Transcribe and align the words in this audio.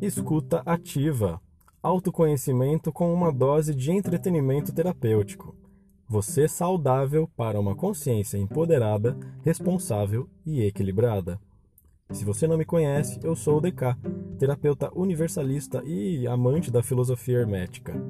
Escuta 0.00 0.62
ativa. 0.64 1.38
Autoconhecimento 1.82 2.90
com 2.90 3.12
uma 3.12 3.30
dose 3.30 3.74
de 3.74 3.92
entretenimento 3.92 4.72
terapêutico. 4.72 5.54
Você 6.08 6.48
saudável 6.48 7.28
para 7.36 7.60
uma 7.60 7.76
consciência 7.76 8.38
empoderada, 8.38 9.14
responsável 9.42 10.26
e 10.46 10.62
equilibrada. 10.62 11.38
Se 12.12 12.24
você 12.24 12.46
não 12.46 12.56
me 12.56 12.64
conhece, 12.64 13.20
eu 13.22 13.36
sou 13.36 13.58
o 13.58 13.60
DK, 13.60 13.94
terapeuta 14.38 14.90
universalista 14.94 15.82
e 15.84 16.26
amante 16.26 16.70
da 16.70 16.82
filosofia 16.82 17.40
hermética. 17.40 18.02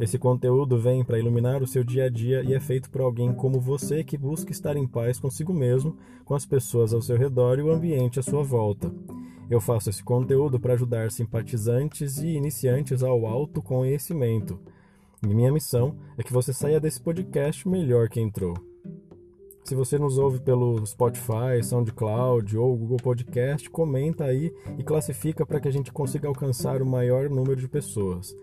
Esse 0.00 0.18
conteúdo 0.18 0.78
vem 0.78 1.04
para 1.04 1.18
iluminar 1.18 1.62
o 1.62 1.66
seu 1.66 1.84
dia 1.84 2.06
a 2.06 2.08
dia 2.08 2.42
e 2.42 2.54
é 2.54 2.58
feito 2.58 2.88
por 2.88 3.02
alguém 3.02 3.34
como 3.34 3.60
você 3.60 4.02
que 4.02 4.16
busca 4.16 4.50
estar 4.50 4.78
em 4.78 4.88
paz 4.88 5.20
consigo 5.20 5.52
mesmo, 5.52 5.94
com 6.24 6.34
as 6.34 6.46
pessoas 6.46 6.94
ao 6.94 7.02
seu 7.02 7.18
redor 7.18 7.58
e 7.58 7.62
o 7.62 7.70
ambiente 7.70 8.18
à 8.18 8.22
sua 8.22 8.42
volta. 8.42 8.90
Eu 9.50 9.60
faço 9.60 9.90
esse 9.90 10.02
conteúdo 10.02 10.58
para 10.58 10.72
ajudar 10.72 11.10
simpatizantes 11.10 12.18
e 12.18 12.28
iniciantes 12.28 13.02
ao 13.02 13.26
autoconhecimento. 13.26 14.58
E 15.22 15.34
minha 15.34 15.52
missão 15.52 15.96
é 16.16 16.22
que 16.22 16.32
você 16.32 16.52
saia 16.52 16.80
desse 16.80 17.00
podcast 17.00 17.68
melhor 17.68 18.08
que 18.08 18.20
entrou. 18.20 18.54
Se 19.64 19.74
você 19.74 19.98
nos 19.98 20.18
ouve 20.18 20.40
pelo 20.40 20.84
Spotify, 20.86 21.62
SoundCloud 21.62 22.56
ou 22.58 22.76
Google 22.76 22.98
Podcast, 22.98 23.68
comenta 23.70 24.24
aí 24.24 24.52
e 24.78 24.84
classifica 24.84 25.46
para 25.46 25.58
que 25.60 25.68
a 25.68 25.70
gente 25.70 25.90
consiga 25.92 26.28
alcançar 26.28 26.82
o 26.82 26.86
maior 26.86 27.30
número 27.30 27.56
de 27.56 27.68
pessoas. 27.68 28.36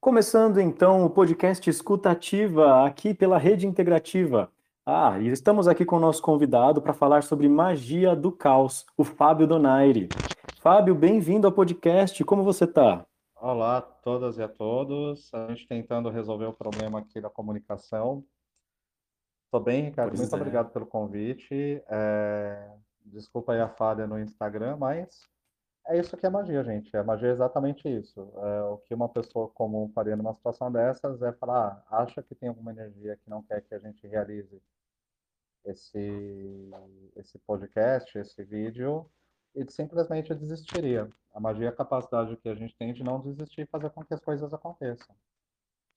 Começando 0.00 0.60
então 0.60 1.04
o 1.04 1.10
podcast 1.10 1.68
Escuta 1.68 2.10
Ativa 2.10 2.86
aqui 2.86 3.12
pela 3.12 3.38
Rede 3.38 3.66
Integrativa. 3.66 4.50
Ah, 4.88 5.18
e 5.18 5.26
estamos 5.26 5.66
aqui 5.66 5.84
com 5.84 5.96
o 5.96 6.00
nosso 6.00 6.22
convidado 6.22 6.80
para 6.80 6.94
falar 6.94 7.24
sobre 7.24 7.48
magia 7.48 8.14
do 8.14 8.30
caos, 8.30 8.86
o 8.96 9.02
Fábio 9.02 9.44
Donaire. 9.44 10.08
Fábio, 10.60 10.94
bem-vindo 10.94 11.44
ao 11.44 11.52
podcast. 11.52 12.22
Como 12.22 12.44
você 12.44 12.66
está? 12.66 13.04
Olá 13.34 13.78
a 13.78 13.80
todas 13.82 14.38
e 14.38 14.44
a 14.44 14.48
todos. 14.48 15.28
A 15.34 15.48
gente 15.48 15.66
tentando 15.66 16.08
resolver 16.08 16.44
o 16.44 16.52
problema 16.52 17.00
aqui 17.00 17.20
da 17.20 17.28
comunicação. 17.28 18.24
Estou 19.46 19.60
bem, 19.60 19.86
Ricardo. 19.86 20.10
Pois 20.10 20.20
Muito 20.20 20.36
é. 20.36 20.38
obrigado 20.38 20.70
pelo 20.70 20.86
convite. 20.86 21.82
É... 21.88 22.70
Desculpa 23.06 23.54
aí 23.54 23.60
a 23.60 23.68
falha 23.68 24.06
no 24.06 24.20
Instagram, 24.20 24.76
mas 24.76 25.28
é 25.88 25.98
isso 25.98 26.16
que 26.16 26.26
é 26.26 26.30
magia, 26.30 26.62
gente. 26.62 26.96
A 26.96 27.02
magia 27.02 27.30
é 27.30 27.32
exatamente 27.32 27.88
isso. 27.88 28.20
É, 28.36 28.62
o 28.62 28.78
que 28.78 28.94
uma 28.94 29.08
pessoa 29.08 29.48
comum 29.48 29.90
faria 29.92 30.16
numa 30.16 30.34
situação 30.34 30.70
dessas 30.70 31.22
é 31.22 31.32
falar, 31.32 31.84
ah, 31.90 32.02
acha 32.02 32.22
que 32.22 32.36
tem 32.36 32.48
alguma 32.48 32.70
energia 32.70 33.16
que 33.16 33.28
não 33.28 33.42
quer 33.42 33.60
que 33.62 33.74
a 33.74 33.78
gente 33.80 34.06
realize 34.06 34.60
esse, 35.66 36.70
esse 37.16 37.38
podcast, 37.40 38.16
esse 38.18 38.42
vídeo, 38.44 39.08
e 39.54 39.70
simplesmente 39.70 40.34
desistiria. 40.34 41.08
A 41.34 41.40
magia 41.40 41.66
é 41.66 41.68
a 41.68 41.76
capacidade 41.76 42.36
que 42.36 42.48
a 42.48 42.54
gente 42.54 42.76
tem 42.76 42.92
de 42.92 43.02
não 43.02 43.20
desistir 43.20 43.62
e 43.62 43.66
fazer 43.66 43.90
com 43.90 44.04
que 44.04 44.14
as 44.14 44.20
coisas 44.20 44.52
aconteçam. 44.52 45.14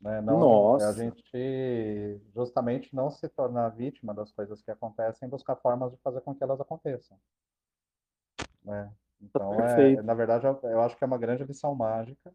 Né? 0.01 0.21
Não, 0.21 0.39
Nossa. 0.39 0.89
A 0.89 0.93
gente 0.93 2.21
justamente 2.33 2.93
não 2.95 3.11
se 3.11 3.27
tornar 3.29 3.69
vítima 3.69 4.13
das 4.13 4.31
coisas 4.31 4.61
que 4.61 4.71
acontecem 4.71 5.27
e 5.27 5.31
buscar 5.31 5.55
formas 5.57 5.91
de 5.91 5.97
fazer 5.97 6.21
com 6.21 6.33
que 6.33 6.43
elas 6.43 6.59
aconteçam. 6.59 7.17
Né? 8.63 8.91
Então, 9.21 9.53
é, 9.53 10.01
na 10.01 10.13
verdade, 10.13 10.45
eu 10.45 10.81
acho 10.81 10.97
que 10.97 11.03
é 11.03 11.07
uma 11.07 11.17
grande 11.17 11.43
lição 11.43 11.75
mágica. 11.75 12.33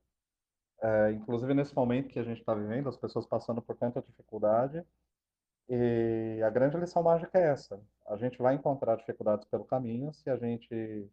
É, 0.83 1.13
inclusive 1.13 1.55
nesse 1.55 1.75
momento 1.75 2.11
que 2.11 2.19
a 2.19 2.25
gente 2.25 2.41
está 2.41 2.55
vivendo, 2.55 2.91
as 2.91 2.97
pessoas 2.97 3.27
passando 3.27 3.63
por 3.63 3.75
tanta 3.77 4.03
dificuldade. 4.03 4.85
E 5.69 6.43
a 6.43 6.51
grande 6.51 6.77
lição 6.77 7.03
mágica 7.03 7.39
é 7.39 7.51
essa: 7.51 7.81
a 8.07 8.17
gente 8.17 8.39
vai 8.39 8.55
encontrar 8.55 8.97
dificuldades 8.97 9.47
pelo 9.47 9.65
caminho. 9.65 10.13
Se 10.13 10.29
a 10.31 10.37
gente 10.37 11.11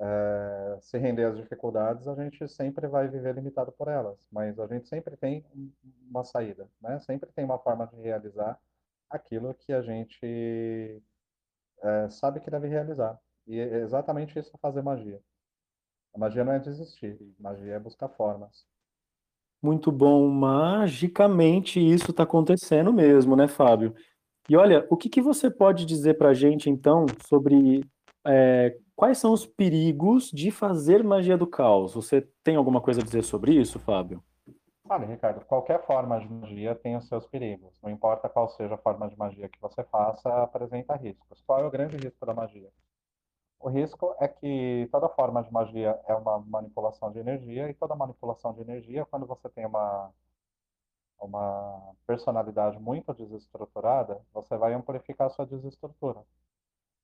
é, 0.00 0.78
se 0.80 0.98
render 0.98 1.24
às 1.24 1.36
dificuldades, 1.36 2.08
a 2.08 2.14
gente 2.14 2.48
sempre 2.48 2.86
vai 2.88 3.08
viver 3.08 3.34
limitado 3.34 3.72
por 3.72 3.88
elas. 3.88 4.18
Mas 4.30 4.58
a 4.58 4.66
gente 4.66 4.88
sempre 4.88 5.16
tem 5.16 5.44
uma 6.10 6.24
saída, 6.24 6.68
né? 6.80 6.98
Sempre 7.00 7.30
tem 7.32 7.44
uma 7.44 7.58
forma 7.58 7.86
de 7.86 7.96
realizar 7.96 8.58
aquilo 9.10 9.54
que 9.54 9.72
a 9.72 9.82
gente 9.82 11.02
é, 11.82 12.08
sabe 12.10 12.40
que 12.40 12.50
deve 12.50 12.68
realizar. 12.68 13.18
E 13.46 13.58
é 13.60 13.78
exatamente 13.78 14.38
isso 14.38 14.56
fazer 14.58 14.82
magia. 14.82 15.20
A 16.14 16.18
magia 16.18 16.44
não 16.44 16.52
é 16.52 16.58
desistir, 16.58 17.18
magia 17.38 17.74
é 17.74 17.78
buscar 17.78 18.08
formas. 18.08 18.66
Muito 19.62 19.92
bom. 19.92 20.28
Magicamente 20.28 21.78
isso 21.78 22.10
está 22.10 22.24
acontecendo 22.24 22.92
mesmo, 22.92 23.36
né, 23.36 23.46
Fábio? 23.46 23.94
E 24.48 24.56
olha, 24.56 24.86
o 24.90 24.96
que, 24.96 25.08
que 25.08 25.22
você 25.22 25.48
pode 25.48 25.86
dizer 25.86 26.18
para 26.18 26.30
a 26.30 26.34
gente, 26.34 26.68
então, 26.68 27.06
sobre 27.28 27.84
é, 28.26 28.76
quais 28.96 29.18
são 29.18 29.32
os 29.32 29.46
perigos 29.46 30.30
de 30.32 30.50
fazer 30.50 31.04
magia 31.04 31.36
do 31.38 31.46
caos? 31.46 31.94
Você 31.94 32.26
tem 32.42 32.56
alguma 32.56 32.80
coisa 32.80 33.00
a 33.00 33.04
dizer 33.04 33.22
sobre 33.22 33.52
isso, 33.52 33.78
Fábio? 33.78 34.22
Olha, 34.88 35.06
Ricardo, 35.06 35.44
qualquer 35.46 35.86
forma 35.86 36.18
de 36.18 36.28
magia 36.28 36.74
tem 36.74 36.96
os 36.96 37.06
seus 37.06 37.24
perigos. 37.26 37.72
Não 37.80 37.88
importa 37.88 38.28
qual 38.28 38.48
seja 38.48 38.74
a 38.74 38.78
forma 38.78 39.08
de 39.08 39.16
magia 39.16 39.48
que 39.48 39.60
você 39.60 39.84
faça, 39.84 40.28
apresenta 40.42 40.96
riscos. 40.96 41.40
Qual 41.46 41.60
é 41.60 41.64
o 41.64 41.70
grande 41.70 41.96
risco 41.96 42.26
da 42.26 42.34
magia? 42.34 42.68
O 43.62 43.68
risco 43.68 44.16
é 44.18 44.26
que 44.26 44.88
toda 44.90 45.08
forma 45.08 45.40
de 45.42 45.52
magia 45.52 45.98
é 46.08 46.14
uma 46.14 46.38
manipulação 46.40 47.12
de 47.12 47.20
energia, 47.20 47.70
e 47.70 47.74
toda 47.74 47.94
manipulação 47.94 48.52
de 48.52 48.60
energia, 48.60 49.06
quando 49.06 49.24
você 49.24 49.48
tem 49.48 49.64
uma, 49.64 50.12
uma 51.20 51.94
personalidade 52.04 52.80
muito 52.80 53.14
desestruturada, 53.14 54.20
você 54.34 54.56
vai 54.56 54.74
amplificar 54.74 55.30
sua 55.30 55.46
desestrutura. 55.46 56.24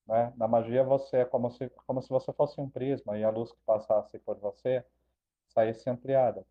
Né? 0.04 0.32
Na 0.36 0.48
magia, 0.48 0.82
você 0.82 1.18
é 1.18 1.24
como 1.24 1.48
se, 1.52 1.70
como 1.86 2.02
se 2.02 2.08
você 2.08 2.32
fosse 2.32 2.60
um 2.60 2.68
prisma 2.68 3.16
e 3.16 3.22
a 3.22 3.30
luz 3.30 3.52
que 3.52 3.60
passasse 3.64 4.18
por 4.18 4.36
você 4.38 4.84
saísse 5.50 5.88
ampliada. 5.88 6.44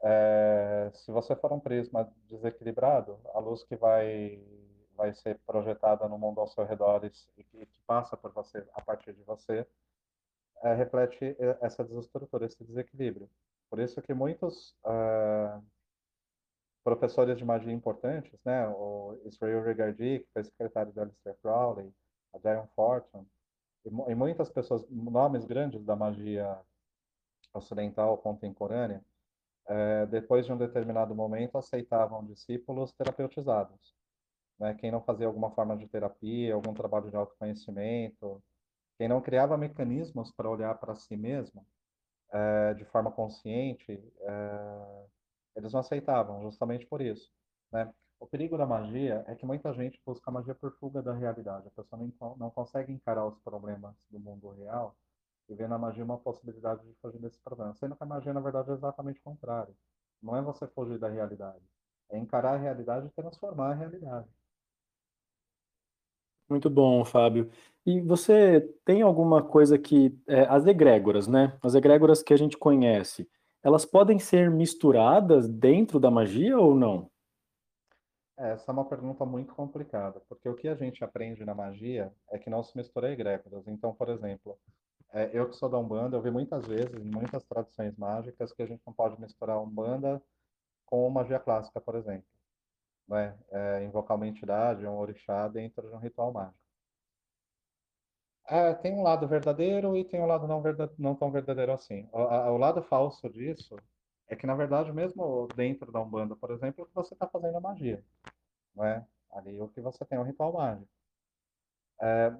É, 0.00 0.90
se 0.94 1.10
você 1.10 1.34
for 1.34 1.52
um 1.52 1.58
prisma 1.58 2.08
desequilibrado, 2.30 3.18
a 3.34 3.40
luz 3.40 3.64
que 3.64 3.74
vai 3.74 4.40
vai 4.96 5.12
ser 5.14 5.38
projetada 5.46 6.08
no 6.08 6.18
mundo 6.18 6.40
ao 6.40 6.46
seu 6.48 6.64
redor 6.64 7.04
e, 7.04 7.10
que 7.44 7.68
passa 7.86 8.16
por 8.16 8.32
você, 8.32 8.66
a 8.74 8.80
partir 8.80 9.12
de 9.12 9.22
você, 9.22 9.66
é, 10.62 10.74
reflete 10.74 11.36
essa 11.60 11.84
desestrutura, 11.84 12.46
esse 12.46 12.62
desequilíbrio. 12.64 13.28
Por 13.68 13.80
isso 13.80 14.00
que 14.00 14.14
muitos 14.14 14.74
uh, 14.84 15.62
professores 16.82 17.36
de 17.36 17.44
magia 17.44 17.72
importantes, 17.72 18.38
né, 18.44 18.68
o 18.68 19.18
Israel 19.24 19.62
Regardie, 19.62 20.20
que 20.20 20.32
foi 20.32 20.44
secretário 20.44 20.92
da 20.92 21.02
Aleister 21.02 21.36
Crowley, 21.42 21.92
a 22.32 22.38
Diane 22.38 22.68
Fortune, 22.74 23.26
e, 23.84 23.88
e, 23.88 24.14
muitas 24.14 24.50
pessoas, 24.50 24.88
nomes 24.88 25.44
grandes 25.44 25.84
da 25.84 25.96
magia 25.96 26.58
ocidental 27.52 28.16
contemporânea, 28.18 29.04
é, 29.66 30.06
depois 30.06 30.46
de 30.46 30.52
um 30.52 30.56
determinado 30.56 31.14
momento, 31.14 31.58
aceitavam 31.58 32.24
discípulos 32.24 32.92
terapeutizados 32.92 33.94
né? 34.58 34.74
Quem 34.74 34.90
não 34.90 35.02
fazia 35.02 35.26
alguma 35.26 35.50
forma 35.50 35.76
de 35.76 35.86
terapia, 35.88 36.54
algum 36.54 36.74
trabalho 36.74 37.10
de 37.10 37.16
autoconhecimento, 37.16 38.42
quem 38.98 39.08
não 39.08 39.20
criava 39.20 39.56
mecanismos 39.56 40.30
para 40.32 40.50
olhar 40.50 40.74
para 40.78 40.94
si 40.94 41.16
mesmo 41.16 41.66
é, 42.32 42.74
de 42.74 42.84
forma 42.86 43.10
consciente, 43.10 43.92
é, 44.20 45.06
eles 45.56 45.72
não 45.72 45.80
aceitavam, 45.80 46.42
justamente 46.42 46.86
por 46.86 47.00
isso. 47.00 47.30
Né? 47.72 47.92
O 48.18 48.26
perigo 48.26 48.56
da 48.56 48.66
magia 48.66 49.24
é 49.28 49.34
que 49.34 49.46
muita 49.46 49.72
gente 49.74 50.00
busca 50.04 50.30
magia 50.30 50.54
por 50.54 50.72
fuga 50.78 51.02
da 51.02 51.12
realidade. 51.12 51.68
A 51.68 51.70
pessoa 51.70 52.00
não, 52.00 52.36
não 52.36 52.50
consegue 52.50 52.92
encarar 52.92 53.26
os 53.26 53.38
problemas 53.40 53.94
do 54.10 54.18
mundo 54.18 54.50
real 54.50 54.96
e 55.48 55.54
vê 55.54 55.66
na 55.68 55.78
magia 55.78 56.04
uma 56.04 56.18
possibilidade 56.18 56.82
de 56.86 56.94
fugir 57.00 57.20
desse 57.20 57.38
problema. 57.40 57.74
Sendo 57.74 57.96
que 57.96 58.02
a 58.02 58.06
magia, 58.06 58.32
na 58.32 58.40
verdade, 58.40 58.70
é 58.70 58.74
exatamente 58.74 59.20
o 59.20 59.22
contrário. 59.22 59.76
Não 60.22 60.36
é 60.36 60.42
você 60.42 60.66
fugir 60.68 60.98
da 60.98 61.08
realidade, 61.08 61.62
é 62.10 62.18
encarar 62.18 62.54
a 62.54 62.58
realidade 62.58 63.06
e 63.06 63.10
transformar 63.10 63.72
a 63.72 63.74
realidade. 63.74 64.28
Muito 66.48 66.68
bom, 66.68 67.04
Fábio. 67.04 67.50
E 67.86 68.00
você 68.00 68.60
tem 68.84 69.02
alguma 69.02 69.42
coisa 69.42 69.78
que 69.78 70.16
é, 70.26 70.42
as 70.42 70.66
egrégoras, 70.66 71.26
né? 71.26 71.58
As 71.62 71.74
egrégoras 71.74 72.22
que 72.22 72.32
a 72.32 72.36
gente 72.36 72.56
conhece, 72.56 73.28
elas 73.62 73.84
podem 73.84 74.18
ser 74.18 74.50
misturadas 74.50 75.48
dentro 75.48 75.98
da 75.98 76.10
magia 76.10 76.58
ou 76.58 76.74
não? 76.74 77.10
É, 78.38 78.52
essa 78.52 78.70
é 78.70 78.72
uma 78.72 78.84
pergunta 78.84 79.24
muito 79.24 79.54
complicada, 79.54 80.20
porque 80.28 80.48
o 80.48 80.54
que 80.54 80.68
a 80.68 80.74
gente 80.74 81.04
aprende 81.04 81.44
na 81.44 81.54
magia 81.54 82.12
é 82.30 82.38
que 82.38 82.50
não 82.50 82.62
se 82.62 82.76
mistura 82.76 83.12
egrégoras. 83.12 83.66
Então, 83.68 83.94
por 83.94 84.08
exemplo, 84.08 84.58
é, 85.12 85.30
eu 85.32 85.48
que 85.48 85.56
sou 85.56 85.68
da 85.68 85.78
Umbanda, 85.78 86.16
eu 86.16 86.22
vi 86.22 86.30
muitas 86.30 86.66
vezes, 86.66 86.94
em 86.94 87.10
muitas 87.10 87.44
tradições 87.44 87.96
mágicas, 87.96 88.52
que 88.52 88.62
a 88.62 88.66
gente 88.66 88.82
não 88.86 88.92
pode 88.92 89.20
misturar 89.20 89.62
Umbanda 89.62 90.22
com 90.84 91.08
magia 91.08 91.38
clássica, 91.38 91.80
por 91.80 91.94
exemplo 91.94 92.33
né, 93.08 93.36
é, 93.50 93.84
invocar 93.84 94.16
uma 94.16 94.26
entidade, 94.26 94.86
um 94.86 94.98
orixá 94.98 95.48
dentro 95.48 95.88
de 95.88 95.94
um 95.94 95.98
ritual 95.98 96.32
mágico. 96.32 96.64
É, 98.46 98.74
tem 98.74 98.92
um 98.92 99.02
lado 99.02 99.26
verdadeiro 99.26 99.96
e 99.96 100.04
tem 100.04 100.20
um 100.20 100.26
lado 100.26 100.46
não, 100.46 100.60
verdade, 100.60 100.92
não 100.98 101.14
tão 101.14 101.30
verdadeiro 101.30 101.72
assim. 101.72 102.08
O, 102.12 102.18
a, 102.18 102.52
o, 102.52 102.58
lado 102.58 102.82
falso 102.82 103.28
disso 103.30 103.76
é 104.28 104.36
que, 104.36 104.46
na 104.46 104.54
verdade, 104.54 104.92
mesmo 104.92 105.48
dentro 105.56 105.90
da 105.90 106.00
Umbanda, 106.00 106.36
por 106.36 106.50
exemplo, 106.50 106.88
você 106.94 107.14
está 107.14 107.26
fazendo 107.26 107.56
a 107.56 107.60
magia. 107.60 108.04
Né? 108.74 109.06
Ali 109.32 109.60
o 109.60 109.68
que 109.68 109.80
você 109.80 110.04
tem 110.04 110.18
é 110.18 110.20
um 110.20 110.24
ritual 110.24 110.52
mágico. 110.52 110.88
É, 112.00 112.34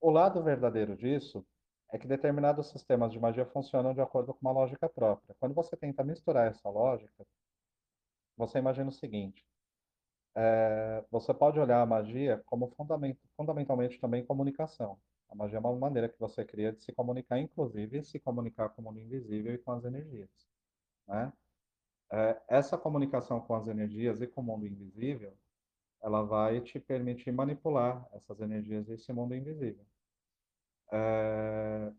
O 0.00 0.10
lado 0.10 0.42
verdadeiro 0.42 0.96
disso 0.96 1.44
é 1.90 1.98
que 1.98 2.06
determinados 2.06 2.70
sistemas 2.70 3.12
de 3.12 3.20
magia 3.20 3.44
funcionam 3.46 3.92
de 3.92 4.00
acordo 4.00 4.32
com 4.32 4.40
uma 4.40 4.52
lógica 4.52 4.88
própria. 4.88 5.36
Quando 5.38 5.54
você 5.54 5.76
tenta 5.76 6.02
misturar 6.02 6.50
essa 6.50 6.68
lógica, 6.70 7.26
você 8.36 8.58
imagina 8.58 8.88
o 8.88 8.92
seguinte: 8.92 9.44
é, 10.34 11.04
você 11.10 11.34
pode 11.34 11.58
olhar 11.58 11.82
a 11.82 11.86
magia 11.86 12.42
como 12.46 12.68
fundament, 12.68 13.16
fundamentalmente 13.36 14.00
também 14.00 14.24
comunicação. 14.24 14.98
A 15.28 15.34
magia 15.34 15.58
é 15.58 15.60
uma 15.60 15.74
maneira 15.74 16.08
que 16.08 16.18
você 16.18 16.44
cria 16.44 16.72
de 16.72 16.82
se 16.82 16.92
comunicar, 16.92 17.38
inclusive 17.38 18.02
se 18.04 18.18
comunicar 18.18 18.68
com 18.70 18.82
o 18.82 18.84
mundo 18.84 19.00
invisível 19.00 19.54
e 19.54 19.58
com 19.58 19.72
as 19.72 19.84
energias. 19.84 20.30
Né? 21.06 21.32
É, 22.10 22.42
essa 22.48 22.76
comunicação 22.76 23.40
com 23.40 23.54
as 23.54 23.66
energias 23.66 24.20
e 24.20 24.26
com 24.26 24.40
o 24.40 24.44
mundo 24.44 24.66
invisível, 24.66 25.32
ela 26.02 26.22
vai 26.22 26.60
te 26.60 26.78
permitir 26.80 27.32
manipular 27.32 28.06
essas 28.12 28.40
energias 28.40 28.88
e 28.88 28.94
esse 28.94 29.12
mundo 29.12 29.34
invisível. 29.34 29.84
É, 30.90 31.92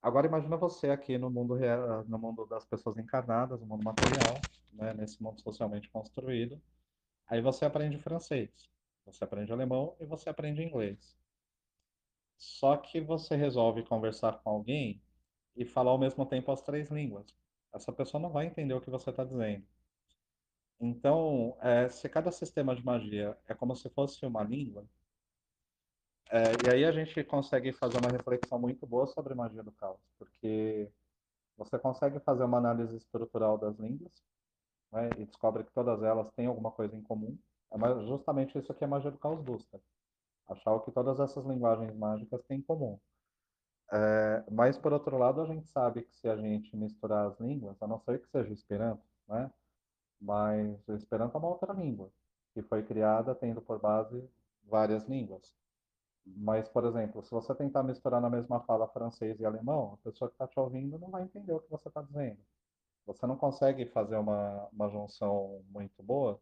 agora 0.00 0.26
imagina 0.26 0.56
você 0.56 0.88
aqui 0.90 1.18
no 1.18 1.30
mundo 1.30 1.54
real, 1.54 2.04
no 2.04 2.18
mundo 2.18 2.46
das 2.46 2.64
pessoas 2.64 2.96
encarnadas, 2.96 3.60
no 3.60 3.66
mundo 3.66 3.84
material, 3.84 4.40
né, 4.72 4.94
nesse 4.94 5.22
mundo 5.22 5.40
socialmente 5.40 5.90
construído. 5.90 6.60
Aí 7.30 7.40
você 7.40 7.64
aprende 7.64 7.96
francês, 7.96 8.50
você 9.06 9.22
aprende 9.22 9.52
alemão 9.52 9.96
e 10.00 10.04
você 10.04 10.28
aprende 10.28 10.62
inglês. 10.64 11.16
Só 12.36 12.76
que 12.76 13.00
você 13.00 13.36
resolve 13.36 13.84
conversar 13.84 14.42
com 14.42 14.50
alguém 14.50 15.00
e 15.56 15.64
falar 15.64 15.92
ao 15.92 15.98
mesmo 15.98 16.26
tempo 16.26 16.50
as 16.50 16.60
três 16.60 16.90
línguas. 16.90 17.32
Essa 17.72 17.92
pessoa 17.92 18.20
não 18.20 18.30
vai 18.30 18.46
entender 18.46 18.74
o 18.74 18.80
que 18.80 18.90
você 18.90 19.10
está 19.10 19.22
dizendo. 19.22 19.64
Então, 20.80 21.56
é, 21.60 21.88
se 21.88 22.08
cada 22.08 22.32
sistema 22.32 22.74
de 22.74 22.84
magia 22.84 23.38
é 23.46 23.54
como 23.54 23.76
se 23.76 23.88
fosse 23.90 24.26
uma 24.26 24.42
língua, 24.42 24.84
é, 26.32 26.42
e 26.66 26.70
aí 26.70 26.84
a 26.84 26.90
gente 26.90 27.22
consegue 27.22 27.72
fazer 27.72 27.98
uma 27.98 28.10
reflexão 28.10 28.58
muito 28.58 28.84
boa 28.88 29.06
sobre 29.06 29.34
magia 29.34 29.62
do 29.62 29.70
caos, 29.72 30.00
porque 30.18 30.90
você 31.56 31.78
consegue 31.78 32.18
fazer 32.20 32.42
uma 32.42 32.58
análise 32.58 32.96
estrutural 32.96 33.56
das 33.56 33.78
línguas, 33.78 34.12
né, 34.92 35.10
e 35.18 35.24
descobre 35.24 35.64
que 35.64 35.72
todas 35.72 36.02
elas 36.02 36.30
têm 36.32 36.46
alguma 36.46 36.70
coisa 36.70 36.96
em 36.96 37.02
comum. 37.02 37.36
É 37.72 38.06
justamente 38.06 38.58
isso 38.58 38.74
que 38.74 38.84
a 38.84 38.88
magia 38.88 39.10
do 39.10 39.18
caos 39.18 39.40
busca. 39.42 39.80
Achar 40.48 40.72
o 40.72 40.80
que 40.80 40.90
todas 40.90 41.20
essas 41.20 41.44
linguagens 41.46 41.94
mágicas 41.96 42.42
têm 42.44 42.58
em 42.58 42.62
comum. 42.62 42.98
É, 43.92 44.44
mas, 44.50 44.78
por 44.78 44.92
outro 44.92 45.18
lado, 45.18 45.40
a 45.40 45.46
gente 45.46 45.68
sabe 45.68 46.02
que 46.02 46.14
se 46.16 46.28
a 46.28 46.36
gente 46.36 46.76
misturar 46.76 47.26
as 47.26 47.38
línguas, 47.40 47.80
a 47.82 47.86
não 47.86 47.98
ser 48.00 48.20
que 48.20 48.28
seja 48.28 48.52
Esperanto, 48.52 49.02
né? 49.28 49.50
Mas 50.20 50.86
o 50.88 50.94
Esperanto 50.94 51.36
é 51.36 51.38
uma 51.38 51.48
outra 51.48 51.72
língua, 51.72 52.10
que 52.54 52.62
foi 52.62 52.82
criada 52.84 53.34
tendo 53.34 53.62
por 53.62 53.80
base 53.80 54.28
várias 54.64 55.04
línguas. 55.08 55.54
Mas, 56.24 56.68
por 56.68 56.84
exemplo, 56.84 57.22
se 57.22 57.30
você 57.30 57.54
tentar 57.54 57.82
misturar 57.82 58.20
na 58.20 58.30
mesma 58.30 58.60
fala 58.60 58.88
francês 58.88 59.40
e 59.40 59.44
alemão, 59.46 59.94
a 59.94 59.96
pessoa 60.04 60.28
que 60.28 60.34
está 60.34 60.46
te 60.46 60.58
ouvindo 60.60 60.98
não 60.98 61.10
vai 61.10 61.22
entender 61.24 61.52
o 61.52 61.60
que 61.60 61.70
você 61.70 61.88
está 61.88 62.02
dizendo. 62.02 62.38
Você 63.06 63.26
não 63.26 63.36
consegue 63.36 63.86
fazer 63.86 64.16
uma, 64.16 64.68
uma 64.72 64.88
junção 64.88 65.64
muito 65.68 66.02
boa, 66.02 66.40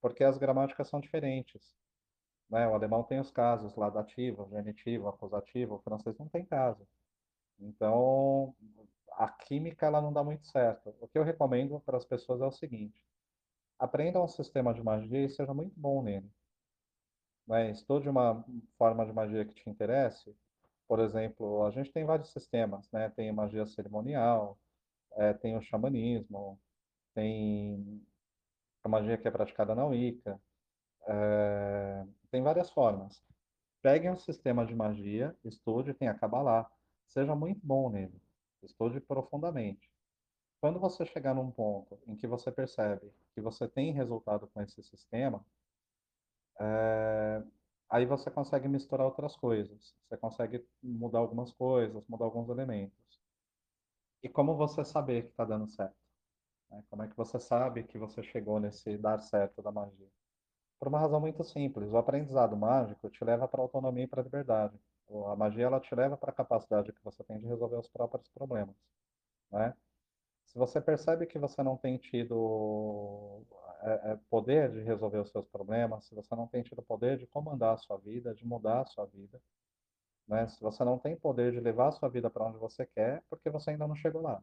porque 0.00 0.24
as 0.24 0.38
gramáticas 0.38 0.88
são 0.88 1.00
diferentes. 1.00 1.76
Né? 2.48 2.66
O 2.68 2.74
alemão 2.74 3.04
tem 3.04 3.20
os 3.20 3.30
casos 3.30 3.76
lá 3.76 3.90
dativo, 3.90 4.48
genitivo, 4.50 5.08
acusativo, 5.08 5.76
o 5.76 5.82
francês 5.82 6.18
não 6.18 6.28
tem 6.28 6.44
caso. 6.44 6.86
Então, 7.58 8.54
a 9.12 9.28
química 9.28 9.86
ela 9.86 10.00
não 10.00 10.12
dá 10.12 10.24
muito 10.24 10.46
certo. 10.46 10.94
O 11.00 11.06
que 11.06 11.18
eu 11.18 11.22
recomendo 11.22 11.80
para 11.80 11.96
as 11.96 12.04
pessoas 12.04 12.40
é 12.40 12.46
o 12.46 12.52
seguinte: 12.52 13.00
aprenda 13.78 14.22
um 14.22 14.28
sistema 14.28 14.74
de 14.74 14.82
magia 14.82 15.24
e 15.24 15.30
seja 15.30 15.54
muito 15.54 15.78
bom 15.78 16.02
nele. 16.02 16.30
Né? 17.46 17.70
Estude 17.70 18.08
uma 18.08 18.44
forma 18.78 19.04
de 19.06 19.12
magia 19.12 19.44
que 19.44 19.54
te 19.54 19.68
interesse. 19.68 20.34
Por 20.88 20.98
exemplo, 21.00 21.64
a 21.66 21.70
gente 21.70 21.92
tem 21.92 22.04
vários 22.04 22.32
sistemas, 22.32 22.90
né? 22.90 23.10
Tem 23.10 23.30
magia 23.32 23.64
cerimonial, 23.66 24.58
é, 25.16 25.32
tem 25.34 25.56
o 25.56 25.62
xamanismo, 25.62 26.58
tem 27.14 28.02
a 28.82 28.88
magia 28.88 29.18
que 29.18 29.28
é 29.28 29.30
praticada 29.30 29.74
na 29.74 29.86
Wicca. 29.86 30.40
É, 31.06 32.06
tem 32.30 32.42
várias 32.42 32.70
formas. 32.70 33.22
Pegue 33.82 34.10
um 34.10 34.16
sistema 34.18 34.66
de 34.66 34.74
magia, 34.74 35.36
estude, 35.44 35.94
tem 35.94 36.08
a 36.08 36.14
Kabbalah. 36.14 36.70
Seja 37.08 37.34
muito 37.34 37.60
bom 37.64 37.90
nele. 37.90 38.20
Estude 38.62 39.00
profundamente. 39.00 39.90
Quando 40.60 40.78
você 40.78 41.06
chegar 41.06 41.34
num 41.34 41.50
ponto 41.50 41.98
em 42.06 42.14
que 42.16 42.26
você 42.26 42.52
percebe 42.52 43.10
que 43.34 43.40
você 43.40 43.66
tem 43.66 43.92
resultado 43.92 44.46
com 44.48 44.60
esse 44.60 44.82
sistema, 44.82 45.44
é, 46.60 47.42
aí 47.88 48.04
você 48.04 48.30
consegue 48.30 48.68
misturar 48.68 49.06
outras 49.06 49.34
coisas. 49.36 49.94
Você 50.06 50.16
consegue 50.18 50.66
mudar 50.82 51.20
algumas 51.20 51.52
coisas, 51.52 52.04
mudar 52.06 52.26
alguns 52.26 52.48
elementos. 52.50 53.09
E 54.22 54.28
como 54.28 54.56
você 54.56 54.84
saber 54.84 55.24
que 55.24 55.30
está 55.30 55.44
dando 55.44 55.68
certo? 55.68 55.96
Né? 56.70 56.82
Como 56.88 57.02
é 57.02 57.08
que 57.08 57.16
você 57.16 57.38
sabe 57.38 57.84
que 57.84 57.98
você 57.98 58.22
chegou 58.22 58.60
nesse 58.60 58.96
dar 58.96 59.20
certo 59.20 59.62
da 59.62 59.72
magia? 59.72 60.08
Por 60.78 60.88
uma 60.88 60.98
razão 60.98 61.20
muito 61.20 61.44
simples. 61.44 61.90
O 61.90 61.96
aprendizado 61.96 62.56
mágico 62.56 63.10
te 63.10 63.24
leva 63.24 63.46
para 63.48 63.60
a 63.60 63.64
autonomia 63.64 64.04
e 64.04 64.06
para 64.06 64.22
liberdade. 64.22 64.78
A 65.26 65.36
magia 65.36 65.66
ela 65.66 65.80
te 65.80 65.94
leva 65.94 66.16
para 66.16 66.30
a 66.30 66.34
capacidade 66.34 66.92
que 66.92 67.04
você 67.04 67.22
tem 67.24 67.38
de 67.38 67.46
resolver 67.46 67.76
os 67.76 67.88
próprios 67.88 68.28
problemas. 68.28 68.76
Né? 69.50 69.74
Se 70.46 70.58
você 70.58 70.80
percebe 70.80 71.26
que 71.26 71.38
você 71.38 71.62
não 71.62 71.76
tem 71.76 71.96
tido 71.98 73.44
é, 73.82 74.12
é, 74.12 74.18
poder 74.28 74.70
de 74.70 74.80
resolver 74.80 75.18
os 75.18 75.30
seus 75.30 75.46
problemas, 75.46 76.04
se 76.06 76.14
você 76.14 76.34
não 76.34 76.46
tem 76.46 76.62
tido 76.62 76.82
poder 76.82 77.18
de 77.18 77.26
comandar 77.26 77.74
a 77.74 77.78
sua 77.78 77.96
vida, 77.98 78.34
de 78.34 78.46
mudar 78.46 78.82
a 78.82 78.86
sua 78.86 79.06
vida, 79.06 79.40
né? 80.30 80.46
Se 80.46 80.60
você 80.62 80.84
não 80.84 80.96
tem 80.96 81.16
poder 81.16 81.52
de 81.52 81.60
levar 81.60 81.88
a 81.88 81.92
sua 81.92 82.08
vida 82.08 82.30
para 82.30 82.46
onde 82.46 82.56
você 82.56 82.86
quer, 82.86 83.22
porque 83.28 83.50
você 83.50 83.70
ainda 83.70 83.86
não 83.86 83.96
chegou 83.96 84.22
lá. 84.22 84.40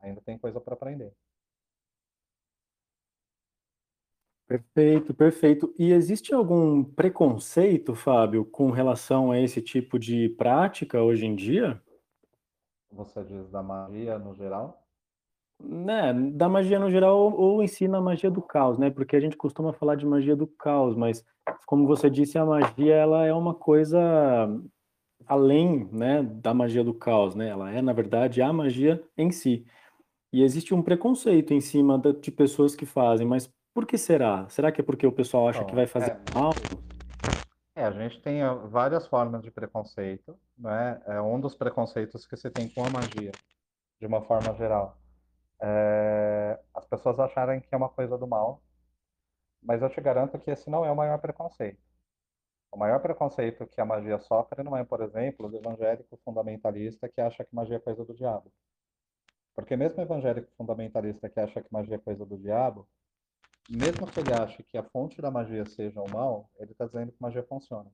Ainda 0.00 0.20
tem 0.20 0.38
coisa 0.38 0.60
para 0.60 0.74
aprender. 0.74 1.12
Perfeito, 4.46 5.12
perfeito. 5.14 5.74
E 5.78 5.90
existe 5.90 6.32
algum 6.32 6.84
preconceito, 6.84 7.94
Fábio, 7.94 8.44
com 8.44 8.70
relação 8.70 9.32
a 9.32 9.40
esse 9.40 9.60
tipo 9.60 9.98
de 9.98 10.28
prática 10.28 11.02
hoje 11.02 11.26
em 11.26 11.34
dia? 11.34 11.82
Você 12.92 13.24
diz 13.24 13.50
da 13.50 13.62
magia 13.62 14.18
no 14.18 14.34
geral? 14.34 14.80
Né, 15.60 16.12
da 16.32 16.48
magia 16.48 16.78
no 16.78 16.90
geral 16.90 17.16
ou, 17.16 17.32
ou 17.32 17.62
em 17.62 17.66
si 17.66 17.88
na 17.88 18.00
magia 18.00 18.30
do 18.30 18.42
caos, 18.42 18.76
né? 18.76 18.90
Porque 18.90 19.16
a 19.16 19.20
gente 19.20 19.36
costuma 19.36 19.72
falar 19.72 19.94
de 19.94 20.04
magia 20.04 20.36
do 20.36 20.46
caos, 20.46 20.94
mas 20.94 21.24
como 21.64 21.86
você 21.86 22.10
disse, 22.10 22.36
a 22.36 22.44
magia 22.44 22.94
ela 22.94 23.24
é 23.24 23.32
uma 23.32 23.54
coisa 23.54 24.00
além 25.26 25.88
né, 25.92 26.22
da 26.22 26.52
magia 26.54 26.84
do 26.84 26.94
caos, 26.94 27.34
né? 27.34 27.48
Ela 27.48 27.70
é, 27.70 27.82
na 27.82 27.92
verdade, 27.92 28.42
a 28.42 28.52
magia 28.52 29.02
em 29.16 29.30
si. 29.30 29.66
E 30.32 30.42
existe 30.42 30.74
um 30.74 30.82
preconceito 30.82 31.54
em 31.54 31.60
cima 31.60 32.00
de 32.20 32.30
pessoas 32.30 32.74
que 32.74 32.84
fazem, 32.84 33.26
mas 33.26 33.52
por 33.72 33.86
que 33.86 33.96
será? 33.96 34.48
Será 34.48 34.70
que 34.70 34.80
é 34.80 34.84
porque 34.84 35.06
o 35.06 35.12
pessoal 35.12 35.48
acha 35.48 35.64
que 35.64 35.74
vai 35.74 35.86
fazer 35.86 36.12
é, 36.12 36.34
mal? 36.34 36.52
É, 37.76 37.84
a 37.84 37.90
gente 37.90 38.20
tem 38.20 38.40
várias 38.68 39.06
formas 39.06 39.42
de 39.42 39.50
preconceito, 39.50 40.38
né? 40.56 41.00
É 41.06 41.20
um 41.20 41.40
dos 41.40 41.54
preconceitos 41.54 42.26
que 42.26 42.36
se 42.36 42.50
tem 42.50 42.68
com 42.68 42.84
a 42.84 42.90
magia, 42.90 43.32
de 44.00 44.06
uma 44.06 44.22
forma 44.22 44.54
geral. 44.54 44.96
É, 45.60 46.60
as 46.74 46.84
pessoas 46.86 47.18
acharem 47.18 47.60
que 47.60 47.74
é 47.74 47.76
uma 47.76 47.88
coisa 47.88 48.16
do 48.18 48.26
mal, 48.26 48.62
mas 49.62 49.82
eu 49.82 49.88
te 49.88 50.00
garanto 50.00 50.38
que 50.38 50.50
esse 50.50 50.68
não 50.70 50.84
é 50.84 50.90
o 50.90 50.96
maior 50.96 51.18
preconceito. 51.18 51.78
O 52.74 52.76
maior 52.76 53.00
preconceito 53.00 53.68
que 53.68 53.80
a 53.80 53.84
magia 53.84 54.18
sofre 54.18 54.64
não 54.64 54.76
é, 54.76 54.82
por 54.82 55.00
exemplo, 55.00 55.48
o 55.48 55.56
evangélico 55.56 56.18
fundamentalista 56.24 57.08
que 57.08 57.20
acha 57.20 57.44
que 57.44 57.54
magia 57.54 57.76
é 57.76 57.78
coisa 57.78 58.04
do 58.04 58.12
diabo. 58.12 58.52
Porque 59.54 59.76
mesmo 59.76 60.00
o 60.00 60.02
evangélico 60.02 60.50
fundamentalista 60.56 61.30
que 61.30 61.38
acha 61.38 61.62
que 61.62 61.72
magia 61.72 61.94
é 61.94 61.98
coisa 61.98 62.26
do 62.26 62.36
diabo, 62.36 62.88
mesmo 63.70 64.10
que 64.10 64.18
ele 64.18 64.32
ache 64.32 64.64
que 64.64 64.76
a 64.76 64.82
fonte 64.82 65.22
da 65.22 65.30
magia 65.30 65.64
seja 65.64 66.02
o 66.02 66.10
mal, 66.10 66.50
ele 66.58 66.72
está 66.72 66.84
dizendo 66.86 67.12
que 67.12 67.22
magia 67.22 67.44
funciona. 67.44 67.88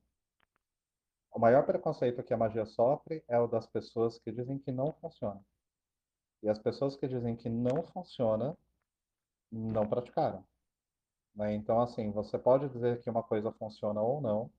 O 1.31 1.39
maior 1.39 1.67
preconceito 1.67 2.23
que 2.23 2.33
a 2.33 2.39
magia 2.39 2.65
sofre 2.65 3.23
é 3.29 3.39
o 3.39 3.47
das 3.47 3.67
pessoas 3.67 4.19
que 4.19 4.33
dizem 4.33 4.59
que 4.59 4.73
não 4.73 4.95
funciona. 4.95 5.45
E 6.43 6.49
as 6.49 6.59
pessoas 6.59 6.97
que 6.97 7.07
dizem 7.07 7.37
que 7.37 7.51
não 7.51 7.83
funciona, 7.83 8.57
não 9.53 9.87
praticaram. 9.87 10.43
Né? 11.35 11.53
Então, 11.53 11.83
assim, 11.83 12.11
você 12.13 12.39
pode 12.39 12.67
dizer 12.71 13.03
que 13.03 13.11
uma 13.11 13.23
coisa 13.23 13.53
funciona 13.53 14.01
ou 14.01 14.23
não, 14.23 14.51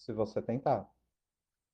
se 0.00 0.12
você 0.12 0.40
tentar. 0.40 0.90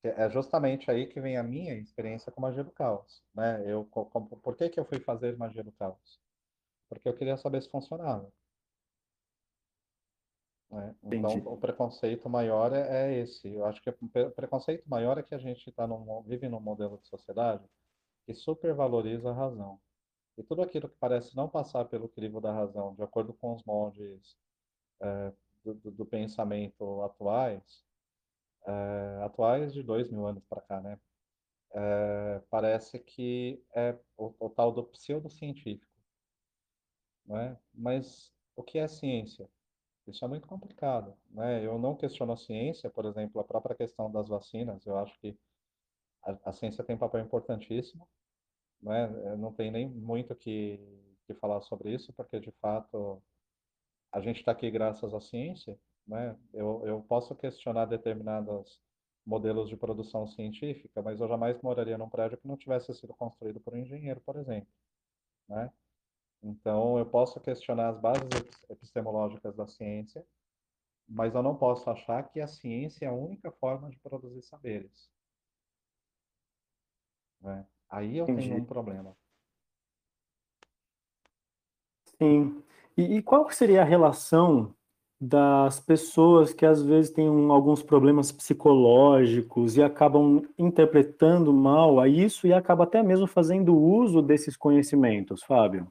É 0.03 0.29
justamente 0.31 0.91
aí 0.91 1.07
que 1.07 1.21
vem 1.21 1.37
a 1.37 1.43
minha 1.43 1.75
experiência 1.75 2.31
com 2.31 2.41
magia 2.41 2.63
do 2.63 2.71
caos. 2.71 3.25
Né? 3.35 3.65
Eu, 3.67 3.85
com, 3.87 4.05
por 4.27 4.57
que, 4.57 4.69
que 4.69 4.79
eu 4.79 4.85
fui 4.85 5.01
fazer 5.01 5.37
magia 5.37 5.65
do 5.65 5.73
caos? 5.73 6.21
Porque 6.89 7.09
eu 7.09 7.15
queria 7.15 7.37
saber 7.37 7.63
se 7.63 7.71
funcionava. 7.71 8.31
Né? 10.71 10.95
Então, 11.05 11.39
o 11.53 11.57
preconceito 11.57 12.29
maior 12.29 12.73
é, 12.73 13.15
é, 13.15 13.19
esse. 13.21 13.53
Eu 13.53 13.65
acho 13.65 13.83
que 13.83 13.91
o 13.91 14.31
preconceito 14.31 14.89
maior 14.89 15.19
é 15.19 15.23
que 15.23 15.35
a 15.35 15.39
gente 15.39 15.73
tá 15.73 15.87
num, 15.87 16.23
vive 16.23 16.49
num 16.49 16.61
modelo 16.61 16.99
de 16.99 17.09
sociedade 17.09 17.65
que 18.27 18.35
supervaloriza 18.35 19.31
a 19.31 19.35
razão. 19.35 19.81
E 20.37 20.43
tudo 20.43 20.63
aquilo 20.63 20.89
que 20.89 20.97
parece 20.99 21.35
não 21.35 21.49
passar 21.49 21.85
pelo 21.87 22.09
crivo 22.09 22.41
da 22.41 22.53
razão, 22.53 22.95
de 22.95 23.03
acordo 23.03 23.33
com 23.33 23.55
os 23.55 23.65
moldes 23.65 24.37
é, 25.01 25.33
do, 25.65 25.75
do, 25.75 25.91
do 25.91 26.07
pensamento 26.07 27.03
atuais, 27.03 27.86
é, 28.67 29.23
atuais 29.25 29.73
de 29.73 29.83
dois 29.83 30.11
mil 30.11 30.27
anos 30.27 30.45
para 30.45 30.61
cá, 30.63 30.81
né? 30.81 30.99
É, 31.75 32.41
parece 32.51 32.99
que 33.01 33.63
é 33.75 33.99
o, 34.17 34.35
o 34.47 34.51
tal 34.51 34.73
do 34.73 34.85
pseudocientífico, 34.85 35.93
não 37.27 37.37
é? 37.39 37.59
Mas 37.75 38.33
o 38.55 38.63
que 38.63 38.79
é 38.79 38.89
ciência? 38.89 39.49
Isso 40.07 40.25
é 40.25 40.29
muito 40.29 40.47
complicado, 40.49 41.17
né? 41.31 41.65
Eu 41.65 41.79
não 41.79 41.97
questiono 41.97 42.33
a 42.33 42.37
ciência, 42.37 42.91
por 42.91 43.05
exemplo, 43.07 43.41
a 43.41 43.45
própria 43.45 43.77
questão 43.77 44.11
das 44.11 44.29
vacinas, 44.29 44.87
eu 44.87 44.97
acho 44.99 45.19
que 45.21 45.39
a, 46.23 46.51
a 46.51 46.53
ciência 46.53 46.85
tem 46.85 46.97
um 46.97 46.99
papel 46.99 47.21
importantíssimo, 47.23 48.09
né? 48.83 49.09
Não 49.37 49.53
tem 49.53 49.71
nem 49.71 49.89
muito 49.89 50.35
que, 50.37 50.81
que 51.27 51.35
falar 51.35 51.61
sobre 51.63 51.95
isso, 51.95 52.13
porque 52.15 52.41
de 52.41 52.53
fato 52.53 53.23
a 54.13 54.21
gente 54.21 54.39
está 54.39 54.53
aqui 54.53 54.71
graças 54.71 55.15
à 55.15 55.21
ciência, 55.21 55.79
né? 56.07 56.37
Eu, 56.53 56.83
eu 56.87 57.03
posso 57.03 57.35
questionar 57.35 57.87
determinados 57.87 58.81
modelos 59.25 59.69
de 59.69 59.77
produção 59.77 60.27
científica, 60.27 61.03
mas 61.03 61.21
eu 61.21 61.29
jamais 61.29 61.61
moraria 61.61 61.99
num 61.99 62.09
prédio 62.09 62.39
que 62.39 62.47
não 62.47 62.57
tivesse 62.57 62.95
sido 62.95 63.13
construído 63.15 63.61
por 63.61 63.75
um 63.75 63.79
engenheiro, 63.79 64.21
por 64.21 64.37
exemplo, 64.37 64.69
né? 65.49 65.71
Então, 66.43 66.97
eu 66.97 67.07
posso 67.07 67.41
questionar 67.41 67.89
as 67.89 67.99
bases 67.99 68.29
epistemológicas 68.71 69.57
da 69.57 69.67
ciência, 69.67 70.25
mas 71.09 71.35
eu 71.35 71.43
não 71.43 71.57
posso 71.57 71.89
achar 71.91 72.23
que 72.29 72.41
a 72.41 72.47
ciência 72.47 73.07
é 73.07 73.09
a 73.09 73.13
única 73.13 73.51
forma 73.51 73.91
de 73.91 73.99
produzir 73.99 74.43
saberes. 74.43 75.11
Né? 77.41 77.67
Aí 77.89 78.17
eu 78.19 78.27
tenho 78.27 78.39
Entendi. 78.39 78.61
um 78.61 78.65
problema. 78.65 79.17
Sim. 82.19 82.63
E, 82.97 83.17
e 83.17 83.23
qual 83.23 83.51
seria 83.51 83.83
a 83.83 83.85
relação 83.85 84.75
das 85.19 85.81
pessoas 85.81 86.53
que 86.53 86.67
às 86.67 86.83
vezes 86.83 87.11
têm 87.11 87.29
um- 87.31 87.51
alguns 87.51 87.83
problemas 87.83 88.31
psicológicos 88.31 89.77
e 89.77 89.83
acabam 89.83 90.43
interpretando 90.59 91.53
mal 91.53 91.99
a 91.99 92.07
isso 92.07 92.47
e 92.47 92.53
acaba 92.53 92.85
até 92.85 93.03
mesmo 93.03 93.27
fazendo 93.27 93.75
uso 93.77 94.21
desses 94.21 94.57
conhecimentos, 94.57 95.43
Fábio? 95.43 95.91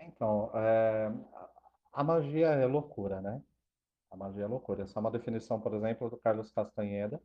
Então, 0.00 0.50
é, 0.54 1.12
a 1.92 2.02
magia 2.02 2.48
é 2.48 2.66
loucura, 2.66 3.20
né? 3.20 3.40
A 4.10 4.16
magia 4.16 4.42
é 4.42 4.46
loucura. 4.48 4.82
Essa 4.82 4.98
é 4.98 5.00
uma 5.00 5.10
definição, 5.10 5.60
por 5.60 5.72
exemplo, 5.74 6.10
do 6.10 6.16
Carlos 6.16 6.50
Castaneda 6.50 7.20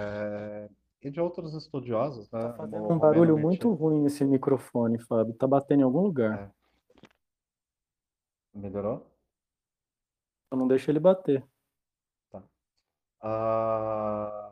é, 0.00 0.68
e 1.02 1.10
de 1.10 1.20
outros 1.20 1.54
estudiosos, 1.54 2.28
Tá 2.28 2.38
né? 2.50 2.54
fazendo 2.56 2.84
O 2.84 2.92
um 2.92 2.98
barulho 2.98 3.36
muito 3.36 3.72
ruim 3.72 4.06
esse 4.06 4.24
microfone, 4.24 4.98
Fábio. 5.00 5.34
Tá 5.34 5.46
batendo 5.48 5.80
em 5.80 5.84
algum 5.84 6.00
lugar. 6.02 6.38
É. 6.52 6.55
Melhorou? 8.56 8.98
Então 10.46 10.58
não 10.58 10.66
deixa 10.68 10.90
ele 10.90 10.98
bater. 11.00 11.46
Ah, 13.20 14.50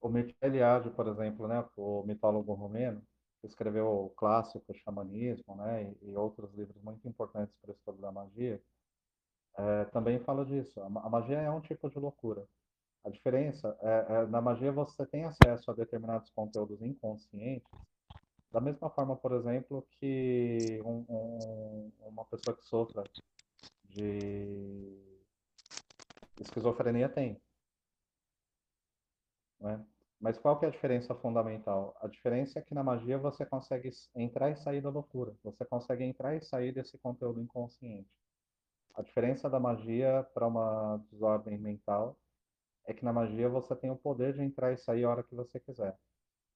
o 0.00 0.08
Mircea 0.08 0.36
Eliade, 0.42 0.90
por 0.90 1.06
exemplo, 1.08 1.46
né, 1.48 1.64
o 1.76 2.02
mitólogo 2.04 2.52
romeno, 2.54 3.02
escreveu 3.44 3.86
o 3.86 4.10
clássico 4.10 4.74
Xamanismo, 4.74 5.56
né, 5.56 5.94
e, 6.02 6.10
e 6.10 6.16
outros 6.16 6.52
livros 6.54 6.82
muito 6.82 7.06
importantes 7.08 7.54
para 7.60 7.70
o 7.70 7.74
estudo 7.74 8.00
da 8.00 8.10
magia, 8.12 8.62
eh, 9.58 9.84
também 9.86 10.20
fala 10.20 10.44
disso. 10.44 10.80
A, 10.80 10.86
a 10.86 11.10
magia 11.10 11.38
é 11.38 11.50
um 11.50 11.60
tipo 11.60 11.90
de 11.90 11.98
loucura. 11.98 12.46
A 13.04 13.10
diferença 13.10 13.76
é, 13.82 14.22
é, 14.22 14.26
na 14.26 14.40
magia 14.42 14.72
você 14.72 15.06
tem 15.06 15.24
acesso 15.24 15.70
a 15.70 15.74
determinados 15.74 16.30
conteúdos 16.30 16.82
inconscientes, 16.82 17.70
da 18.52 18.60
mesma 18.60 18.90
forma, 18.90 19.16
por 19.16 19.32
exemplo, 19.32 19.86
que 20.00 20.80
um- 20.84 21.04
um- 21.08 21.92
uma 22.08 22.24
pessoa 22.26 22.56
que 22.56 22.64
sofra 22.64 23.08
de 23.86 24.98
esquizofrenia 26.38 27.08
tem. 27.08 27.38
né? 29.60 29.84
Mas 30.20 30.36
qual 30.38 30.58
que 30.58 30.64
é 30.64 30.68
a 30.68 30.70
diferença 30.72 31.14
fundamental? 31.14 31.96
A 32.00 32.08
diferença 32.08 32.58
é 32.58 32.62
que 32.62 32.74
na 32.74 32.82
magia 32.82 33.18
você 33.18 33.46
consegue 33.46 33.90
entrar 34.14 34.50
e 34.50 34.56
sair 34.56 34.80
da 34.80 34.90
loucura. 34.90 35.34
Você 35.44 35.64
consegue 35.64 36.04
entrar 36.04 36.34
e 36.36 36.42
sair 36.42 36.72
desse 36.72 36.98
conteúdo 36.98 37.40
inconsciente. 37.40 38.08
A 38.94 39.02
diferença 39.02 39.50
da 39.50 39.60
magia 39.60 40.26
para 40.34 40.46
uma 40.48 40.98
desordem 41.10 41.58
mental 41.58 42.18
é 42.86 42.94
que 42.94 43.04
na 43.04 43.12
magia 43.12 43.48
você 43.48 43.76
tem 43.76 43.90
o 43.90 43.96
poder 43.96 44.34
de 44.34 44.42
entrar 44.42 44.72
e 44.72 44.78
sair 44.78 45.04
a 45.04 45.10
hora 45.10 45.24
que 45.24 45.34
você 45.34 45.60
quiser. 45.60 45.98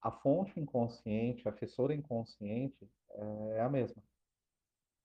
A 0.03 0.11
fonte 0.11 0.59
inconsciente, 0.59 1.49
a 1.49 1.53
fissura 1.53 1.95
inconsciente 1.95 2.91
é 3.55 3.61
a 3.61 3.69
mesma. 3.69 4.03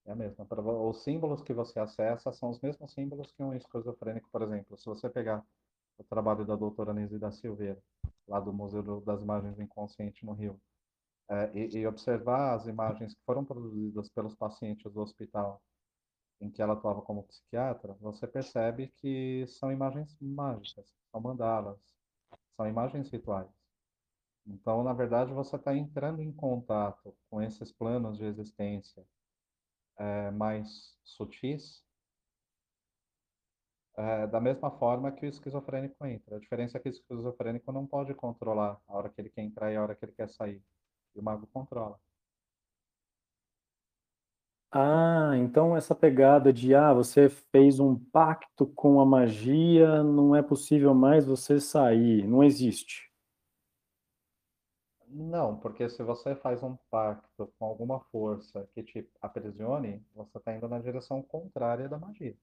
É 0.04 0.12
a 0.12 0.16
mesma. 0.16 0.46
Os 0.88 1.04
símbolos 1.04 1.42
que 1.42 1.52
você 1.52 1.78
acessa 1.78 2.32
são 2.32 2.50
os 2.50 2.60
mesmos 2.60 2.92
símbolos 2.92 3.30
que 3.32 3.42
um 3.42 3.54
esquizofrênico, 3.54 4.28
por 4.30 4.42
exemplo. 4.42 4.76
Se 4.76 4.86
você 4.86 5.08
pegar 5.08 5.44
o 5.98 6.04
trabalho 6.04 6.44
da 6.44 6.56
doutora 6.56 6.92
Nise 6.92 7.18
da 7.18 7.30
Silveira, 7.30 7.82
lá 8.26 8.40
do 8.40 8.52
Museu 8.52 9.00
das 9.02 9.22
Imagens 9.22 9.54
do 9.56 9.62
Inconsciente 9.62 10.24
no 10.24 10.32
Rio, 10.32 10.60
é, 11.28 11.50
e, 11.54 11.78
e 11.78 11.86
observar 11.86 12.54
as 12.54 12.66
imagens 12.66 13.14
que 13.14 13.22
foram 13.24 13.44
produzidas 13.44 14.08
pelos 14.08 14.34
pacientes 14.34 14.90
do 14.90 15.00
hospital 15.00 15.62
em 16.40 16.50
que 16.50 16.62
ela 16.62 16.72
atuava 16.74 17.02
como 17.02 17.24
psiquiatra, 17.24 17.94
você 18.00 18.26
percebe 18.26 18.88
que 18.96 19.44
são 19.48 19.72
imagens 19.72 20.16
mágicas, 20.20 20.86
são 21.10 21.20
mandalas, 21.20 21.78
são 22.56 22.66
imagens 22.66 23.10
rituais. 23.10 23.57
Então, 24.48 24.82
na 24.82 24.94
verdade, 24.94 25.32
você 25.32 25.56
está 25.56 25.76
entrando 25.76 26.22
em 26.22 26.32
contato 26.32 27.14
com 27.28 27.42
esses 27.42 27.70
planos 27.70 28.16
de 28.16 28.24
existência 28.24 29.04
é, 29.98 30.30
mais 30.30 30.96
sutis, 31.04 31.84
é, 33.96 34.26
da 34.26 34.40
mesma 34.40 34.70
forma 34.70 35.12
que 35.12 35.26
o 35.26 35.28
esquizofrênico 35.28 36.06
entra. 36.06 36.36
A 36.36 36.40
diferença 36.40 36.78
é 36.78 36.80
que 36.80 36.88
o 36.88 36.90
esquizofrênico 36.90 37.70
não 37.72 37.86
pode 37.86 38.14
controlar 38.14 38.80
a 38.88 38.96
hora 38.96 39.10
que 39.10 39.20
ele 39.20 39.28
quer 39.28 39.42
entrar 39.42 39.72
e 39.72 39.76
a 39.76 39.82
hora 39.82 39.94
que 39.94 40.04
ele 40.04 40.12
quer 40.12 40.28
sair. 40.30 40.62
E 41.14 41.20
o 41.20 41.22
mago 41.22 41.46
controla. 41.48 41.98
Ah, 44.70 45.32
então 45.36 45.76
essa 45.76 45.94
pegada 45.94 46.52
de 46.52 46.74
ah, 46.74 46.92
você 46.92 47.28
fez 47.28 47.80
um 47.80 47.96
pacto 47.96 48.66
com 48.66 49.00
a 49.00 49.06
magia, 49.06 50.02
não 50.02 50.36
é 50.36 50.42
possível 50.42 50.94
mais 50.94 51.26
você 51.26 51.58
sair, 51.58 52.26
não 52.26 52.44
existe. 52.44 53.07
Não, 55.10 55.58
porque 55.58 55.88
se 55.90 56.02
você 56.04 56.36
faz 56.36 56.62
um 56.62 56.76
pacto 56.88 57.48
com 57.58 57.64
alguma 57.64 57.98
força 58.12 58.68
que 58.72 58.82
te 58.82 59.10
aprisione, 59.20 60.06
você 60.14 60.38
está 60.38 60.54
indo 60.54 60.68
na 60.68 60.78
direção 60.78 61.20
contrária 61.22 61.88
da 61.88 61.98
magia, 61.98 62.38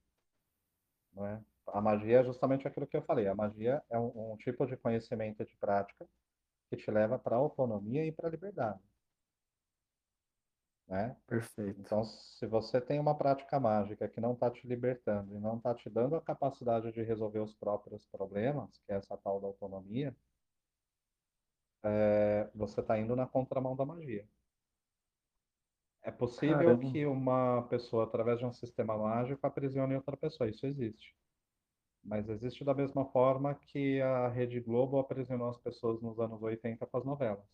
não 1.13 1.25
é? 1.25 1.43
A 1.67 1.81
magia 1.81 2.19
é 2.19 2.24
justamente 2.24 2.67
aquilo 2.67 2.86
que 2.88 2.95
eu 2.98 3.01
falei. 3.03 3.27
A 3.27 3.34
magia 3.36 3.84
é 3.89 3.98
um, 4.00 4.34
um 4.34 4.38
tipo 4.38 4.65
de 4.67 4.77
conhecimento 4.77 5.41
e 5.41 5.45
de 5.45 5.57
prática 5.57 6.07
que 6.69 6.77
te 6.77 6.91
leva 6.91 7.19
para 7.19 7.36
a 7.38 7.39
autonomia 7.39 8.05
e 8.05 8.12
para 8.13 8.27
a 8.29 8.31
liberdade, 8.31 8.81
né? 10.88 11.15
Perfeito. 11.27 11.79
Então, 11.81 12.03
se 12.03 12.45
você 12.48 12.79
tem 12.81 13.00
uma 13.00 13.17
prática 13.17 13.60
mágica 13.60 14.07
que 14.07 14.22
não 14.22 14.34
está 14.34 14.51
te 14.51 14.67
libertando 14.67 15.36
e 15.36 15.39
não 15.39 15.57
está 15.57 15.74
te 15.74 15.89
dando 15.89 16.15
a 16.15 16.22
capacidade 16.22 16.91
de 16.91 17.01
resolver 17.03 17.39
os 17.39 17.55
próprios 17.55 18.05
problemas, 18.07 18.77
que 18.86 18.91
é 18.91 18.95
essa 18.98 19.17
tal 19.17 19.41
da 19.41 19.48
autonomia, 19.48 20.15
é, 21.86 22.50
você 22.54 22.82
está 22.82 22.98
indo 23.00 23.15
na 23.15 23.27
contramão 23.27 23.75
da 23.75 23.86
magia. 23.86 24.27
É 26.01 26.12
possível 26.12 26.58
Caramba. 26.58 26.92
que 26.92 27.06
uma 27.06 27.63
pessoa, 27.63 28.04
através 28.04 28.39
de 28.39 28.46
um 28.46 28.54
sistema 28.54 28.98
mágico, 28.98 29.46
aprisione 29.46 29.96
outra 29.96 30.15
pessoa. 30.18 30.50
Isso 30.50 30.65
existe. 30.65 31.15
Mas 32.04 32.30
existe 32.30 32.63
da 32.63 32.74
mesma 32.75 33.06
forma 33.06 33.56
que 33.56 34.00
a 34.01 34.27
Rede 34.27 34.60
Globo 34.60 35.00
aprisionou 35.00 35.50
as 35.50 35.58
pessoas 35.58 36.01
nos 36.01 36.20
anos 36.20 36.42
80 36.42 36.86
com 36.86 36.98
as 36.98 37.06
novelas. 37.06 37.46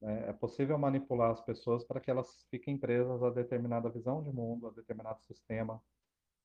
né? 0.00 0.28
É 0.28 0.32
possível 0.32 0.78
manipular 0.78 1.30
as 1.30 1.40
pessoas 1.40 1.84
para 1.84 2.00
que 2.00 2.10
elas 2.10 2.44
fiquem 2.50 2.76
presas 2.78 3.22
a 3.22 3.30
determinada 3.30 3.88
visão 3.88 4.22
de 4.22 4.30
mundo, 4.30 4.68
a 4.68 4.70
determinado 4.70 5.22
sistema. 5.22 5.82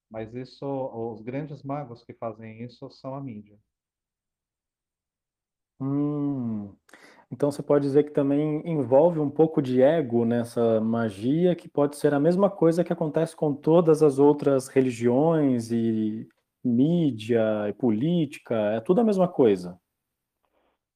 Mas 0.10 0.34
isso, 0.34 0.66
os 0.66 1.22
grandes 1.22 1.64
magos 1.64 2.04
que 2.04 2.14
fazem 2.14 2.64
isso 2.64 2.90
são 2.92 3.16
a 3.16 3.22
mídia. 3.22 3.60
Hum, 5.86 6.74
então 7.30 7.52
você 7.52 7.62
pode 7.62 7.84
dizer 7.84 8.04
que 8.04 8.12
também 8.12 8.66
envolve 8.66 9.20
um 9.20 9.30
pouco 9.30 9.62
de 9.62 9.82
ego 9.82 10.24
nessa 10.24 10.80
magia, 10.80 11.56
que 11.56 11.68
pode 11.68 11.98
ser 11.98 12.14
a 12.14 12.20
mesma 12.20 12.50
coisa 12.50 12.86
que 12.86 12.94
acontece 12.94 13.36
com 13.36 13.54
todas 13.54 14.02
as 14.02 14.18
outras 14.18 14.70
religiões 14.70 15.72
e 15.72 16.26
mídia 16.64 17.68
e 17.68 17.74
política, 17.74 18.56
é 18.56 18.80
tudo 18.80 19.02
a 19.02 19.04
mesma 19.04 19.28
coisa. 19.28 19.78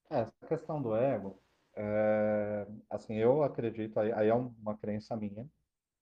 É, 0.08 0.20
essa 0.20 0.32
questão 0.46 0.80
do 0.80 0.96
ego, 0.96 1.38
é, 1.76 2.66
assim, 2.88 3.16
eu 3.16 3.42
acredito, 3.42 4.00
aí, 4.00 4.10
aí 4.12 4.28
é 4.28 4.34
uma 4.34 4.74
crença 4.78 5.14
minha, 5.14 5.46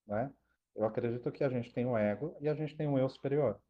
né? 0.07 0.31
Eu 0.77 0.85
acredito 0.85 1.33
que 1.33 1.43
a 1.43 1.49
gente 1.49 1.73
tem 1.73 1.85
um 1.85 1.99
ego 1.99 2.37
e 2.41 2.49
a 2.49 2.55
gente 2.55 2.77
tem 2.77 2.87
um 2.87 2.97
eu 2.97 3.09
superior. 3.09 3.61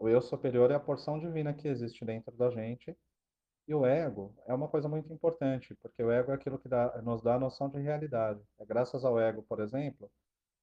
O 0.00 0.08
eu 0.08 0.22
superior 0.22 0.70
é 0.70 0.74
a 0.76 0.80
porção 0.80 1.18
divina 1.18 1.52
que 1.52 1.68
existe 1.68 2.04
dentro 2.06 2.34
da 2.36 2.48
gente, 2.48 2.96
e 3.68 3.74
o 3.74 3.86
ego 3.86 4.34
é 4.46 4.54
uma 4.54 4.68
coisa 4.68 4.88
muito 4.88 5.12
importante, 5.12 5.74
porque 5.76 6.02
o 6.02 6.10
ego 6.10 6.32
é 6.32 6.34
aquilo 6.34 6.58
que 6.58 6.68
dá- 6.68 7.00
nos 7.02 7.22
dá 7.22 7.36
a 7.36 7.38
noção 7.38 7.68
de 7.70 7.78
realidade. 7.80 8.42
É 8.58 8.66
graças 8.66 9.04
ao 9.04 9.20
ego, 9.20 9.42
por 9.44 9.60
exemplo, 9.60 10.10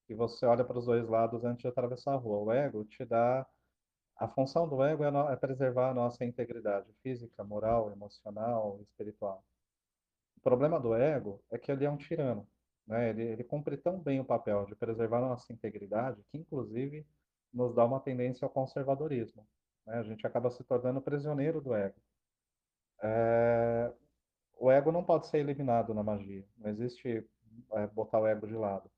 e 0.10 0.16
você 0.16 0.46
olha 0.46 0.66
para 0.66 0.80
os 0.80 0.86
dois 0.86 1.08
lados 1.10 1.44
antes 1.46 1.64
de 1.64 1.68
atravessar 1.70 2.14
a 2.14 2.18
rua. 2.18 2.40
O 2.40 2.52
ego 2.54 2.86
te 2.86 3.06
dá. 3.06 3.48
A 4.18 4.28
função 4.30 4.68
do 4.70 4.84
ego 4.84 5.04
é, 5.06 5.12
no... 5.12 5.30
é 5.30 5.36
preservar 5.38 5.92
a 5.92 5.94
nossa 5.94 6.26
integridade 6.26 6.94
física, 7.04 7.44
moral, 7.44 7.92
emocional, 7.92 8.82
espiritual. 8.82 9.46
O 10.38 10.42
problema 10.42 10.80
do 10.80 10.94
ego 10.96 11.44
é 11.52 11.58
que 11.58 11.72
ele 11.72 11.86
é 11.86 11.90
um 11.92 11.98
tirano. 11.98 12.48
Né? 12.88 13.10
Ele, 13.10 13.24
ele 13.24 13.44
cumpre 13.44 13.78
tão 13.78 14.00
bem 14.02 14.20
o 14.22 14.26
papel 14.26 14.66
de 14.66 14.76
preservar 14.76 15.18
a 15.20 15.30
nossa 15.30 15.52
integridade 15.54 16.24
que, 16.32 16.38
inclusive, 16.38 17.06
nos 17.54 17.74
dá 17.76 17.86
uma 17.86 18.00
tendência 18.00 18.46
ao 18.46 18.52
conservadorismo. 18.52 19.48
Né? 19.86 19.98
A 20.00 20.04
gente 20.04 20.26
acaba 20.28 20.52
se 20.52 20.64
tornando 20.64 21.02
prisioneiro 21.02 21.62
do 21.62 21.74
ego. 21.76 22.00
É... 23.02 23.92
O 24.58 24.72
ego 24.72 24.92
não 24.92 25.04
pode 25.04 25.28
ser 25.28 25.40
eliminado 25.40 25.94
na 25.94 26.04
magia. 26.04 26.46
Não 26.58 26.70
existe 26.70 27.28
é, 27.74 27.88
botar 27.88 28.20
o 28.20 28.28
ego 28.28 28.48
de 28.48 28.56
lado. 28.56 28.90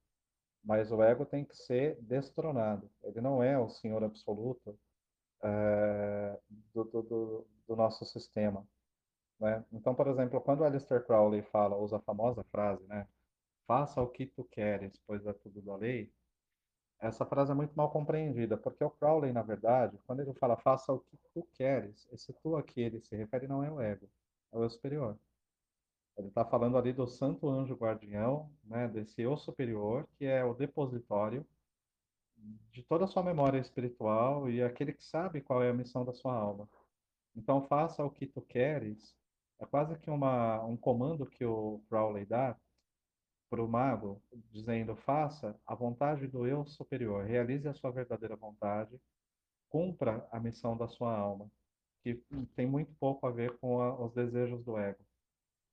Mas 0.64 0.92
o 0.92 1.02
ego 1.02 1.26
tem 1.26 1.46
que 1.46 1.56
ser 1.56 1.98
destronado. 2.02 2.90
Ele 3.04 3.22
não 3.22 3.42
é 3.42 3.58
o 3.58 3.70
senhor 3.70 4.04
absoluto 4.04 4.78
é, 5.44 6.40
do, 6.74 6.84
do, 6.84 7.48
do, 7.68 7.76
nosso 7.76 8.06
sistema. 8.06 8.68
Né? 9.40 9.64
Então, 9.72 9.96
por 9.96 10.08
exemplo, 10.08 10.42
quando 10.42 10.64
Aleister 10.64 11.06
Crowley 11.06 11.42
fala, 11.44 11.78
usa 11.78 11.98
a 11.98 12.02
famosa 12.02 12.44
frase, 12.52 12.84
né? 12.88 13.08
Faça 13.66 14.02
o 14.02 14.08
que 14.08 14.26
tu 14.26 14.44
queres, 14.46 14.98
pois 15.06 15.26
é 15.26 15.34
tudo 15.34 15.62
da 15.62 15.76
lei. 15.76 16.12
Essa 17.00 17.26
frase 17.26 17.52
é 17.52 17.56
muito 17.56 17.74
mal 17.76 17.92
compreendida, 17.92 18.58
porque 18.58 18.84
o 18.84 18.90
Crowley, 18.90 19.32
na 19.32 19.44
verdade, 19.44 20.00
quando 20.06 20.22
ele 20.22 20.34
fala 20.34 20.58
faça 20.58 20.92
o 20.92 21.00
que 21.00 21.18
tu 21.34 21.48
queres, 21.54 22.08
esse 22.12 22.34
tu 22.34 22.56
aqui 22.56 22.82
ele 22.82 23.00
se 23.02 23.16
refere 23.16 23.48
não 23.48 23.64
é 23.64 23.72
o 23.72 23.80
ego, 23.80 24.10
é 24.52 24.58
o 24.58 24.64
eu 24.64 24.70
superior. 24.70 25.18
Ele 26.18 26.30
está 26.30 26.44
falando 26.44 26.78
ali 26.78 26.92
do 26.92 27.08
santo 27.08 27.48
anjo 27.48 27.76
guardião, 27.76 28.52
né, 28.64 28.88
desse 28.88 29.22
eu 29.22 29.38
superior, 29.38 30.08
que 30.18 30.26
é 30.26 30.44
o 30.44 30.56
depositório 30.56 31.46
de 32.72 32.84
toda 32.84 33.06
a 33.06 33.08
sua 33.08 33.24
memória 33.24 33.60
espiritual 33.60 34.50
e 34.50 34.64
aquele 34.64 34.94
que 34.94 35.04
sabe 35.04 35.42
qual 35.42 35.64
é 35.64 35.70
a 35.70 35.74
missão 35.74 36.04
da 36.04 36.14
sua 36.14 36.34
alma. 36.34 36.68
Então, 37.36 37.62
faça 37.68 38.04
o 38.04 38.10
que 38.10 38.26
tu 38.26 38.42
queres. 38.42 39.16
É 39.60 39.66
quase 39.66 39.98
que 40.00 40.10
uma, 40.10 40.64
um 40.64 40.76
comando 40.76 41.26
que 41.26 41.46
o 41.46 41.82
Crowley 41.88 42.26
dá 42.26 42.56
para 43.50 43.64
o 43.64 43.68
mago, 43.68 44.22
dizendo: 44.52 44.96
faça 44.96 45.60
a 45.66 45.76
vontade 45.76 46.28
do 46.28 46.48
eu 46.48 46.66
superior, 46.66 47.26
realize 47.26 47.68
a 47.68 47.74
sua 47.74 47.92
verdadeira 47.92 48.36
vontade, 48.36 49.00
cumpra 49.70 50.28
a 50.32 50.40
missão 50.40 50.78
da 50.78 50.88
sua 50.88 51.16
alma, 51.16 51.50
que 52.04 52.16
tem 52.56 52.66
muito 52.66 52.94
pouco 53.00 53.28
a 53.28 53.32
ver 53.32 53.58
com 53.58 53.82
a, 53.82 54.00
os 54.06 54.14
desejos 54.14 54.64
do 54.64 54.78
ego. 54.78 55.04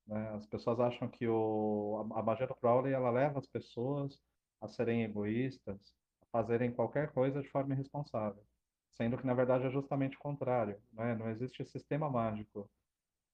Né? 0.07 0.29
As 0.35 0.45
pessoas 0.45 0.79
acham 0.79 1.07
que 1.09 1.27
o, 1.27 2.07
a, 2.13 2.19
a 2.19 2.23
magia 2.23 2.47
do 2.47 2.55
Crowley 2.55 2.93
ela 2.93 3.09
leva 3.09 3.39
as 3.39 3.47
pessoas 3.47 4.19
a 4.61 4.67
serem 4.67 5.03
egoístas, 5.03 5.77
a 6.21 6.25
fazerem 6.31 6.71
qualquer 6.71 7.11
coisa 7.11 7.41
de 7.41 7.49
forma 7.49 7.73
irresponsável, 7.73 8.43
sendo 8.95 9.17
que 9.17 9.25
na 9.25 9.33
verdade 9.33 9.65
é 9.65 9.69
justamente 9.71 10.17
o 10.17 10.19
contrário. 10.19 10.79
Né? 10.93 11.15
Não 11.15 11.29
existe 11.29 11.65
sistema 11.65 12.09
mágico 12.09 12.69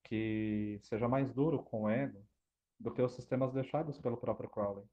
que 0.03 0.79
seja 0.83 1.07
mais 1.07 1.31
duro 1.33 1.63
com 1.63 1.83
o 1.83 1.89
ego 1.89 2.23
do 2.81 2.91
que 2.91 3.01
os 3.01 3.13
sistemas 3.13 3.53
deixados 3.53 3.97
pelo 3.99 4.17
próprio 4.17 4.49
Crowley. 4.49 4.83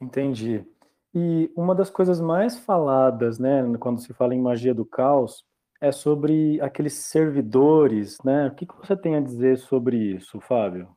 Entendi. 0.00 0.64
E 1.14 1.50
uma 1.56 1.74
das 1.74 1.88
coisas 1.88 2.20
mais 2.20 2.58
faladas, 2.58 3.38
né, 3.38 3.62
quando 3.78 4.00
se 4.00 4.12
fala 4.12 4.34
em 4.34 4.40
magia 4.40 4.74
do 4.74 4.84
caos, 4.84 5.46
é 5.80 5.92
sobre 5.92 6.60
aqueles 6.60 6.94
servidores, 6.94 8.18
né? 8.24 8.48
O 8.48 8.54
que, 8.54 8.66
que 8.66 8.76
você 8.76 8.96
tem 8.96 9.16
a 9.16 9.20
dizer 9.20 9.58
sobre 9.58 9.96
isso, 9.96 10.40
Fábio? 10.40 10.96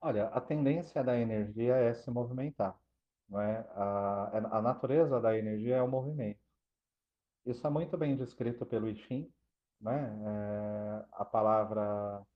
Olha, 0.00 0.26
a 0.26 0.40
tendência 0.40 1.02
da 1.02 1.18
energia 1.18 1.74
é 1.74 1.94
se 1.94 2.10
movimentar, 2.10 2.78
não 3.28 3.40
é? 3.40 3.66
A, 3.70 4.30
é, 4.34 4.38
a 4.38 4.62
natureza 4.62 5.20
da 5.20 5.36
energia 5.36 5.76
é 5.76 5.82
o 5.82 5.88
movimento. 5.88 6.38
Isso 7.44 7.66
é 7.66 7.70
muito 7.70 7.96
bem 7.98 8.16
descrito 8.16 8.64
pelo 8.64 8.88
I 8.88 8.96
Ching, 8.96 9.30
né? 9.84 10.10
É, 10.26 11.06
a 11.12 11.24
palavra 11.24 12.26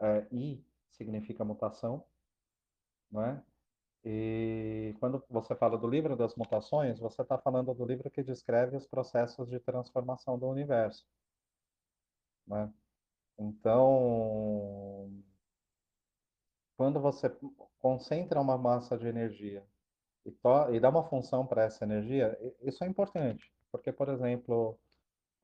é, 0.00 0.26
I 0.32 0.64
significa 0.90 1.44
mutação, 1.44 2.04
não 3.10 3.22
é? 3.22 3.42
E 4.04 4.94
quando 5.00 5.22
você 5.28 5.54
fala 5.56 5.76
do 5.76 5.88
livro 5.88 6.16
das 6.16 6.34
mutações, 6.36 6.98
você 6.98 7.22
está 7.22 7.36
falando 7.36 7.74
do 7.74 7.84
livro 7.84 8.10
que 8.10 8.22
descreve 8.22 8.76
os 8.76 8.86
processos 8.86 9.48
de 9.50 9.58
transformação 9.60 10.38
do 10.38 10.46
universo. 10.46 11.04
Né? 12.46 12.72
Então, 13.38 15.10
quando 16.76 17.00
você 17.00 17.28
concentra 17.80 18.40
uma 18.40 18.56
massa 18.56 18.96
de 18.96 19.08
energia 19.08 19.66
e, 20.24 20.32
e 20.72 20.80
dá 20.80 20.88
uma 20.88 21.04
função 21.08 21.44
para 21.46 21.64
essa 21.64 21.84
energia, 21.84 22.38
isso 22.62 22.84
é 22.84 22.86
importante, 22.86 23.52
porque, 23.72 23.92
por 23.92 24.08
exemplo, 24.08 24.78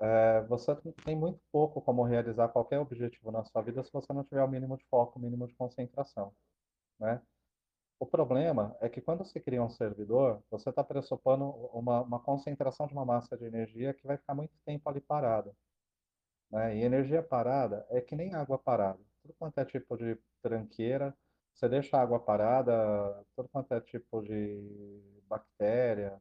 é, 0.01 0.43
você 0.43 0.75
tem 1.05 1.17
muito 1.17 1.41
pouco 1.51 1.81
como 1.81 2.03
realizar 2.03 2.49
qualquer 2.49 2.79
objetivo 2.79 3.31
na 3.31 3.45
sua 3.45 3.63
vida 3.63 3.83
se 3.85 3.93
você 3.93 4.13
não 4.13 4.25
tiver 4.25 4.43
o 4.43 4.49
mínimo 4.49 4.77
de 4.77 4.85
foco, 4.87 5.19
o 5.19 5.23
mínimo 5.23 5.47
de 5.47 5.55
concentração. 5.55 6.35
Né? 6.99 7.21
O 7.99 8.07
problema 8.07 8.77
é 8.81 8.89
que 8.89 9.01
quando 9.01 9.25
você 9.25 9.39
cria 9.41 9.63
um 9.63 9.71
servidor, 9.71 10.43
você 10.51 10.71
está 10.71 10.83
pressupondo 10.83 11.45
uma, 11.73 12.03
uma, 12.03 12.21
concentração 12.21 12.87
de 12.89 12.93
uma 12.93 13.05
massa 13.05 13.37
de 13.37 13.45
energia 13.45 13.95
que 13.95 14.07
vai 14.07 14.17
ficar 14.17 14.35
muito 14.35 14.53
tempo 14.65 14.89
ali 14.89 15.01
parada. 15.01 15.55
Né? 16.51 16.79
E 16.79 16.83
energia 16.83 17.23
parada 17.23 17.87
é 17.91 18.01
que 18.01 18.17
nem 18.17 18.35
água 18.35 18.59
parada. 18.59 18.99
Tudo 19.23 19.35
quanto 19.39 19.59
é 19.59 19.65
tipo 19.65 19.97
de 19.97 20.19
tranqueira, 20.43 21.17
você 21.55 21.69
deixa 21.69 21.97
a 21.97 22.03
água 22.03 22.19
parada, 22.19 23.25
tudo 23.37 23.49
quanto 23.51 23.73
é 23.73 23.81
tipo 23.81 24.21
de 24.23 25.23
bactéria, 25.29 26.21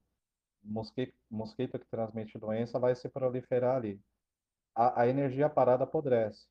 mosquito, 0.64 1.14
mosquito 1.30 1.80
que 1.80 1.86
transmite 1.88 2.38
doença 2.38 2.80
vai 2.80 2.96
se 2.96 3.10
proliferar 3.10 3.78
ali. 3.78 4.00
A, 4.76 5.02
a 5.02 5.08
energia 5.08 5.50
parada 5.50 5.84
apodrece. 5.84 6.48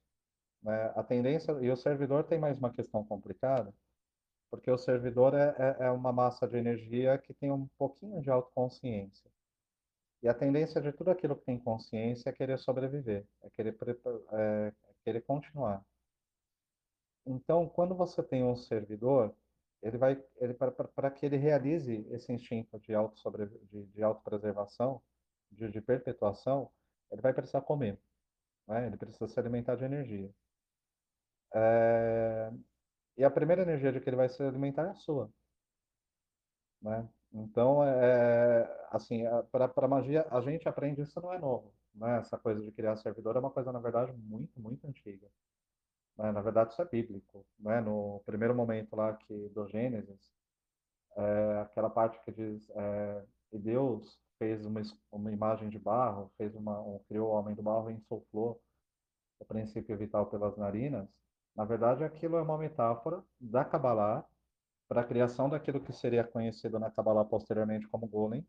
Né? 0.62 0.92
A 0.94 1.02
tendência, 1.02 1.52
e 1.60 1.70
o 1.70 1.76
servidor 1.76 2.24
tem 2.24 2.38
mais 2.38 2.58
uma 2.58 2.72
questão 2.72 3.04
complicada, 3.04 3.72
porque 4.50 4.70
o 4.70 4.78
servidor 4.78 5.34
é, 5.34 5.54
é, 5.58 5.86
é 5.86 5.90
uma 5.90 6.12
massa 6.12 6.46
de 6.46 6.56
energia 6.56 7.18
que 7.18 7.32
tem 7.34 7.50
um 7.50 7.68
pouquinho 7.78 8.20
de 8.20 8.30
autoconsciência. 8.30 9.30
E 10.22 10.28
a 10.28 10.34
tendência 10.34 10.80
de 10.80 10.92
tudo 10.92 11.10
aquilo 11.10 11.36
que 11.36 11.44
tem 11.44 11.58
consciência 11.58 12.28
é 12.28 12.32
querer 12.32 12.58
sobreviver, 12.58 13.26
é 13.42 13.50
querer, 13.50 13.76
é, 14.32 14.72
é 14.88 14.92
querer 15.02 15.22
continuar. 15.22 15.82
Então, 17.24 17.68
quando 17.68 17.94
você 17.94 18.22
tem 18.22 18.42
um 18.42 18.56
servidor, 18.56 19.34
ele 19.82 19.98
vai, 19.98 20.22
ele 20.36 20.54
para 20.54 21.10
que 21.10 21.24
ele 21.26 21.36
realize 21.36 22.06
esse 22.10 22.32
instinto 22.32 22.78
de 22.80 22.94
auto 22.94 23.18
sobre, 23.18 23.46
de, 23.46 23.86
de 23.86 24.02
autopreservação, 24.02 25.02
de, 25.50 25.70
de 25.70 25.80
perpetuação, 25.80 26.70
ele 27.10 27.22
vai 27.22 27.32
precisar 27.32 27.62
comer, 27.62 27.98
né? 28.66 28.86
Ele 28.86 28.96
precisa 28.96 29.26
se 29.26 29.38
alimentar 29.40 29.76
de 29.76 29.84
energia. 29.84 30.30
É, 31.54 32.52
e 33.16 33.24
a 33.24 33.30
primeira 33.30 33.62
energia 33.62 33.92
de 33.92 34.00
que 34.00 34.08
ele 34.08 34.16
vai 34.16 34.28
se 34.28 34.42
alimentar 34.42 34.86
é 34.86 34.90
a 34.90 34.94
sua. 34.94 35.30
Né? 36.80 37.08
Então, 37.32 37.84
é, 37.84 38.86
assim, 38.90 39.24
para 39.52 39.70
a 39.76 39.88
magia, 39.88 40.26
a 40.30 40.40
gente 40.40 40.68
aprende 40.68 41.02
isso 41.02 41.20
não 41.20 41.32
é 41.32 41.38
novo. 41.38 41.72
Né? 41.94 42.18
Essa 42.18 42.38
coisa 42.38 42.60
de 42.62 42.72
criar 42.72 42.96
servidor 42.96 43.36
é 43.36 43.40
uma 43.40 43.50
coisa, 43.50 43.72
na 43.72 43.78
verdade, 43.78 44.12
muito, 44.12 44.58
muito 44.60 44.86
antiga. 44.86 45.28
Né? 46.20 46.32
Na 46.32 46.42
verdade, 46.42 46.72
isso 46.72 46.82
é 46.82 46.84
bíblico. 46.84 47.44
Né? 47.58 47.80
No 47.80 48.22
primeiro 48.26 48.54
momento 48.54 48.94
lá 48.94 49.14
que, 49.14 49.48
do 49.48 49.66
Gênesis, 49.66 50.30
é, 51.16 51.60
aquela 51.62 51.88
parte 51.88 52.20
que 52.24 52.30
diz 52.30 52.68
é, 52.70 53.24
e 53.52 53.58
Deus 53.58 54.20
fez 54.38 54.64
uma, 54.66 54.80
uma 55.10 55.32
imagem 55.32 55.68
de 55.68 55.78
barro, 55.78 56.30
fez 56.36 56.54
uma, 56.54 56.80
um, 56.80 56.98
criou 57.08 57.30
o 57.30 57.32
homem 57.32 57.54
do 57.54 57.62
barro 57.62 57.90
e 57.90 57.94
insuflou 57.94 58.60
o 59.38 59.44
princípio 59.44 59.96
vital 59.96 60.26
pelas 60.26 60.56
narinas, 60.56 61.08
na 61.56 61.64
verdade, 61.64 62.04
aquilo 62.04 62.36
é 62.36 62.42
uma 62.42 62.56
metáfora 62.56 63.24
da 63.40 63.64
Kabbalah 63.64 64.24
para 64.88 65.00
a 65.00 65.04
criação 65.04 65.48
daquilo 65.48 65.80
que 65.80 65.92
seria 65.92 66.24
conhecido 66.24 66.78
na 66.78 66.90
Kabbalah 66.90 67.24
posteriormente 67.24 67.88
como 67.88 68.06
Golem, 68.06 68.46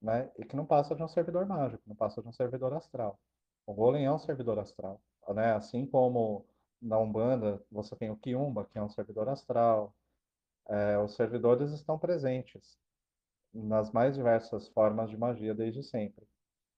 né? 0.00 0.30
e 0.38 0.44
que 0.44 0.56
não 0.56 0.64
passa 0.64 0.94
de 0.94 1.02
um 1.02 1.08
servidor 1.08 1.46
mágico, 1.46 1.82
não 1.86 1.96
passa 1.96 2.22
de 2.22 2.28
um 2.28 2.32
servidor 2.32 2.72
astral. 2.72 3.18
O 3.66 3.74
Golem 3.74 4.06
é 4.06 4.12
um 4.12 4.18
servidor 4.18 4.58
astral. 4.58 5.00
Né? 5.28 5.52
Assim 5.52 5.86
como 5.86 6.46
na 6.80 6.98
Umbanda 6.98 7.62
você 7.70 7.96
tem 7.96 8.10
o 8.10 8.16
Kiumba, 8.16 8.64
que 8.66 8.78
é 8.78 8.82
um 8.82 8.88
servidor 8.88 9.28
astral, 9.28 9.94
é, 10.68 10.98
os 10.98 11.14
servidores 11.14 11.72
estão 11.72 11.98
presentes 11.98 12.78
nas 13.52 13.90
mais 13.92 14.14
diversas 14.14 14.68
formas 14.68 15.10
de 15.10 15.16
magia 15.16 15.54
desde 15.54 15.82
sempre. 15.82 16.26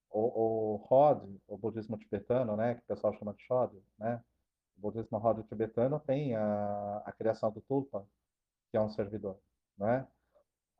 O, 0.09 0.73
o 0.73 0.75
Rod, 0.77 1.23
o 1.47 1.57
budismo 1.57 1.97
tibetano, 1.97 2.55
né, 2.55 2.75
que 2.75 2.81
o 2.81 2.87
pessoal 2.87 3.13
chama 3.13 3.33
de 3.33 3.43
Shod, 3.43 3.73
né, 3.97 4.21
o 4.77 4.81
budismo 4.81 5.17
rodo 5.17 5.43
tibetano 5.43 5.99
tem 5.99 6.35
a, 6.35 7.03
a 7.05 7.11
criação 7.11 7.51
do 7.51 7.61
tulpa, 7.61 8.05
que 8.69 8.77
é 8.77 8.81
um 8.81 8.89
servidor, 8.89 9.39
né? 9.77 10.07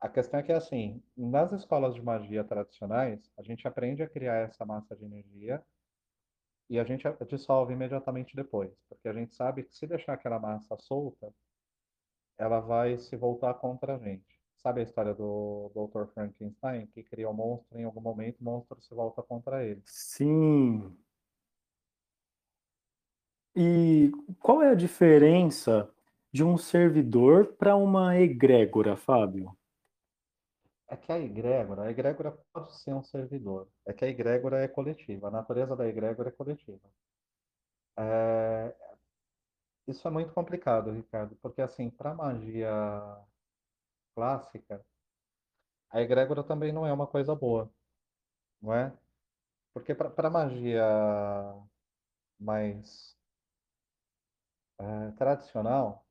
A 0.00 0.08
questão 0.08 0.40
é 0.40 0.42
que, 0.42 0.50
assim, 0.50 1.00
nas 1.16 1.52
escolas 1.52 1.94
de 1.94 2.02
magia 2.02 2.42
tradicionais, 2.42 3.30
a 3.38 3.42
gente 3.42 3.68
aprende 3.68 4.02
a 4.02 4.08
criar 4.08 4.48
essa 4.48 4.66
massa 4.66 4.96
de 4.96 5.04
energia 5.04 5.64
e 6.72 6.80
a 6.80 6.84
gente 6.84 7.04
dissolve 7.28 7.74
imediatamente 7.74 8.34
depois, 8.34 8.72
porque 8.88 9.06
a 9.06 9.12
gente 9.12 9.34
sabe 9.34 9.62
que 9.62 9.76
se 9.76 9.86
deixar 9.86 10.14
aquela 10.14 10.38
massa 10.38 10.74
solta, 10.78 11.30
ela 12.38 12.60
vai 12.60 12.96
se 12.96 13.14
voltar 13.14 13.52
contra 13.52 13.96
a 13.96 13.98
gente. 13.98 14.40
Sabe 14.56 14.80
a 14.80 14.82
história 14.82 15.12
do 15.12 15.70
Dr. 15.74 16.06
Frankenstein, 16.14 16.86
que 16.86 17.02
cria 17.02 17.28
um 17.28 17.34
monstro 17.34 17.78
em 17.78 17.84
algum 17.84 18.00
momento, 18.00 18.40
o 18.40 18.44
monstro 18.44 18.80
se 18.80 18.94
volta 18.94 19.22
contra 19.22 19.62
ele. 19.62 19.82
Sim. 19.84 20.96
E 23.54 24.10
qual 24.40 24.62
é 24.62 24.70
a 24.70 24.74
diferença 24.74 25.90
de 26.32 26.42
um 26.42 26.56
servidor 26.56 27.48
para 27.48 27.76
uma 27.76 28.18
egrégora, 28.18 28.96
Fábio? 28.96 29.54
É 30.92 30.96
que 30.96 31.10
a 31.10 31.18
egrégora, 31.18 31.84
a 31.84 31.90
egrégora 31.90 32.32
pode 32.52 32.70
ser 32.82 32.92
um 32.94 33.02
servidor. 33.02 33.66
É 33.86 33.92
que 33.94 34.04
a 34.04 34.08
egrégora 34.08 34.62
é 34.62 34.68
coletiva. 34.68 35.28
A 35.28 35.30
natureza 35.30 35.74
da 35.74 35.86
egrégora 35.88 36.28
é 36.28 36.32
coletiva. 36.32 36.80
É... 37.96 38.74
Isso 39.86 40.06
é 40.06 40.10
muito 40.10 40.32
complicado, 40.32 40.90
Ricardo, 40.92 41.36
porque 41.36 41.62
assim, 41.62 41.90
para 41.90 42.14
magia 42.14 42.70
clássica, 44.14 44.84
a 45.90 46.00
egrégora 46.00 46.42
também 46.42 46.72
não 46.72 46.86
é 46.86 46.92
uma 46.92 47.06
coisa 47.06 47.34
boa, 47.34 47.70
não 48.62 48.74
é? 48.74 48.92
Porque 49.74 49.94
para 49.94 50.30
magia 50.30 50.84
mais 52.38 53.16
é, 54.78 55.10
tradicional, 55.12 56.06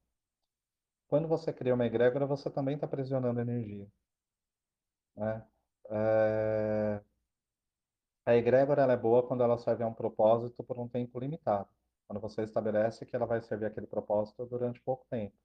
quando 1.08 1.28
você 1.28 1.54
cria 1.54 1.76
uma 1.76 1.86
egrégora, 1.86 2.26
você 2.26 2.50
também 2.50 2.76
está 2.76 2.88
aprisionando 2.88 3.40
energia. 3.42 3.88
Né? 5.16 5.46
É... 5.90 7.02
A 8.26 8.36
egrégora 8.36 8.84
ela 8.84 8.94
é 8.94 8.98
boa 8.98 9.28
quando 9.28 9.44
ela 9.44 9.58
serve 9.58 9.84
a 9.84 9.88
um 9.88 9.94
propósito 9.94 10.64
por 10.64 10.80
um 10.80 10.88
tempo 10.88 11.20
limitado. 11.20 11.70
Quando 12.08 12.20
você 12.22 12.44
estabelece 12.44 13.06
que 13.06 13.16
ela 13.16 13.26
vai 13.26 13.42
servir 13.42 13.66
aquele 13.66 13.88
propósito 13.88 14.46
durante 14.46 14.82
pouco 14.82 15.06
tempo. 15.10 15.36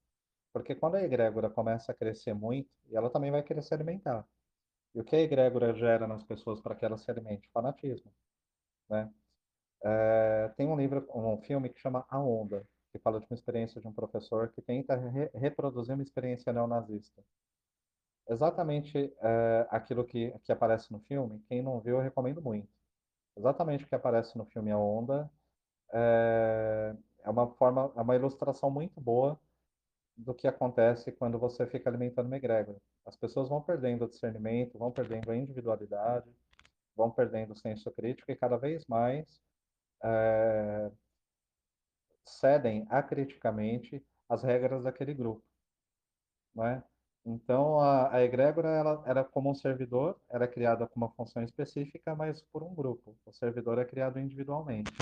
Porque 0.52 0.74
quando 0.74 0.96
a 0.96 1.02
egrégora 1.02 1.50
começa 1.50 1.92
a 1.92 1.94
crescer 1.94 2.34
muito, 2.34 2.70
ela 2.92 3.10
também 3.10 3.30
vai 3.30 3.42
querer 3.42 3.62
se 3.62 3.74
alimentar. 3.74 4.26
E 4.94 5.00
o 5.00 5.04
que 5.04 5.16
a 5.16 5.20
egrégora 5.20 5.74
gera 5.74 6.06
nas 6.06 6.22
pessoas 6.24 6.60
para 6.60 6.74
que 6.74 6.84
ela 6.84 6.98
se 6.98 7.10
alimente? 7.10 7.48
Fanatismo. 7.52 8.12
Né? 8.88 9.12
É... 9.84 10.48
Tem 10.56 10.66
um 10.68 10.76
livro, 10.76 11.06
um 11.14 11.38
filme 11.42 11.68
que 11.70 11.80
chama 11.80 12.06
A 12.08 12.18
Onda, 12.20 12.66
que 12.92 12.98
fala 12.98 13.20
de 13.20 13.26
uma 13.26 13.34
experiência 13.34 13.80
de 13.80 13.86
um 13.88 13.92
professor 13.92 14.48
que 14.52 14.62
tenta 14.62 14.96
re 14.96 15.30
reproduzir 15.34 15.94
uma 15.94 16.02
experiência 16.02 16.52
neonazista. 16.52 17.22
Exatamente 18.28 19.14
é, 19.20 19.66
aquilo 19.70 20.04
que, 20.04 20.32
que 20.44 20.52
aparece 20.52 20.92
no 20.92 21.00
filme, 21.00 21.40
quem 21.48 21.62
não 21.62 21.80
viu, 21.80 21.96
eu 21.96 22.02
recomendo 22.02 22.42
muito. 22.42 22.68
Exatamente 23.36 23.84
o 23.84 23.88
que 23.88 23.94
aparece 23.94 24.36
no 24.36 24.46
filme 24.46 24.72
A 24.72 24.78
Onda 24.78 25.30
é, 25.92 26.96
é 27.24 27.30
uma 27.30 27.48
forma, 27.54 27.92
é 27.96 28.00
uma 28.00 28.16
ilustração 28.16 28.70
muito 28.70 29.00
boa 29.00 29.38
do 30.16 30.34
que 30.34 30.48
acontece 30.48 31.12
quando 31.12 31.38
você 31.38 31.66
fica 31.66 31.90
alimentando 31.90 32.26
uma 32.26 32.36
egrégora. 32.36 32.78
As 33.04 33.16
pessoas 33.16 33.48
vão 33.48 33.62
perdendo 33.62 34.04
o 34.04 34.08
discernimento, 34.08 34.78
vão 34.78 34.90
perdendo 34.90 35.30
a 35.30 35.36
individualidade, 35.36 36.30
vão 36.96 37.10
perdendo 37.10 37.52
o 37.52 37.56
senso 37.56 37.90
crítico 37.92 38.30
e 38.32 38.36
cada 38.36 38.56
vez 38.56 38.86
mais 38.86 39.40
é, 40.02 40.90
cedem 42.24 42.86
acriticamente 42.90 44.04
as 44.28 44.42
regras 44.42 44.82
daquele 44.84 45.14
grupo, 45.14 45.44
né? 46.54 46.82
Então 47.26 47.80
a, 47.80 48.14
a 48.14 48.22
egrégora 48.22 48.68
ela 48.68 49.02
era 49.04 49.24
como 49.24 49.50
um 49.50 49.54
servidor, 49.54 50.16
era 50.30 50.46
criada 50.46 50.86
com 50.86 50.94
uma 51.00 51.10
função 51.10 51.42
específica, 51.42 52.14
mas 52.14 52.40
por 52.40 52.62
um 52.62 52.72
grupo. 52.72 53.16
O 53.26 53.32
servidor 53.32 53.78
é 53.78 53.84
criado 53.84 54.20
individualmente. 54.20 54.92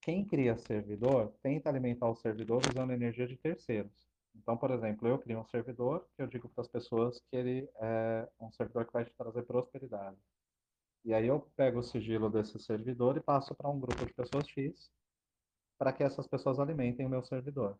Quem 0.00 0.24
cria 0.24 0.56
servidor 0.56 1.34
tenta 1.42 1.68
alimentar 1.68 2.08
o 2.08 2.16
servidor 2.16 2.62
usando 2.70 2.92
energia 2.92 3.26
de 3.26 3.36
terceiros. 3.36 4.08
Então, 4.34 4.56
por 4.56 4.70
exemplo, 4.70 5.06
eu 5.06 5.18
crio 5.18 5.40
um 5.40 5.46
servidor 5.46 6.06
que 6.16 6.22
eu 6.22 6.26
digo 6.26 6.48
para 6.48 6.62
as 6.62 6.68
pessoas 6.68 7.20
que 7.30 7.36
ele 7.36 7.68
é 7.80 8.28
um 8.40 8.50
servidor 8.52 8.86
que 8.86 8.92
vai 8.92 9.04
te 9.04 9.12
trazer 9.14 9.42
prosperidade. 9.42 10.16
E 11.04 11.12
aí 11.12 11.26
eu 11.26 11.40
pego 11.54 11.80
o 11.80 11.82
sigilo 11.82 12.30
desse 12.30 12.58
servidor 12.58 13.18
e 13.18 13.20
passo 13.20 13.54
para 13.54 13.68
um 13.68 13.78
grupo 13.78 14.06
de 14.06 14.14
pessoas 14.14 14.48
X 14.48 14.90
para 15.78 15.92
que 15.92 16.02
essas 16.02 16.26
pessoas 16.26 16.58
alimentem 16.58 17.04
o 17.04 17.10
meu 17.10 17.22
servidor. 17.22 17.78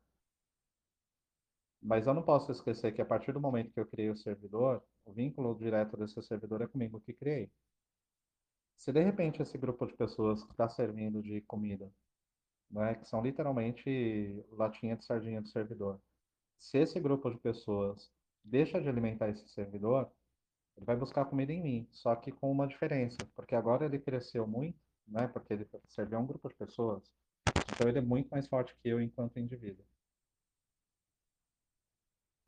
Mas 1.84 2.06
eu 2.06 2.14
não 2.14 2.22
posso 2.22 2.50
esquecer 2.50 2.94
que 2.94 3.02
a 3.02 3.04
partir 3.04 3.30
do 3.32 3.40
momento 3.40 3.70
que 3.70 3.78
eu 3.78 3.84
criei 3.84 4.08
o 4.08 4.16
servidor, 4.16 4.82
o 5.04 5.12
vínculo 5.12 5.54
direto 5.54 5.98
desse 5.98 6.20
servidor 6.22 6.62
é 6.62 6.66
comigo 6.66 6.98
que 6.98 7.12
criei. 7.12 7.50
Se 8.78 8.90
de 8.90 9.02
repente 9.02 9.42
esse 9.42 9.58
grupo 9.58 9.86
de 9.86 9.92
pessoas 9.92 10.42
que 10.42 10.52
está 10.52 10.66
servindo 10.66 11.22
de 11.22 11.42
comida, 11.42 11.92
né, 12.70 12.94
que 12.94 13.06
são 13.06 13.20
literalmente 13.22 14.42
latinha 14.52 14.96
de 14.96 15.04
sardinha 15.04 15.42
do 15.42 15.48
servidor, 15.48 16.00
se 16.58 16.78
esse 16.78 16.98
grupo 16.98 17.30
de 17.30 17.36
pessoas 17.36 18.10
deixa 18.42 18.80
de 18.80 18.88
alimentar 18.88 19.28
esse 19.28 19.46
servidor, 19.50 20.10
ele 20.78 20.86
vai 20.86 20.96
buscar 20.96 21.26
comida 21.26 21.52
em 21.52 21.62
mim, 21.62 21.88
só 21.92 22.16
que 22.16 22.32
com 22.32 22.50
uma 22.50 22.66
diferença, 22.66 23.18
porque 23.36 23.54
agora 23.54 23.84
ele 23.84 23.98
cresceu 23.98 24.46
muito, 24.46 24.80
né, 25.06 25.28
porque 25.28 25.52
ele 25.52 25.68
serviu 25.88 26.16
a 26.16 26.20
um 26.22 26.26
grupo 26.26 26.48
de 26.48 26.54
pessoas, 26.54 27.12
então 27.74 27.86
ele 27.86 27.98
é 27.98 28.02
muito 28.02 28.30
mais 28.30 28.48
forte 28.48 28.74
que 28.82 28.88
eu 28.88 29.02
enquanto 29.02 29.38
indivíduo. 29.38 29.84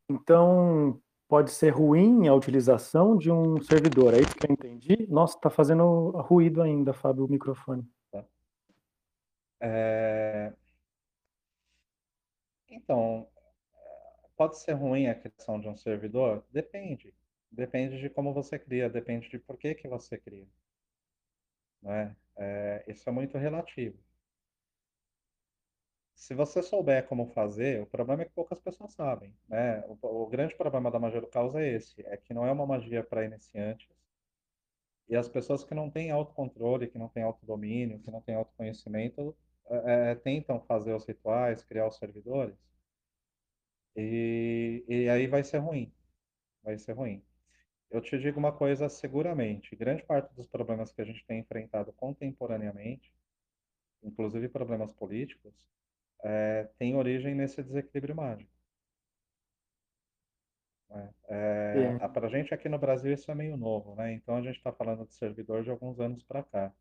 Então, 0.08 1.00
pode 1.28 1.50
ser 1.50 1.70
ruim 1.70 2.28
a 2.28 2.34
utilização 2.34 3.16
de 3.16 3.30
um 3.30 3.60
servidor, 3.60 4.14
é 4.14 4.20
isso 4.20 4.34
que 4.36 4.46
eu 4.46 4.52
entendi? 4.52 5.06
Nossa, 5.08 5.36
está 5.36 5.50
fazendo 5.50 6.10
ruído 6.22 6.62
ainda, 6.62 6.92
Fábio, 6.92 7.24
o 7.24 7.28
microfone. 7.28 7.84
Tá. 8.10 8.24
É... 9.60 10.52
Então, 12.68 13.26
pode 14.36 14.58
ser 14.58 14.72
ruim 14.72 15.08
a 15.08 15.14
criação 15.14 15.60
de 15.60 15.68
um 15.68 15.76
servidor? 15.76 16.44
Depende. 16.52 17.12
Depende 17.50 17.98
de 17.98 18.10
como 18.10 18.32
você 18.32 18.58
cria, 18.58 18.88
depende 18.88 19.28
de 19.28 19.38
por 19.38 19.56
que, 19.56 19.74
que 19.74 19.88
você 19.88 20.18
cria. 20.18 20.46
Não 21.82 21.92
é? 21.92 22.16
É, 22.36 22.84
isso 22.86 23.08
é 23.08 23.12
muito 23.12 23.38
relativo 23.38 23.96
se 26.16 26.34
você 26.34 26.62
souber 26.62 27.06
como 27.06 27.28
fazer, 27.28 27.82
o 27.82 27.86
problema 27.86 28.22
é 28.22 28.24
que 28.26 28.32
poucas 28.32 28.58
pessoas 28.60 28.92
sabem, 28.94 29.32
né? 29.48 29.84
O, 29.86 30.24
o 30.24 30.26
grande 30.26 30.56
problema 30.56 30.90
da 30.90 30.98
magia 30.98 31.20
do 31.20 31.28
caos 31.28 31.54
é 31.54 31.68
esse, 31.68 32.04
é 32.06 32.16
que 32.16 32.34
não 32.34 32.46
é 32.46 32.50
uma 32.52 32.66
magia 32.66 33.04
para 33.04 33.24
iniciantes. 33.24 33.88
E 35.08 35.16
as 35.16 35.28
pessoas 35.28 35.64
que 35.64 35.74
não 35.74 35.90
têm 35.90 36.10
autocontrole, 36.12 36.88
que 36.88 36.98
não 36.98 37.08
têm 37.08 37.22
autodomínio, 37.22 38.00
que 38.00 38.10
não 38.10 38.20
têm 38.20 38.34
autoconhecimento, 38.34 39.36
é, 39.68 40.12
é, 40.12 40.14
tentam 40.14 40.60
fazer 40.60 40.94
os 40.94 41.04
rituais, 41.04 41.64
criar 41.64 41.86
os 41.88 41.96
servidores. 41.96 42.56
E, 43.96 44.84
e 44.88 45.08
aí 45.08 45.26
vai 45.26 45.42
ser 45.44 45.58
ruim. 45.58 45.92
Vai 46.62 46.78
ser 46.78 46.92
ruim. 46.92 47.24
Eu 47.90 48.00
te 48.00 48.18
digo 48.18 48.38
uma 48.38 48.52
coisa 48.52 48.88
seguramente, 48.88 49.76
grande 49.76 50.02
parte 50.04 50.34
dos 50.34 50.48
problemas 50.48 50.92
que 50.92 51.00
a 51.02 51.04
gente 51.04 51.24
tem 51.26 51.40
enfrentado 51.40 51.92
contemporaneamente, 51.94 53.12
inclusive 54.02 54.48
problemas 54.48 54.92
políticos, 54.92 55.54
é, 56.24 56.68
tem 56.78 56.96
origem 56.96 57.34
nesse 57.34 57.62
desequilíbrio 57.62 58.14
mágico. 58.16 58.50
Né? 60.90 61.14
É, 61.28 61.98
é. 62.00 62.08
Para 62.08 62.26
a 62.26 62.30
gente 62.30 62.54
aqui 62.54 62.68
no 62.68 62.78
Brasil 62.78 63.12
isso 63.12 63.30
é 63.30 63.34
meio 63.34 63.56
novo, 63.56 63.94
né? 63.96 64.12
Então 64.12 64.36
a 64.36 64.42
gente 64.42 64.56
está 64.56 64.72
falando 64.72 65.06
de 65.06 65.14
servidor 65.14 65.62
de 65.62 65.70
alguns 65.70 66.00
anos 66.00 66.22
para 66.22 66.42
cá. 66.42 66.72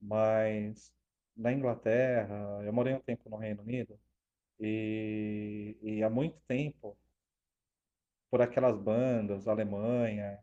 Mas 0.00 0.92
na 1.36 1.52
Inglaterra, 1.52 2.62
eu 2.64 2.72
morei 2.72 2.94
um 2.94 3.00
tempo 3.00 3.28
no 3.28 3.36
Reino 3.36 3.62
Unido 3.62 3.98
e, 4.60 5.76
e 5.82 6.02
há 6.02 6.10
muito 6.10 6.40
tempo, 6.48 6.96
por 8.30 8.40
aquelas 8.42 8.78
bandas, 8.78 9.48
Alemanha, 9.48 10.38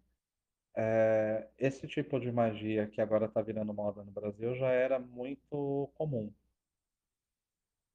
é, 0.76 1.48
esse 1.58 1.88
tipo 1.88 2.20
de 2.20 2.32
magia 2.32 2.88
que 2.88 3.02
agora 3.02 3.26
está 3.28 3.42
virando 3.42 3.74
moda 3.74 4.04
no 4.04 4.12
Brasil 4.12 4.56
já 4.56 4.70
era 4.72 5.00
muito 5.00 5.92
comum 5.96 6.34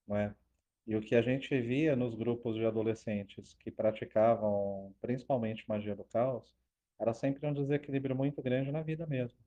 não 0.09 0.17
é? 0.17 0.35
E 0.87 0.97
o 0.97 1.03
que 1.03 1.15
a 1.15 1.23
gente 1.23 1.61
via 1.61 1.95
nos 1.95 2.15
grupos 2.15 2.57
de 2.57 2.65
adolescentes 2.65 3.55
que 3.55 3.71
praticavam 3.71 4.95
principalmente 5.01 5.69
magia 5.69 5.95
do 5.95 6.05
caos 6.05 6.57
era 6.99 7.13
sempre 7.15 7.47
um 7.47 7.53
desequilíbrio 7.53 8.17
muito 8.17 8.43
grande 8.43 8.73
na 8.73 8.83
vida 8.83 9.07
mesmo, 9.07 9.39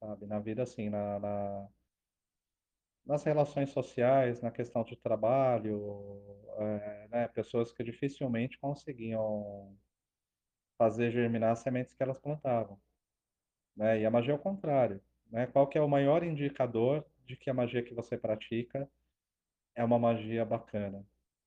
sabe? 0.00 0.26
Na 0.26 0.40
vida, 0.40 0.62
assim, 0.64 0.90
na, 0.90 1.18
na 1.20 1.68
nas 3.06 3.22
relações 3.22 3.70
sociais, 3.70 4.40
na 4.40 4.50
questão 4.50 4.82
de 4.82 4.96
trabalho, 4.96 6.22
é, 6.58 7.08
né? 7.08 7.28
pessoas 7.28 7.70
que 7.72 7.84
dificilmente 7.84 8.58
conseguiam 8.58 9.76
fazer 10.78 11.10
germinar 11.10 11.52
as 11.52 11.60
sementes 11.60 11.92
que 11.94 12.02
elas 12.02 12.18
plantavam. 12.18 12.80
Né? 13.76 14.00
E 14.00 14.06
a 14.06 14.10
magia 14.10 14.32
é 14.32 14.36
o 14.36 14.38
contrário. 14.38 15.00
Né? 15.30 15.46
Qual 15.46 15.66
que 15.66 15.78
é 15.78 15.82
o 15.82 15.88
maior 15.88 16.22
indicador 16.24 17.04
de 17.26 17.36
que 17.36 17.50
a 17.50 17.54
magia 17.54 17.82
que 17.82 17.94
você 17.94 18.16
pratica 18.16 18.88
é 19.74 19.84
uma 19.84 19.98
magia 19.98 20.44
bacana. 20.44 21.04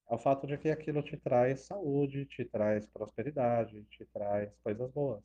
É 0.09 0.15
o 0.15 0.17
fato 0.17 0.47
de 0.47 0.57
que 0.57 0.69
aquilo 0.69 1.03
te 1.03 1.17
traz 1.17 1.61
saúde, 1.61 2.25
te 2.25 2.45
traz 2.45 2.87
prosperidade, 2.87 3.83
te 3.85 4.05
traz 4.07 4.55
coisas 4.63 4.91
boas. 4.91 5.23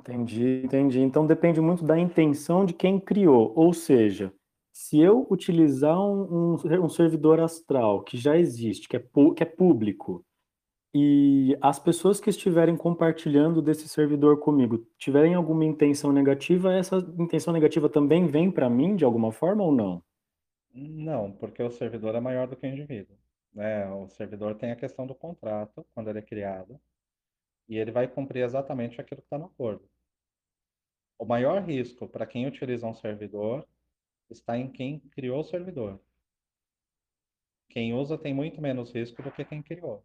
Entendi, 0.00 0.62
entendi. 0.64 1.00
Então 1.00 1.26
depende 1.26 1.60
muito 1.60 1.84
da 1.84 1.98
intenção 1.98 2.64
de 2.66 2.74
quem 2.74 2.98
criou. 3.00 3.52
Ou 3.56 3.72
seja, 3.72 4.32
Se 4.72 4.98
eu 5.00 5.26
utilizar 5.30 6.00
um, 6.00 6.54
um, 6.54 6.84
um 6.84 6.88
servidor 6.88 7.40
astral 7.40 8.02
que 8.04 8.16
já 8.18 8.38
existe, 8.38 8.88
que 8.88 8.96
é, 8.96 9.00
que 9.36 9.42
é 9.42 9.46
público, 9.46 10.24
e 10.94 11.56
as 11.60 11.78
pessoas 11.78 12.20
que 12.20 12.28
estiverem 12.28 12.76
compartilhando 12.76 13.62
desse 13.62 13.88
servidor 13.88 14.38
comigo 14.40 14.86
tiverem 14.98 15.34
alguma 15.34 15.64
intenção 15.64 16.12
negativa, 16.12 16.74
essa 16.74 16.96
intenção 17.18 17.52
negativa 17.52 17.88
também 17.88 18.26
vem 18.26 18.50
para 18.50 18.68
mim 18.68 18.94
de 18.94 19.04
alguma 19.04 19.32
forma 19.32 19.64
ou 19.64 19.72
não? 19.72 20.02
Não, 20.74 21.32
porque 21.32 21.62
o 21.62 21.70
servidor 21.70 22.14
é 22.14 22.20
maior 22.20 22.46
do 22.46 22.56
que 22.56 22.66
o 22.66 22.70
indivíduo. 22.70 23.16
Né? 23.54 23.90
O 23.90 24.08
servidor 24.08 24.54
tem 24.54 24.70
a 24.70 24.76
questão 24.76 25.06
do 25.06 25.14
contrato, 25.14 25.86
quando 25.94 26.08
ele 26.08 26.18
é 26.18 26.22
criado, 26.22 26.78
e 27.68 27.78
ele 27.78 27.90
vai 27.90 28.06
cumprir 28.06 28.44
exatamente 28.44 29.00
aquilo 29.00 29.20
que 29.20 29.26
está 29.26 29.38
no 29.38 29.46
acordo. 29.46 29.88
O 31.18 31.24
maior 31.24 31.62
risco 31.62 32.08
para 32.08 32.26
quem 32.26 32.46
utiliza 32.46 32.86
um 32.86 32.94
servidor 32.94 33.66
está 34.28 34.58
em 34.58 34.70
quem 34.70 35.00
criou 35.10 35.40
o 35.40 35.44
servidor. 35.44 36.00
Quem 37.68 37.94
usa 37.94 38.18
tem 38.18 38.34
muito 38.34 38.60
menos 38.60 38.92
risco 38.92 39.22
do 39.22 39.30
que 39.30 39.44
quem 39.44 39.62
criou. 39.62 40.04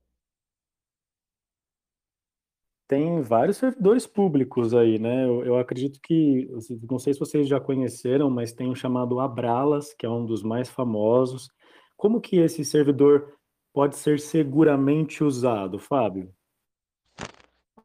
Tem 2.88 3.22
vários 3.22 3.58
servidores 3.58 4.08
públicos 4.08 4.74
aí, 4.74 4.98
né? 4.98 5.26
Eu, 5.26 5.44
eu 5.44 5.58
acredito 5.58 6.00
que, 6.02 6.50
não 6.90 6.98
sei 6.98 7.14
se 7.14 7.20
vocês 7.20 7.48
já 7.48 7.60
conheceram, 7.60 8.30
mas 8.30 8.54
tem 8.54 8.70
um 8.70 8.76
chamado 8.76 9.20
Abralas, 9.20 9.94
que 9.94 10.06
é 10.06 10.10
um 10.10 10.26
dos 10.26 10.42
mais 10.42 10.70
famosos. 10.70 11.50
Como 11.98 12.22
que 12.22 12.38
esse 12.38 12.64
servidor 12.64 13.38
pode 13.74 13.98
ser 13.98 14.20
seguramente 14.20 15.22
usado, 15.22 15.78
Fábio? 15.78 16.34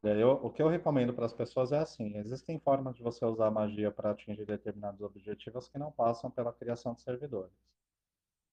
Eu, 0.03 0.33
o 0.43 0.51
que 0.51 0.61
eu 0.61 0.69
recomendo 0.69 1.15
para 1.15 1.27
as 1.27 1.33
pessoas 1.33 1.73
é 1.73 1.79
assim: 1.79 2.17
existem 2.17 2.59
formas 2.59 2.95
de 2.95 3.03
você 3.03 3.25
usar 3.25 3.51
magia 3.51 3.91
para 3.91 4.11
atingir 4.11 4.45
determinados 4.45 5.01
objetivos 5.01 5.69
que 5.69 5.79
não 5.79 5.93
passam 5.93 6.31
pela 6.31 6.53
criação 6.53 6.95
de 6.95 7.03
servidores, 7.03 7.53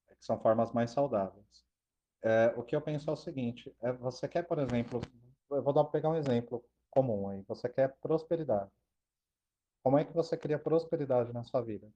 que 0.08 0.26
são 0.26 0.40
formas 0.40 0.72
mais 0.72 0.92
saudáveis. 0.92 1.66
É, 2.24 2.54
o 2.56 2.64
que 2.64 2.76
eu 2.76 2.82
penso 2.82 3.10
é 3.10 3.14
o 3.14 3.18
seguinte: 3.18 3.74
é, 3.82 3.92
você 3.94 4.28
quer, 4.28 4.44
por 4.44 4.60
exemplo, 4.60 5.02
eu 5.52 5.64
vou 5.64 5.74
dar, 5.74 5.84
pegar 5.86 6.10
um 6.10 6.16
exemplo 6.16 6.64
comum 6.90 7.30
aí. 7.30 7.42
Você 7.48 7.70
quer 7.70 7.96
prosperidade. 8.02 8.72
Como 9.84 9.98
é 9.98 10.06
que 10.06 10.14
você 10.14 10.38
cria 10.38 10.60
prosperidade 10.60 11.34
na 11.34 11.44
sua 11.44 11.62
vida? 11.62 11.90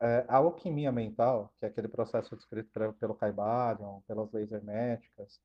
É, 0.00 0.24
a 0.28 0.36
alquimia 0.36 0.92
mental, 0.92 1.52
que 1.58 1.64
é 1.66 1.68
aquele 1.68 1.88
processo 1.88 2.36
descrito 2.36 2.70
pelo 3.00 3.14
Caibalion, 3.16 4.00
pelas 4.02 4.30
leis 4.32 4.50
herméticas, 4.52 5.40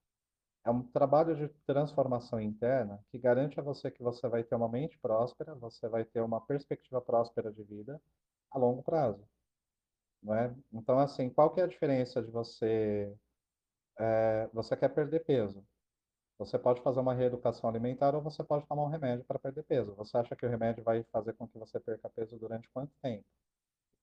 é 0.66 0.72
um 0.72 0.84
trabalho 0.84 1.36
de 1.36 1.50
transformação 1.66 2.40
interna 2.40 3.04
que 3.10 3.18
garante 3.20 3.60
a 3.60 3.64
você 3.64 3.92
que 3.92 4.02
você 4.02 4.28
vai 4.28 4.44
ter 4.44 4.56
uma 4.56 4.70
mente 4.70 4.98
próspera, 5.00 5.56
você 5.56 5.88
vai 5.90 6.06
ter 6.06 6.22
uma 6.22 6.40
perspectiva 6.46 7.02
próspera 7.02 7.52
de 7.52 7.64
vida 7.64 8.02
a 8.52 8.58
longo 8.58 8.84
prazo. 8.84 9.28
Não 10.22 10.36
é? 10.36 10.56
Então, 10.72 11.00
assim, 11.00 11.30
qual 11.30 11.54
que 11.54 11.60
é 11.62 11.64
a 11.66 11.68
diferença 11.68 12.22
de 12.22 12.32
você... 12.32 13.14
É, 14.00 14.48
você 14.54 14.76
quer 14.78 14.90
perder 14.90 15.26
peso. 15.26 15.66
Você 16.38 16.58
pode 16.60 16.82
fazer 16.82 17.00
uma 17.00 17.14
reeducação 17.14 17.70
alimentar 17.70 18.16
ou 18.16 18.22
você 18.22 18.44
pode 18.44 18.66
tomar 18.68 18.84
um 18.84 18.90
remédio 18.90 19.26
para 19.26 19.40
perder 19.40 19.64
peso. 19.64 19.94
Você 19.96 20.18
acha 20.18 20.36
que 20.36 20.46
o 20.46 20.50
remédio 20.50 20.84
vai 20.84 21.04
fazer 21.06 21.34
com 21.34 21.48
que 21.48 21.58
você 21.58 21.80
perca 21.80 22.10
peso 22.10 22.38
durante 22.38 22.70
quanto 22.70 22.94
tempo? 23.02 23.26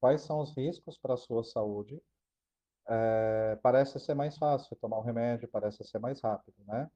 Quais 0.01 0.23
são 0.23 0.41
os 0.41 0.57
riscos 0.57 0.99
para 0.99 1.15
a 1.15 1.17
sua 1.17 1.45
saúde? 1.45 2.03
É, 2.89 3.57
parece 3.63 3.99
ser 4.01 4.15
mais 4.15 4.37
fácil 4.39 4.77
tomar 4.77 4.99
um 4.99 5.03
remédio, 5.03 5.49
parece 5.49 5.85
ser 5.85 5.99
mais 5.99 6.21
rápido, 6.21 6.57
né? 6.67 6.91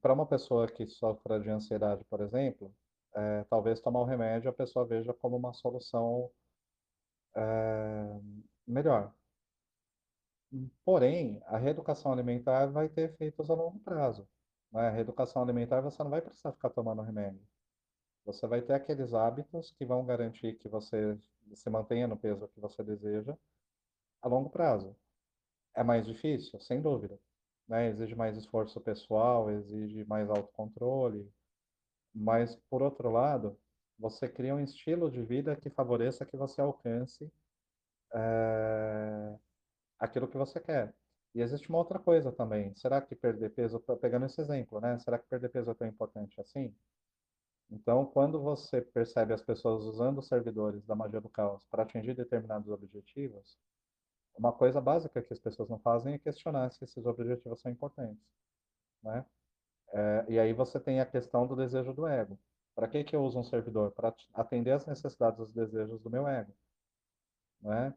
Para 0.00 0.12
uma 0.12 0.26
pessoa 0.26 0.66
que 0.68 0.86
sofre 0.86 1.40
de 1.40 1.50
ansiedade, 1.50 2.04
por 2.04 2.20
exemplo, 2.20 2.74
é, 3.14 3.44
talvez 3.44 3.80
tomar 3.80 4.02
um 4.02 4.04
remédio 4.04 4.50
a 4.50 4.52
pessoa 4.52 4.86
veja 4.86 5.14
como 5.14 5.36
uma 5.36 5.52
solução 5.52 6.30
é, 7.36 8.20
melhor. 8.66 9.12
Porém, 10.84 11.42
a 11.46 11.56
reeducação 11.58 12.12
alimentar 12.12 12.66
vai 12.66 12.88
ter 12.88 13.10
efeitos 13.10 13.50
a 13.50 13.54
longo 13.54 13.78
prazo. 13.80 14.28
Né? 14.72 14.88
A 14.88 14.90
reeducação 14.90 15.42
alimentar 15.42 15.80
você 15.80 16.02
não 16.02 16.10
vai 16.10 16.22
precisar 16.22 16.52
ficar 16.52 16.70
tomando 16.70 17.02
remédio. 17.02 17.40
Você 18.24 18.46
vai 18.46 18.62
ter 18.62 18.72
aqueles 18.72 19.14
hábitos 19.14 19.70
que 19.72 19.84
vão 19.84 20.04
garantir 20.04 20.54
que 20.54 20.68
você 20.68 21.18
se 21.54 21.68
mantenha 21.68 22.06
no 22.06 22.16
peso 22.16 22.48
que 22.48 22.60
você 22.60 22.82
deseja 22.82 23.36
a 24.22 24.28
longo 24.28 24.48
prazo. 24.48 24.96
É 25.74 25.82
mais 25.82 26.06
difícil? 26.06 26.60
Sem 26.60 26.80
dúvida. 26.80 27.18
Né? 27.68 27.88
Exige 27.88 28.14
mais 28.14 28.36
esforço 28.36 28.80
pessoal, 28.80 29.50
exige 29.50 30.04
mais 30.04 30.30
autocontrole. 30.30 31.30
Mas, 32.14 32.54
por 32.70 32.82
outro 32.82 33.10
lado, 33.10 33.58
você 33.98 34.28
cria 34.28 34.54
um 34.54 34.60
estilo 34.60 35.10
de 35.10 35.22
vida 35.22 35.56
que 35.56 35.68
favoreça 35.68 36.24
que 36.24 36.36
você 36.36 36.60
alcance 36.60 37.30
é, 38.14 39.36
aquilo 40.04 40.28
que 40.28 40.36
você 40.36 40.60
quer. 40.60 40.94
E 41.34 41.40
existe 41.42 41.68
uma 41.68 41.78
outra 41.78 41.98
coisa 41.98 42.30
também. 42.32 42.74
Será 42.76 43.00
que 43.00 43.14
perder 43.16 43.50
peso, 43.50 43.80
pegando 44.00 44.26
esse 44.26 44.40
exemplo, 44.40 44.80
né? 44.80 44.98
Será 45.00 45.18
que 45.18 45.28
perder 45.28 45.48
peso 45.50 45.70
é 45.70 45.74
tão 45.74 45.86
importante 45.88 46.40
assim? 46.40 46.74
Então, 47.70 48.06
quando 48.06 48.40
você 48.40 48.80
percebe 48.82 49.32
as 49.34 49.42
pessoas 49.42 49.84
usando 49.84 50.18
os 50.18 50.28
servidores 50.28 50.84
da 50.86 50.94
magia 50.94 51.20
do 51.20 51.28
caos 51.28 51.64
para 51.66 51.82
atingir 51.82 52.14
determinados 52.14 52.68
objetivos, 52.70 53.58
uma 54.36 54.52
coisa 54.52 54.80
básica 54.80 55.22
que 55.22 55.32
as 55.32 55.38
pessoas 55.40 55.68
não 55.68 55.78
fazem 55.80 56.14
é 56.14 56.18
questionar 56.18 56.70
se 56.72 56.84
esses 56.84 57.04
objetivos 57.06 57.60
são 57.60 57.70
importantes, 57.70 58.22
né? 59.02 59.24
É, 59.92 60.26
e 60.28 60.38
aí 60.40 60.52
você 60.52 60.80
tem 60.80 61.00
a 61.00 61.06
questão 61.06 61.46
do 61.46 61.56
desejo 61.56 61.94
do 61.94 62.06
ego. 62.06 62.38
Para 62.74 62.88
que 62.88 63.04
que 63.04 63.16
eu 63.16 63.24
uso 63.24 63.38
um 63.38 63.44
servidor? 63.44 63.92
Para 63.92 64.14
atender 64.34 64.72
às 64.72 64.86
necessidades 64.86 65.38
e 65.38 65.42
os 65.42 65.52
desejos 65.52 66.00
do 66.00 66.10
meu 66.10 66.26
ego, 66.28 66.52
né? 67.62 67.94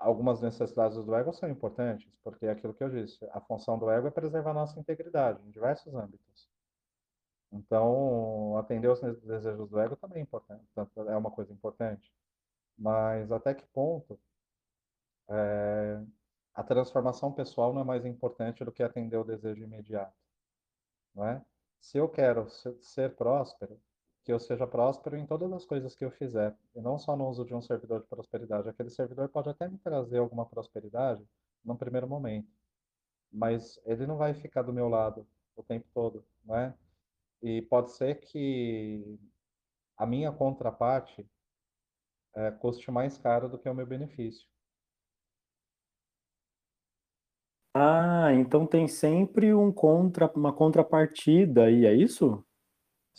Algumas 0.00 0.40
necessidades 0.40 0.96
do 1.04 1.14
ego 1.14 1.32
são 1.32 1.48
importantes, 1.48 2.10
porque 2.24 2.46
é 2.46 2.50
aquilo 2.50 2.74
que 2.74 2.82
eu 2.82 2.90
disse, 2.90 3.24
a 3.32 3.40
função 3.40 3.78
do 3.78 3.90
ego 3.90 4.08
é 4.08 4.10
preservar 4.10 4.54
nossa 4.54 4.80
integridade 4.80 5.46
em 5.46 5.50
diversos 5.50 5.94
âmbitos. 5.94 6.48
Então, 7.52 8.56
atender 8.58 8.88
os 8.88 9.00
desejos 9.00 9.68
do 9.68 9.78
ego 9.78 9.96
também 9.96 10.18
é 10.18 10.22
importante, 10.22 10.64
é 11.08 11.16
uma 11.16 11.30
coisa 11.30 11.52
importante. 11.52 12.12
Mas 12.78 13.30
até 13.30 13.54
que 13.54 13.66
ponto 13.66 14.18
é, 15.28 16.00
a 16.54 16.62
transformação 16.64 17.32
pessoal 17.32 17.72
não 17.74 17.82
é 17.82 17.84
mais 17.84 18.06
importante 18.06 18.64
do 18.64 18.72
que 18.72 18.82
atender 18.82 19.16
o 19.16 19.24
desejo 19.24 19.62
imediato, 19.62 20.16
não 21.14 21.26
é? 21.26 21.44
Se 21.80 21.98
eu 21.98 22.08
quero 22.08 22.48
ser 22.80 23.16
próspero, 23.16 23.80
que 24.30 24.34
eu 24.34 24.38
seja 24.38 24.64
próspero 24.64 25.16
em 25.16 25.26
todas 25.26 25.52
as 25.52 25.64
coisas 25.64 25.96
que 25.96 26.04
eu 26.04 26.10
fizer, 26.12 26.56
e 26.72 26.80
não 26.80 26.96
só 27.00 27.16
no 27.16 27.28
uso 27.28 27.44
de 27.44 27.52
um 27.52 27.60
servidor 27.60 28.00
de 28.00 28.06
prosperidade. 28.06 28.68
Aquele 28.68 28.88
servidor 28.88 29.28
pode 29.28 29.48
até 29.48 29.66
me 29.66 29.76
trazer 29.78 30.18
alguma 30.18 30.46
prosperidade 30.46 31.26
num 31.64 31.74
primeiro 31.74 32.06
momento, 32.06 32.48
mas 33.32 33.80
ele 33.84 34.06
não 34.06 34.16
vai 34.16 34.32
ficar 34.32 34.62
do 34.62 34.72
meu 34.72 34.88
lado 34.88 35.26
o 35.56 35.64
tempo 35.64 35.88
todo, 35.92 36.24
não 36.44 36.54
é? 36.54 36.72
E 37.42 37.60
pode 37.62 37.90
ser 37.90 38.20
que 38.20 39.18
a 39.96 40.06
minha 40.06 40.30
contraparte 40.30 41.28
é, 42.36 42.52
custe 42.52 42.88
mais 42.88 43.18
caro 43.18 43.48
do 43.48 43.58
que 43.58 43.68
o 43.68 43.74
meu 43.74 43.84
benefício. 43.84 44.46
Ah, 47.74 48.32
então 48.32 48.64
tem 48.64 48.86
sempre 48.86 49.52
um 49.52 49.72
contra, 49.72 50.30
uma 50.36 50.52
contrapartida 50.52 51.64
aí, 51.64 51.84
é 51.84 51.92
isso? 51.92 52.44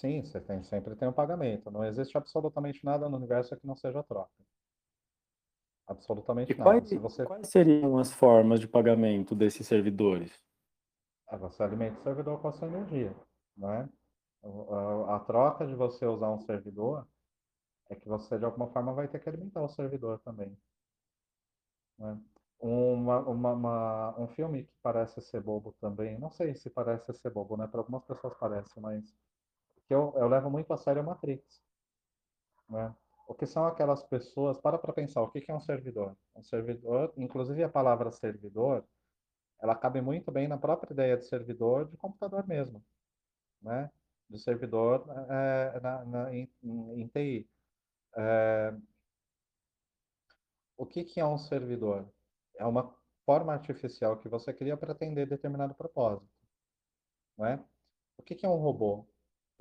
Sim, 0.02 0.24
você 0.24 0.42
tem, 0.42 0.64
sempre 0.64 0.96
tem 0.98 1.08
um 1.08 1.14
pagamento. 1.14 1.72
Não 1.72 1.86
existe 1.86 2.18
absolutamente 2.18 2.84
nada 2.84 3.08
no 3.08 3.16
universo 3.16 3.56
que 3.56 3.66
não 3.68 3.76
seja 3.78 4.04
troca. 4.04 4.32
Absolutamente 5.88 6.54
E 6.54 6.56
nada. 6.58 6.84
quais, 6.84 6.88
Se 6.88 6.98
você, 6.98 7.28
quais 7.28 7.48
seriam 7.50 7.98
as 7.98 8.12
formas 8.14 8.60
de 8.60 8.68
pagamento 8.68 9.34
desses 9.34 9.66
servidores? 9.66 10.32
ah, 11.28 11.38
você 11.38 11.64
alimenta 11.64 12.00
o 12.00 12.04
servidor 12.04 12.40
com 12.42 12.48
a 12.48 12.54
sua 12.54 12.68
energia, 12.68 13.16
é? 13.64 13.90
O- 14.44 14.74
A, 14.74 15.18
a 15.18 15.20
troca 15.22 15.66
de 15.68 15.76
você 15.76 16.06
usar 16.06 16.32
um 16.32 16.40
servidor 16.42 17.08
é 17.90 17.96
que 17.96 18.08
você, 18.10 18.40
de 18.40 18.46
alguma 18.46 18.68
forma, 18.72 18.94
vai 18.94 19.08
ter 19.10 19.20
que 19.20 19.30
alimentar 19.30 19.64
o 19.64 19.70
servidor 19.70 20.20
também, 20.22 20.58
não 21.98 22.10
é? 22.10 22.18
Uma, 22.60 23.20
uma, 23.28 23.54
uma- 23.54 24.20
um 24.20 24.28
filme 24.28 24.66
que 24.66 24.74
parece 24.84 25.20
ser 25.22 25.42
bobo 25.42 25.74
também, 25.82 26.20
não 26.20 26.30
sei 26.30 26.54
se 26.54 26.70
parece 26.70 27.12
ser 27.14 27.32
bobo, 27.32 27.58
né? 27.58 27.66
Para 27.68 27.80
algumas 27.82 28.04
pessoas 28.06 28.36
parece, 28.40 28.80
mas 28.80 29.04
que 29.92 29.96
eu, 29.96 30.14
eu 30.16 30.30
levo 30.30 30.50
muito 30.50 30.72
a 30.72 30.78
sério 30.78 31.02
a 31.02 31.04
Matrix, 31.04 31.62
né? 32.70 32.96
O 33.28 33.36
que 33.36 33.46
são 33.46 33.66
aquelas 33.66 34.02
pessoas, 34.04 34.58
para 34.58 34.78
para 34.78 34.94
pensar, 34.94 35.22
o 35.22 35.30
que 35.30 35.42
que 35.42 35.52
é 35.52 35.54
um 35.54 35.60
servidor? 35.60 36.18
Um 36.34 36.42
servidor, 36.42 37.14
inclusive 37.18 37.62
a 37.62 37.68
palavra 37.70 38.10
servidor, 38.10 38.88
ela 39.62 39.76
cabe 39.76 40.00
muito 40.02 40.32
bem 40.32 40.48
na 40.48 40.58
própria 40.58 40.94
ideia 40.94 41.18
de 41.18 41.26
servidor 41.26 41.90
de 41.90 41.98
computador 41.98 42.48
mesmo, 42.48 42.82
né? 43.62 43.92
De 44.30 44.40
servidor 44.40 45.06
é, 45.30 45.80
na, 45.82 46.06
na, 46.06 46.34
em, 46.34 46.50
em 46.64 47.08
TI. 47.10 47.50
É, 48.16 48.74
o 50.78 50.86
que 50.86 51.04
que 51.04 51.20
é 51.20 51.26
um 51.26 51.38
servidor? 51.38 52.10
É 52.56 52.66
uma 52.66 52.96
forma 53.26 53.52
artificial 53.52 54.18
que 54.18 54.30
você 54.30 54.54
cria 54.54 54.78
para 54.78 54.94
atender 54.94 55.28
determinado 55.28 55.76
propósito, 55.76 56.30
não 57.38 57.46
é? 57.46 57.62
O 58.18 58.24
que 58.24 58.36
que 58.36 58.46
é 58.46 58.50
um 58.50 58.56
robô? 58.56 59.11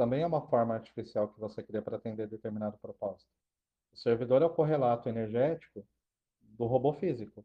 Também 0.00 0.22
é 0.22 0.26
uma 0.26 0.40
forma 0.40 0.72
artificial 0.72 1.28
que 1.28 1.38
você 1.38 1.62
cria 1.62 1.82
para 1.82 1.98
atender 1.98 2.26
determinado 2.26 2.78
propósito. 2.78 3.30
O 3.92 3.98
servidor 3.98 4.40
é 4.40 4.46
o 4.46 4.54
correlato 4.54 5.10
energético 5.10 5.86
do 6.40 6.64
robô 6.64 6.94
físico. 6.94 7.44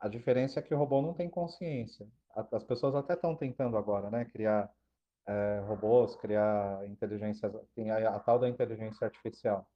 A 0.00 0.08
diferença 0.08 0.58
é 0.58 0.62
que 0.62 0.72
o 0.72 0.78
robô 0.78 1.02
não 1.02 1.12
tem 1.12 1.28
consciência. 1.28 2.08
As 2.50 2.64
pessoas 2.64 2.94
até 2.94 3.12
estão 3.12 3.36
tentando 3.36 3.76
agora, 3.76 4.10
né, 4.10 4.24
criar 4.24 4.72
é, 5.28 5.62
robôs, 5.66 6.16
criar 6.16 6.82
inteligência, 6.88 7.50
tem 7.74 7.90
a, 7.90 8.08
a, 8.08 8.20
tal 8.20 8.38
da 8.38 8.48
inteligência 8.48 9.04
artificial. 9.04 9.68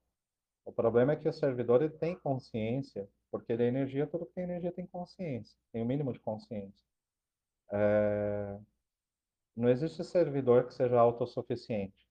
O 0.64 0.72
problema 0.72 1.12
é 1.12 1.16
que 1.16 1.28
o 1.28 1.34
servidor 1.34 1.82
ele 1.82 1.92
tem 1.98 2.18
consciência, 2.18 3.06
porque 3.30 3.52
ele 3.52 3.62
é 3.62 3.68
energia, 3.68 4.06
tudo 4.06 4.24
que 4.24 4.32
tem 4.32 4.44
energia 4.44 4.72
tem 4.72 4.86
consciência, 4.86 5.54
tem 5.70 5.82
o 5.82 5.86
mínimo 5.86 6.14
de 6.14 6.18
consciência. 6.20 6.82
É, 7.70 8.58
não 9.56 9.68
existe 9.68 10.02
servidor 10.04 10.66
que 10.66 10.74
seja 10.74 10.98
autossuficiente, 10.98 12.06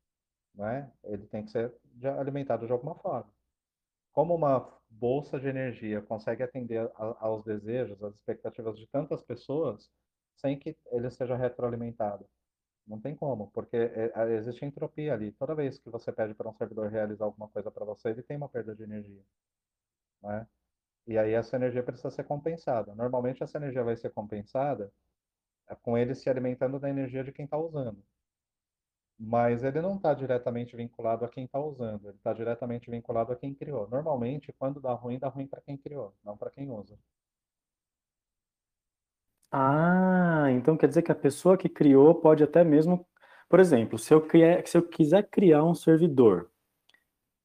né? 0.55 0.91
Ele 1.03 1.25
tem 1.27 1.43
que 1.43 1.51
ser 1.51 1.73
alimentado 2.19 2.65
de 2.65 2.71
alguma 2.71 2.95
forma. 2.95 3.31
Como 4.11 4.35
uma 4.35 4.79
bolsa 4.89 5.39
de 5.39 5.47
energia 5.47 6.01
consegue 6.01 6.43
atender 6.43 6.89
a, 6.95 7.25
aos 7.25 7.43
desejos, 7.43 8.01
às 8.03 8.15
expectativas 8.15 8.77
de 8.77 8.87
tantas 8.87 9.23
pessoas, 9.23 9.91
sem 10.35 10.57
que 10.57 10.77
ele 10.91 11.09
seja 11.11 11.35
retroalimentado? 11.35 12.25
Não 12.87 12.99
tem 12.99 13.15
como, 13.15 13.49
porque 13.51 13.77
é, 13.77 14.11
é, 14.15 14.33
existe 14.35 14.65
entropia 14.65 15.13
ali. 15.13 15.31
Toda 15.33 15.55
vez 15.55 15.79
que 15.79 15.89
você 15.89 16.11
pede 16.11 16.33
para 16.33 16.49
um 16.49 16.53
servidor 16.53 16.89
realizar 16.89 17.25
alguma 17.25 17.49
coisa 17.49 17.71
para 17.71 17.85
você, 17.85 18.09
ele 18.09 18.23
tem 18.23 18.37
uma 18.37 18.49
perda 18.49 18.75
de 18.75 18.83
energia. 18.83 19.23
Né? 20.21 20.47
E 21.07 21.17
aí 21.17 21.33
essa 21.33 21.55
energia 21.55 21.83
precisa 21.83 22.11
ser 22.11 22.23
compensada. 22.25 22.93
Normalmente 22.95 23.43
essa 23.43 23.57
energia 23.57 23.83
vai 23.83 23.95
ser 23.95 24.11
compensada 24.11 24.91
com 25.81 25.97
ele 25.97 26.15
se 26.15 26.29
alimentando 26.29 26.79
da 26.79 26.89
energia 26.89 27.23
de 27.23 27.31
quem 27.31 27.45
está 27.45 27.57
usando. 27.57 28.03
Mas 29.17 29.63
ele 29.63 29.81
não 29.81 29.95
está 29.95 30.13
diretamente 30.13 30.75
vinculado 30.75 31.23
a 31.23 31.29
quem 31.29 31.45
está 31.45 31.59
usando, 31.59 32.09
ele 32.09 32.17
está 32.17 32.33
diretamente 32.33 32.89
vinculado 32.89 33.31
a 33.31 33.35
quem 33.35 33.53
criou. 33.53 33.87
Normalmente, 33.87 34.51
quando 34.53 34.81
dá 34.81 34.93
ruim, 34.93 35.19
dá 35.19 35.29
ruim 35.29 35.47
para 35.47 35.61
quem 35.61 35.77
criou, 35.77 36.13
não 36.23 36.37
para 36.37 36.49
quem 36.49 36.69
usa. 36.69 36.97
Ah, 39.51 40.47
então 40.51 40.75
quer 40.75 40.87
dizer 40.87 41.03
que 41.03 41.11
a 41.11 41.15
pessoa 41.15 41.57
que 41.57 41.69
criou 41.69 42.15
pode 42.15 42.43
até 42.43 42.63
mesmo, 42.63 43.07
por 43.47 43.59
exemplo, 43.59 43.99
se 43.99 44.11
eu, 44.13 44.25
criar, 44.25 44.65
se 44.65 44.75
eu 44.77 44.87
quiser 44.87 45.29
criar 45.29 45.63
um 45.63 45.75
servidor, 45.75 46.49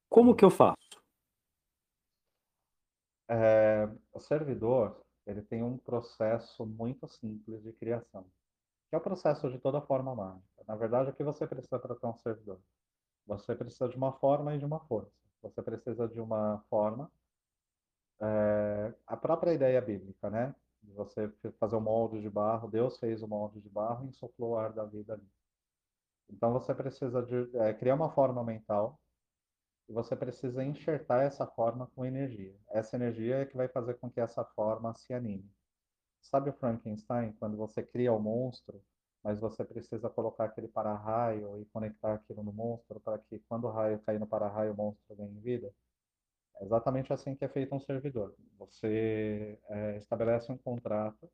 como 0.09 0.35
que 0.35 0.43
eu 0.43 0.49
faço? 0.49 0.75
É, 3.29 3.87
o 4.11 4.19
servidor, 4.19 4.99
ele 5.25 5.41
tem 5.41 5.63
um 5.63 5.77
processo 5.77 6.65
muito 6.65 7.07
simples 7.07 7.61
de 7.61 7.71
criação, 7.73 8.25
que 8.89 8.95
é 8.95 8.97
o 8.97 9.01
processo 9.01 9.49
de 9.49 9.59
toda 9.59 9.81
forma 9.81 10.15
mágica. 10.15 10.63
Na 10.67 10.75
verdade, 10.75 11.09
o 11.09 11.13
que 11.13 11.23
você 11.23 11.45
precisa 11.47 11.79
para 11.79 11.95
ter 11.95 12.07
um 12.07 12.15
servidor? 12.17 12.59
Você 13.27 13.55
precisa 13.55 13.87
de 13.87 13.95
uma 13.95 14.13
forma 14.13 14.55
e 14.55 14.59
de 14.59 14.65
uma 14.65 14.79
força. 14.81 15.11
Você 15.41 15.61
precisa 15.61 16.07
de 16.07 16.19
uma 16.19 16.63
forma, 16.69 17.11
é, 18.21 18.93
a 19.07 19.15
própria 19.15 19.53
ideia 19.53 19.81
bíblica, 19.81 20.29
né? 20.29 20.53
de 20.81 20.91
você 20.93 21.29
fazer 21.59 21.75
um 21.75 21.81
molde 21.81 22.21
de 22.21 22.29
barro. 22.29 22.69
Deus 22.69 22.97
fez 22.97 23.21
o 23.21 23.27
molde 23.27 23.61
de 23.61 23.69
barro 23.69 24.05
e 24.05 24.09
insuflou 24.09 24.51
o 24.51 24.57
ar 24.57 24.71
da 24.73 24.85
vida 24.85 25.13
ali. 25.13 25.27
Então 26.29 26.53
você 26.53 26.73
precisa 26.73 27.21
de, 27.23 27.57
é, 27.57 27.73
criar 27.73 27.95
uma 27.95 28.11
forma 28.11 28.43
mental 28.43 28.99
e 29.89 29.93
você 29.93 30.15
precisa 30.15 30.63
enxertar 30.63 31.25
essa 31.25 31.47
forma 31.47 31.87
com 31.95 32.05
energia. 32.05 32.55
Essa 32.69 32.95
energia 32.95 33.37
é 33.37 33.45
que 33.45 33.57
vai 33.57 33.67
fazer 33.67 33.95
com 33.95 34.09
que 34.09 34.19
essa 34.19 34.45
forma 34.45 34.93
se 34.93 35.13
anime. 35.13 35.49
Sabe 36.21 36.51
o 36.51 36.53
Frankenstein, 36.53 37.33
quando 37.33 37.57
você 37.57 37.81
cria 37.81 38.13
o 38.13 38.19
monstro, 38.19 38.79
mas 39.23 39.39
você 39.39 39.65
precisa 39.65 40.09
colocar 40.09 40.45
aquele 40.45 40.67
para-raio 40.67 41.59
e 41.59 41.65
conectar 41.65 42.13
aquilo 42.13 42.43
no 42.43 42.53
monstro 42.53 42.99
para 42.99 43.17
que 43.17 43.39
quando 43.49 43.65
o 43.65 43.71
raio 43.71 43.99
cair 43.99 44.19
no 44.19 44.27
para-raio 44.27 44.73
o 44.73 44.77
monstro 44.77 45.15
ganhe 45.15 45.39
vida? 45.39 45.73
É 46.57 46.65
exatamente 46.65 47.11
assim 47.11 47.35
que 47.35 47.43
é 47.43 47.49
feito 47.49 47.73
um 47.73 47.79
servidor. 47.79 48.35
Você 48.59 49.57
é, 49.69 49.97
estabelece 49.97 50.51
um 50.51 50.57
contrato, 50.57 51.29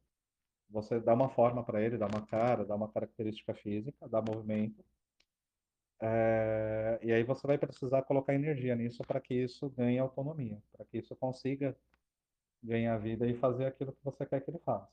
você 0.70 1.00
dá 1.00 1.14
uma 1.14 1.30
forma 1.30 1.64
para 1.64 1.82
ele, 1.82 1.98
dá 1.98 2.08
uma 2.08 2.26
cara, 2.26 2.66
dá 2.66 2.76
uma 2.76 2.92
característica 2.92 3.54
física, 3.54 4.08
dá 4.08 4.22
movimento, 4.22 4.84
é, 6.02 7.00
e 7.02 7.12
aí 7.12 7.24
você 7.24 7.48
vai 7.48 7.58
precisar 7.58 8.02
colocar 8.04 8.34
energia 8.34 8.76
nisso 8.76 9.04
para 9.04 9.20
que 9.20 9.34
isso 9.34 9.70
ganhe 9.72 9.98
autonomia, 10.00 10.62
para 10.72 10.86
que 10.86 10.98
isso 10.98 11.16
consiga 11.16 11.76
ganhar 12.64 12.98
vida 12.98 13.28
e 13.28 13.36
fazer 13.36 13.66
aquilo 13.68 13.94
que 13.94 14.04
você 14.04 14.26
quer 14.26 14.42
que 14.42 14.50
ele 14.52 14.60
faça. 14.60 14.92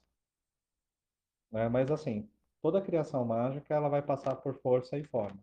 É, 1.52 1.68
mas 1.68 1.90
assim, 1.90 2.28
toda 2.60 2.80
criação 2.82 3.24
mágica 3.24 3.74
ela 3.74 3.88
vai 3.88 4.02
passar 4.02 4.36
por 4.36 4.54
força 4.60 4.98
e 4.98 5.04
forma. 5.04 5.38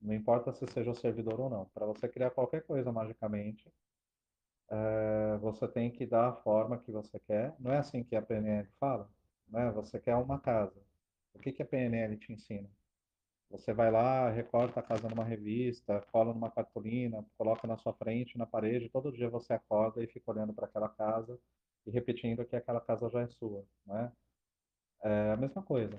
Não 0.00 0.14
importa 0.14 0.52
se 0.52 0.66
seja 0.66 0.90
o 0.90 0.94
servidor 0.94 1.40
ou 1.40 1.50
não. 1.50 1.66
Para 1.66 1.86
você 1.86 2.08
criar 2.08 2.30
qualquer 2.30 2.62
coisa 2.62 2.92
magicamente, 2.92 3.72
é, 4.70 5.36
você 5.38 5.68
tem 5.68 5.90
que 5.90 6.06
dar 6.06 6.28
a 6.28 6.32
forma 6.32 6.78
que 6.78 6.90
você 6.92 7.18
quer. 7.20 7.54
Não 7.58 7.72
é 7.72 7.78
assim 7.78 8.04
que 8.04 8.16
a 8.16 8.22
PNL 8.22 8.68
fala, 8.78 9.08
né? 9.48 9.70
Você 9.72 9.98
quer 10.00 10.16
uma 10.16 10.38
casa. 10.40 10.80
O 11.34 11.38
que, 11.38 11.52
que 11.52 11.62
a 11.62 11.66
PNL 11.66 12.16
te 12.16 12.32
ensina? 12.32 12.68
Você 13.54 13.72
vai 13.72 13.88
lá, 13.88 14.28
recorta 14.30 14.80
a 14.80 14.82
casa 14.82 15.08
numa 15.08 15.22
revista, 15.22 16.04
cola 16.10 16.34
numa 16.34 16.50
cartolina, 16.50 17.24
coloca 17.38 17.68
na 17.68 17.76
sua 17.76 17.92
frente, 17.92 18.36
na 18.36 18.44
parede, 18.44 18.88
todo 18.88 19.12
dia 19.12 19.30
você 19.30 19.52
acorda 19.52 20.02
e 20.02 20.08
fica 20.08 20.32
olhando 20.32 20.52
para 20.52 20.66
aquela 20.66 20.88
casa 20.88 21.38
e 21.86 21.90
repetindo 21.90 22.44
que 22.44 22.56
aquela 22.56 22.80
casa 22.80 23.08
já 23.08 23.20
é 23.20 23.28
sua, 23.28 23.64
né? 23.86 24.12
É 25.04 25.32
a 25.32 25.36
mesma 25.36 25.62
coisa. 25.62 25.94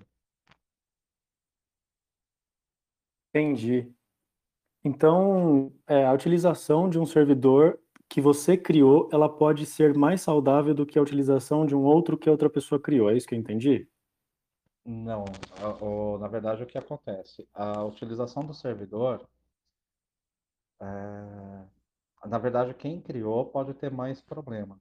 Entendi. 3.30 3.90
Então, 4.84 5.72
é, 5.88 6.06
a 6.06 6.12
utilização 6.14 6.90
de 6.90 7.00
um 7.00 7.06
servidor 7.06 7.80
que 8.10 8.20
você 8.20 8.58
criou, 8.58 9.10
ela 9.14 9.30
pode 9.30 9.66
ser 9.66 9.96
mais 9.96 10.22
saudável 10.22 10.74
do 10.74 10.86
que 10.86 11.00
a 11.00 11.02
utilização 11.02 11.66
de 11.66 11.74
um 11.74 11.84
outro 11.84 12.18
que 12.18 12.30
outra 12.30 12.50
pessoa 12.50 12.82
criou. 12.82 13.10
É 13.10 13.16
isso 13.16 13.28
que 13.28 13.34
eu 13.34 13.40
entendi? 13.40 13.88
Não, 14.86 15.26
a, 15.60 16.18
na 16.20 16.28
verdade 16.28 16.64
o 16.64 16.68
que 16.68 16.78
acontece? 16.78 17.48
A 17.54 17.84
utilização 17.84 18.46
do 18.46 18.54
servidor, 18.54 19.28
é, 20.80 21.68
na 22.28 22.38
verdade 22.38 22.74
quem 22.74 23.02
criou 23.02 23.46
pode 23.50 23.74
ter 23.74 23.90
mais 23.92 24.22
problema, 24.22 24.80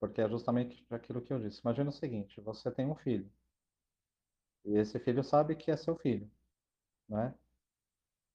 porque 0.00 0.20
é 0.20 0.28
justamente 0.28 0.84
aquilo 0.90 1.22
que 1.22 1.32
eu 1.32 1.38
disse. 1.40 1.60
Imagina 1.60 1.90
o 1.90 1.92
seguinte, 1.92 2.40
você 2.40 2.70
tem 2.72 2.86
um 2.86 2.94
filho, 2.96 3.30
e 4.66 4.76
esse 4.76 4.98
filho 4.98 5.24
sabe 5.24 5.56
que 5.56 5.70
é 5.70 5.76
seu 5.78 5.96
filho, 5.96 6.30
né? 7.08 7.34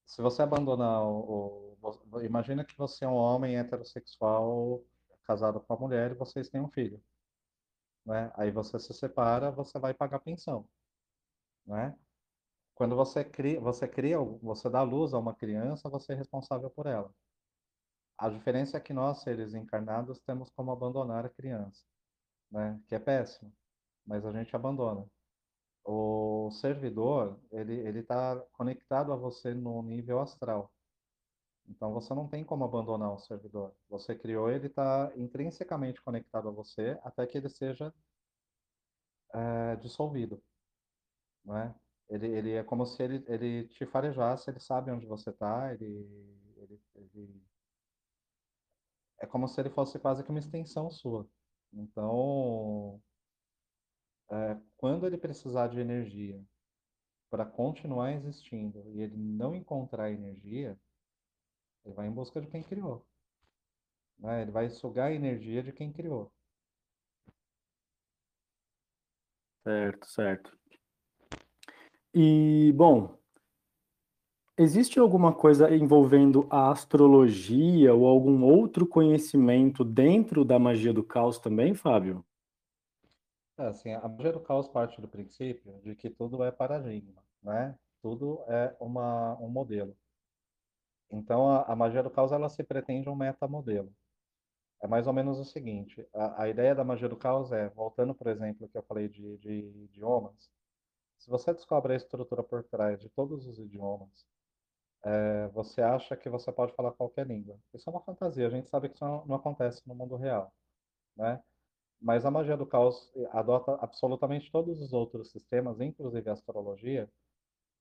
Se 0.06 0.22
você 0.22 0.42
abandonar 0.44 1.02
o, 1.04 1.76
imagina 2.24 2.64
que 2.66 2.78
você 2.78 3.04
é 3.06 3.08
um 3.08 3.16
homem 3.16 3.58
heterossexual 3.58 4.84
casado 5.24 5.60
com 5.62 5.74
uma 5.74 5.80
mulher 5.80 6.12
e 6.12 6.16
vocês 6.16 6.50
têm 6.50 6.62
um 6.62 6.70
filho. 6.70 7.02
Né? 8.06 8.32
Aí 8.36 8.52
você 8.52 8.80
se 8.80 8.94
separa, 8.94 9.50
você 9.52 9.80
vai 9.80 9.92
pagar 9.94 10.20
pensão. 10.20 10.68
Né? 11.66 11.98
Quando 12.76 12.96
você 12.96 13.24
cria, 13.24 13.60
você 13.60 13.88
cria, 13.88 14.18
você 14.20 14.70
dá 14.70 14.82
luz 14.82 15.14
a 15.14 15.20
uma 15.20 15.36
criança, 15.36 15.90
você 15.90 16.14
é 16.14 16.16
responsável 16.16 16.70
por 16.70 16.88
ela. 16.88 17.14
A 18.18 18.30
diferença 18.30 18.78
é 18.78 18.80
que 18.80 18.94
nós, 18.94 19.22
seres 19.22 19.54
encarnados, 19.54 20.20
temos 20.22 20.50
como 20.52 20.72
abandonar 20.72 21.26
a 21.26 21.30
criança, 21.30 21.84
né? 22.52 22.80
Que 22.88 22.96
é 22.96 23.00
péssimo, 23.00 23.52
mas 24.06 24.26
a 24.26 24.32
gente 24.32 24.56
abandona. 24.56 25.08
O 25.84 26.52
servidor, 26.52 27.40
ele 27.52 27.76
ele 27.88 28.00
está 28.00 28.40
conectado 28.54 29.12
a 29.14 29.16
você 29.16 29.54
no 29.54 29.82
nível 29.84 30.20
astral. 30.20 30.72
Então 31.68 31.94
você 31.94 32.14
não 32.14 32.28
tem 32.28 32.44
como 32.44 32.64
abandonar 32.66 33.14
o 33.14 33.20
servidor. 33.20 33.74
Você 33.90 34.16
criou, 34.16 34.50
ele 34.52 34.68
está 34.68 35.12
intrinsecamente 35.16 36.02
conectado 36.02 36.50
a 36.50 36.52
você 36.52 37.00
até 37.04 37.26
que 37.28 37.38
ele 37.38 37.50
seja 37.50 37.94
é, 39.34 39.76
dissolvido. 39.78 40.42
Não 41.44 41.58
é? 41.58 41.76
Ele, 42.10 42.28
ele 42.28 42.52
é 42.54 42.64
como 42.64 42.86
se 42.86 43.02
ele, 43.02 43.24
ele 43.28 43.68
te 43.70 43.86
farejasse, 43.86 44.50
ele 44.50 44.60
sabe 44.60 44.92
onde 44.92 45.06
você 45.06 45.30
está, 45.30 45.74
ele, 45.74 45.86
ele, 46.58 46.82
ele, 46.96 47.44
é 49.20 49.26
como 49.26 49.48
se 49.48 49.60
ele 49.62 49.70
fosse 49.70 49.98
quase 50.00 50.24
que 50.24 50.30
uma 50.30 50.40
extensão 50.40 50.92
sua. 50.92 51.28
Então, 51.74 53.02
é, 54.30 54.58
quando 54.78 55.06
ele 55.08 55.18
precisar 55.18 55.68
de 55.68 55.80
energia 55.80 56.44
para 57.30 57.46
continuar 57.46 58.12
existindo 58.12 58.84
e 58.92 59.02
ele 59.02 59.16
não 59.16 59.56
encontrar 59.56 60.12
energia, 60.12 60.78
ele 61.86 61.96
vai 61.96 62.08
em 62.08 62.12
busca 62.12 62.42
de 62.42 62.48
quem 62.48 62.62
criou. 62.62 63.06
Né? 64.20 64.42
Ele 64.44 64.52
vai 64.52 64.70
sugar 64.70 65.08
a 65.08 65.14
energia 65.14 65.64
de 65.64 65.72
quem 65.72 65.92
criou. 65.94 66.32
Certo, 69.64 70.08
certo. 70.08 70.61
E, 72.14 72.74
bom, 72.76 73.18
existe 74.58 75.00
alguma 75.00 75.34
coisa 75.34 75.74
envolvendo 75.74 76.48
a 76.50 76.72
astrologia 76.72 77.94
ou 77.94 78.06
algum 78.06 78.44
outro 78.44 78.86
conhecimento 78.86 79.84
dentro 79.84 80.44
da 80.44 80.60
magia 80.60 80.94
do 80.94 81.04
caos 81.04 81.40
também, 81.40 81.74
Fábio? 81.74 82.26
É, 83.58 83.68
assim, 83.68 83.94
a 83.94 84.08
magia 84.08 84.34
do 84.34 84.40
caos 84.42 84.68
parte 84.68 85.00
do 85.00 85.08
princípio 85.08 85.80
de 85.84 85.96
que 85.96 86.10
tudo 86.10 86.44
é 86.44 86.52
paradigma, 86.52 87.24
né? 87.42 87.78
Tudo 88.02 88.44
é 88.48 88.76
uma, 88.80 89.38
um 89.40 89.48
modelo. 89.50 89.96
Então, 91.10 91.50
a, 91.50 91.64
a 91.64 91.76
magia 91.76 92.02
do 92.04 92.10
caos 92.10 92.32
ela 92.32 92.50
se 92.50 92.64
pretende 92.64 93.10
um 93.10 93.16
metamodelo. 93.16 93.94
é 94.82 94.88
mais 94.88 95.08
ou 95.08 95.14
menos 95.14 95.40
o 95.40 95.46
seguinte: 95.46 96.08
a, 96.14 96.44
a 96.44 96.50
ideia 96.50 96.76
da 96.76 96.84
magia 96.84 97.10
do 97.10 97.18
caos 97.18 97.52
é, 97.52 97.70
voltando, 97.70 98.16
por 98.16 98.28
exemplo, 98.28 98.68
que 98.70 98.78
eu 98.78 98.84
falei 98.84 99.08
de, 99.10 99.38
de 99.38 99.52
idiomas, 99.86 100.52
se 101.22 101.30
você 101.30 101.54
descobre 101.54 101.94
a 101.94 101.98
estrutura 101.98 102.44
por 102.44 102.64
trás 102.64 103.00
de 103.00 103.10
todos 103.10 103.46
os 103.48 103.60
idiomas, 103.60 104.26
é, 105.06 105.48
você 105.50 105.82
acha 105.82 106.16
que 106.18 106.30
você 106.30 106.52
pode 106.52 106.74
falar 106.76 106.92
qualquer 106.94 107.28
língua. 107.28 107.60
Isso 107.74 107.90
é 107.90 107.94
uma 107.94 108.02
fantasia, 108.04 108.48
a 108.48 108.50
gente 108.50 108.70
sabe 108.70 108.90
que 108.90 108.96
isso 108.96 109.06
não, 109.06 109.26
não 109.26 109.36
acontece 109.36 109.82
no 109.88 109.96
mundo 109.96 110.16
real, 110.16 110.54
né? 111.18 111.44
Mas 112.02 112.26
a 112.26 112.32
magia 112.32 112.58
do 112.58 112.68
caos 112.68 113.12
adota 113.32 113.76
absolutamente 113.82 114.52
todos 114.52 114.82
os 114.82 114.94
outros 114.94 115.32
sistemas, 115.32 115.82
inclusive 115.82 116.30
a 116.30 116.34
astrologia, 116.34 117.12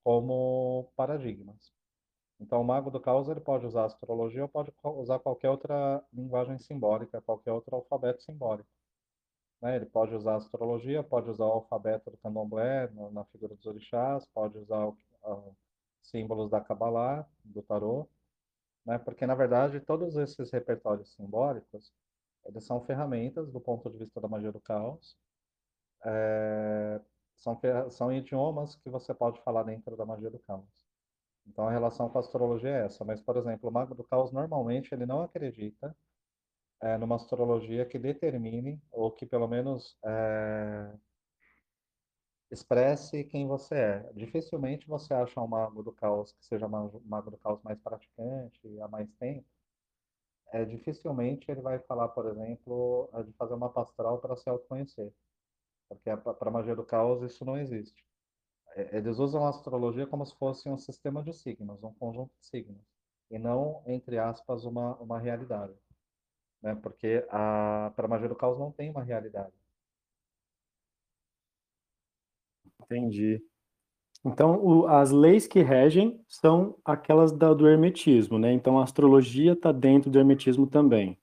como 0.04 0.92
paradigmas. 0.96 1.72
Então, 2.40 2.60
o 2.62 2.64
mago 2.64 2.90
do 2.90 3.00
caos 3.00 3.28
ele 3.28 3.40
pode 3.40 3.66
usar 3.66 3.86
astrologia 3.86 4.42
ou 4.44 4.48
pode 4.48 4.72
usar 4.84 5.20
qualquer 5.20 5.50
outra 5.50 6.04
linguagem 6.12 6.58
simbólica, 6.58 7.22
qualquer 7.22 7.52
outro 7.52 7.76
alfabeto 7.76 8.22
simbólico. 8.22 8.68
Né? 9.60 9.76
Ele 9.76 9.86
pode 9.86 10.14
usar 10.14 10.36
astrologia, 10.36 11.02
pode 11.02 11.30
usar 11.30 11.44
o 11.44 11.52
alfabeto 11.52 12.10
do 12.10 12.16
candomblé 12.18 12.88
no, 12.88 13.10
na 13.10 13.24
figura 13.26 13.54
dos 13.54 13.66
orixás, 13.66 14.26
pode 14.26 14.58
usar 14.58 14.86
o, 14.86 14.96
símbolos 16.02 16.50
da 16.50 16.60
Kabbalah, 16.60 17.28
do 17.44 17.62
tarô, 17.62 18.08
né? 18.86 18.98
porque, 18.98 19.26
na 19.26 19.34
verdade, 19.34 19.80
todos 19.80 20.16
esses 20.16 20.50
repertórios 20.50 21.14
simbólicos 21.14 21.92
eles 22.46 22.64
são 22.64 22.80
ferramentas 22.80 23.50
do 23.52 23.60
ponto 23.60 23.90
de 23.90 23.98
vista 23.98 24.20
da 24.20 24.28
magia 24.28 24.50
do 24.50 24.60
caos, 24.60 25.16
é, 26.04 27.00
são, 27.36 27.60
são 27.90 28.12
idiomas 28.12 28.76
que 28.76 28.88
você 28.88 29.12
pode 29.14 29.40
falar 29.42 29.62
dentro 29.62 29.96
da 29.96 30.06
magia 30.06 30.30
do 30.30 30.38
caos. 30.40 30.64
Então 31.46 31.66
a 31.66 31.70
relação 31.70 32.08
com 32.08 32.18
a 32.18 32.20
astrologia 32.20 32.70
é 32.70 32.84
essa. 32.86 33.04
Mas, 33.04 33.20
por 33.20 33.36
exemplo, 33.36 33.68
o 33.68 33.72
mago 33.72 33.94
do 33.94 34.04
caos 34.04 34.30
normalmente 34.32 34.92
ele 34.94 35.06
não 35.06 35.22
acredita 35.22 35.94
é, 36.82 36.96
numa 36.98 37.16
astrologia 37.16 37.86
que 37.86 37.98
determine 37.98 38.80
ou 38.90 39.10
que 39.10 39.26
pelo 39.26 39.46
menos 39.48 39.98
é, 40.04 40.92
expresse 42.50 43.24
quem 43.24 43.46
você 43.46 43.74
é. 43.74 44.12
Dificilmente 44.14 44.86
você 44.88 45.14
acha 45.14 45.40
um 45.40 45.46
mago 45.46 45.82
do 45.82 45.92
caos 45.92 46.32
que 46.32 46.44
seja 46.44 46.66
um 46.66 47.00
mago 47.04 47.30
do 47.30 47.38
caos 47.38 47.62
mais 47.62 47.78
praticante 47.80 48.60
há 48.80 48.88
mais 48.88 49.08
tempo. 49.14 49.46
É, 50.52 50.64
dificilmente 50.64 51.50
ele 51.50 51.60
vai 51.60 51.78
falar, 51.80 52.08
por 52.08 52.26
exemplo, 52.26 53.08
de 53.24 53.32
fazer 53.34 53.54
uma 53.54 53.70
pastral 53.70 54.20
para 54.20 54.36
se 54.36 54.48
autoconhecer. 54.48 55.12
Porque 55.88 56.16
para 56.16 56.48
a 56.48 56.52
magia 56.52 56.74
do 56.76 56.84
caos 56.84 57.22
isso 57.22 57.44
não 57.44 57.56
existe. 57.56 58.04
É, 58.74 58.96
eles 58.98 59.18
usam 59.18 59.44
a 59.44 59.50
astrologia 59.50 60.06
como 60.06 60.24
se 60.24 60.34
fosse 60.36 60.68
um 60.68 60.78
sistema 60.78 61.22
de 61.22 61.32
signos, 61.32 61.82
um 61.82 61.92
conjunto 61.94 62.32
de 62.38 62.46
signos, 62.46 62.82
e 63.30 63.38
não, 63.38 63.82
entre 63.86 64.18
aspas, 64.18 64.64
uma, 64.64 64.96
uma 64.98 65.18
realidade. 65.18 65.74
Né? 66.62 66.74
Porque 66.76 67.26
a, 67.30 67.92
para 67.94 68.06
a 68.06 68.08
magia 68.08 68.28
do 68.28 68.36
caos 68.36 68.58
não 68.58 68.70
tem 68.72 68.90
uma 68.90 69.02
realidade. 69.02 69.52
Entendi. 72.80 73.42
Então, 74.24 74.62
o, 74.62 74.86
as 74.86 75.10
leis 75.10 75.46
que 75.46 75.60
regem 75.60 76.22
são 76.28 76.78
aquelas 76.84 77.32
da, 77.32 77.54
do 77.54 77.68
hermetismo, 77.68 78.38
né? 78.38 78.52
Então, 78.52 78.78
a 78.78 78.84
astrologia 78.84 79.52
está 79.52 79.72
dentro 79.72 80.10
do 80.10 80.18
hermetismo 80.18 80.66
também. 80.66 81.18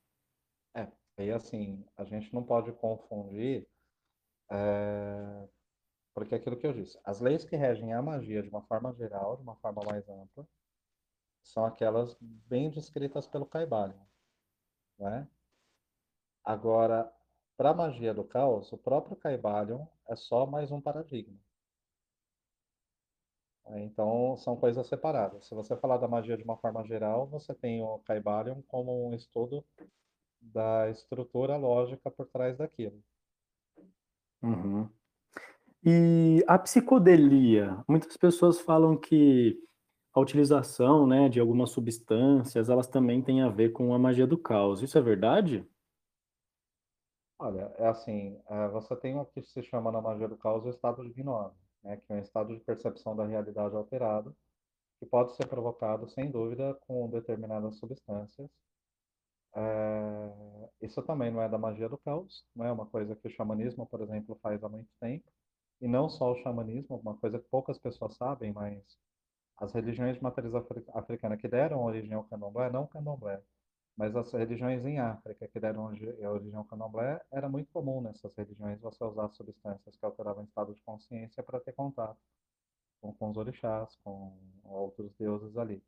É, 0.75 0.87
e 1.19 1.31
assim, 1.31 1.85
a 1.95 2.03
gente 2.03 2.33
não 2.33 2.43
pode 2.43 2.71
confundir 2.71 3.67
é, 4.49 5.47
porque 6.13 6.33
é 6.33 6.37
aquilo 6.37 6.57
que 6.57 6.65
eu 6.65 6.73
disse, 6.73 6.99
as 7.03 7.19
leis 7.19 7.43
que 7.43 7.55
regem 7.55 7.93
a 7.93 8.01
magia 8.01 8.41
de 8.41 8.49
uma 8.49 8.63
forma 8.63 8.91
geral, 8.93 9.35
de 9.35 9.43
uma 9.43 9.55
forma 9.57 9.83
mais 9.85 10.09
ampla, 10.09 10.47
são 11.43 11.63
aquelas 11.63 12.17
bem 12.19 12.71
descritas 12.71 13.27
pelo 13.27 13.45
Caibalion, 13.45 14.03
né? 14.97 15.27
Agora, 16.43 17.11
para 17.57 17.71
a 17.71 17.73
magia 17.73 18.13
do 18.13 18.23
caos, 18.23 18.71
o 18.71 18.77
próprio 18.77 19.15
Caibalion 19.15 19.85
é 20.07 20.15
só 20.15 20.45
mais 20.45 20.71
um 20.71 20.79
paradigma. 20.79 21.37
Então, 23.75 24.37
são 24.37 24.55
coisas 24.55 24.87
separadas. 24.87 25.45
Se 25.45 25.53
você 25.53 25.75
falar 25.75 25.97
da 25.97 26.07
magia 26.07 26.37
de 26.37 26.43
uma 26.43 26.57
forma 26.57 26.85
geral, 26.85 27.27
você 27.27 27.53
tem 27.53 27.83
o 27.83 27.99
Caibalion 27.99 28.61
como 28.67 29.09
um 29.09 29.13
estudo 29.13 29.65
da 30.39 30.89
estrutura 30.89 31.57
lógica 31.57 32.09
por 32.09 32.27
trás 32.27 32.57
daquilo. 32.57 33.03
Uhum. 34.41 34.89
E 35.83 36.43
a 36.47 36.57
psicodelia, 36.59 37.83
muitas 37.87 38.15
pessoas 38.15 38.59
falam 38.59 38.97
que 38.97 39.59
a 40.17 40.19
utilização, 40.19 41.05
né, 41.05 41.29
de 41.29 41.39
algumas 41.39 41.69
substâncias, 41.69 42.69
elas 42.69 42.87
também 42.87 43.21
têm 43.21 43.43
a 43.43 43.49
ver 43.49 43.69
com 43.69 43.93
a 43.93 43.99
magia 43.99 44.25
do 44.25 44.35
caos. 44.35 44.81
Isso 44.81 44.97
é 44.97 45.01
verdade? 45.01 45.63
Olha, 47.37 47.71
é 47.77 47.87
assim, 47.87 48.41
é, 48.49 48.67
você 48.69 48.95
tem 48.95 49.15
o 49.15 49.25
que 49.25 49.43
se 49.43 49.61
chama 49.61 49.91
na 49.91 50.01
magia 50.01 50.27
do 50.27 50.35
caos 50.35 50.65
o 50.65 50.69
estado 50.69 51.03
de 51.03 51.13
gnose, 51.13 51.55
né, 51.83 51.97
que 51.97 52.11
é 52.11 52.15
um 52.15 52.19
estado 52.19 52.51
de 52.51 52.59
percepção 52.61 53.15
da 53.15 53.27
realidade 53.27 53.75
alterado, 53.75 54.35
que 54.99 55.05
pode 55.05 55.35
ser 55.35 55.45
provocado, 55.45 56.09
sem 56.09 56.31
dúvida, 56.31 56.73
com 56.87 57.07
determinadas 57.11 57.77
substâncias. 57.77 58.49
É, 59.55 60.33
isso 60.81 60.99
também 61.03 61.29
não 61.29 61.43
é 61.43 61.47
da 61.47 61.59
magia 61.59 61.87
do 61.87 61.97
caos, 61.99 62.43
não 62.55 62.65
é 62.65 62.71
uma 62.71 62.87
coisa 62.87 63.15
que 63.15 63.27
o 63.27 63.31
xamanismo, 63.31 63.85
por 63.85 64.01
exemplo, 64.01 64.35
faz 64.41 64.63
há 64.63 64.67
muito 64.67 64.89
tempo 64.99 65.31
e 65.79 65.87
não 65.87 66.09
só 66.09 66.31
o 66.31 66.41
xamanismo, 66.41 66.97
uma 66.97 67.15
coisa 67.17 67.37
que 67.37 67.47
poucas 67.51 67.77
pessoas 67.77 68.15
sabem, 68.15 68.51
mas 68.51 68.81
as 69.57 69.73
religiões 69.73 70.17
de 70.17 70.23
matriz 70.23 70.53
africana 70.93 71.37
que 71.37 71.47
deram 71.47 71.83
origem 71.83 72.13
ao 72.13 72.23
candomblé, 72.23 72.69
não 72.69 72.85
candomblé, 72.87 73.41
mas 73.95 74.15
as 74.15 74.31
religiões 74.31 74.85
em 74.85 74.99
África 74.99 75.47
que 75.47 75.59
deram 75.59 75.85
origem 75.85 76.55
ao 76.55 76.65
candomblé, 76.65 77.19
era 77.31 77.49
muito 77.49 77.71
comum 77.71 77.99
nessas 77.99 78.33
religiões 78.35 78.79
você 78.79 79.03
usar 79.03 79.29
substâncias 79.29 79.95
que 79.95 80.05
alteravam 80.05 80.43
o 80.43 80.47
estado 80.47 80.73
de 80.75 80.81
consciência 80.83 81.41
para 81.41 81.59
ter 81.59 81.73
contato 81.73 82.19
com, 83.01 83.11
com 83.13 83.31
os 83.31 83.37
orixás, 83.37 83.95
com 84.03 84.37
outros 84.63 85.11
deuses 85.15 85.57
ali. 85.57 85.83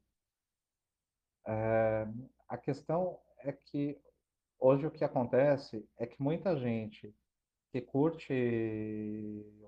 É, 1.46 2.08
a 2.48 2.58
questão 2.58 3.20
é 3.40 3.52
que 3.52 4.00
hoje 4.60 4.88
o 4.88 4.92
que 4.92 5.04
acontece 5.04 5.88
é 5.98 6.08
que 6.08 6.22
muita 6.22 6.58
gente 6.58 7.14
que 7.72 7.82
curte 7.82 8.34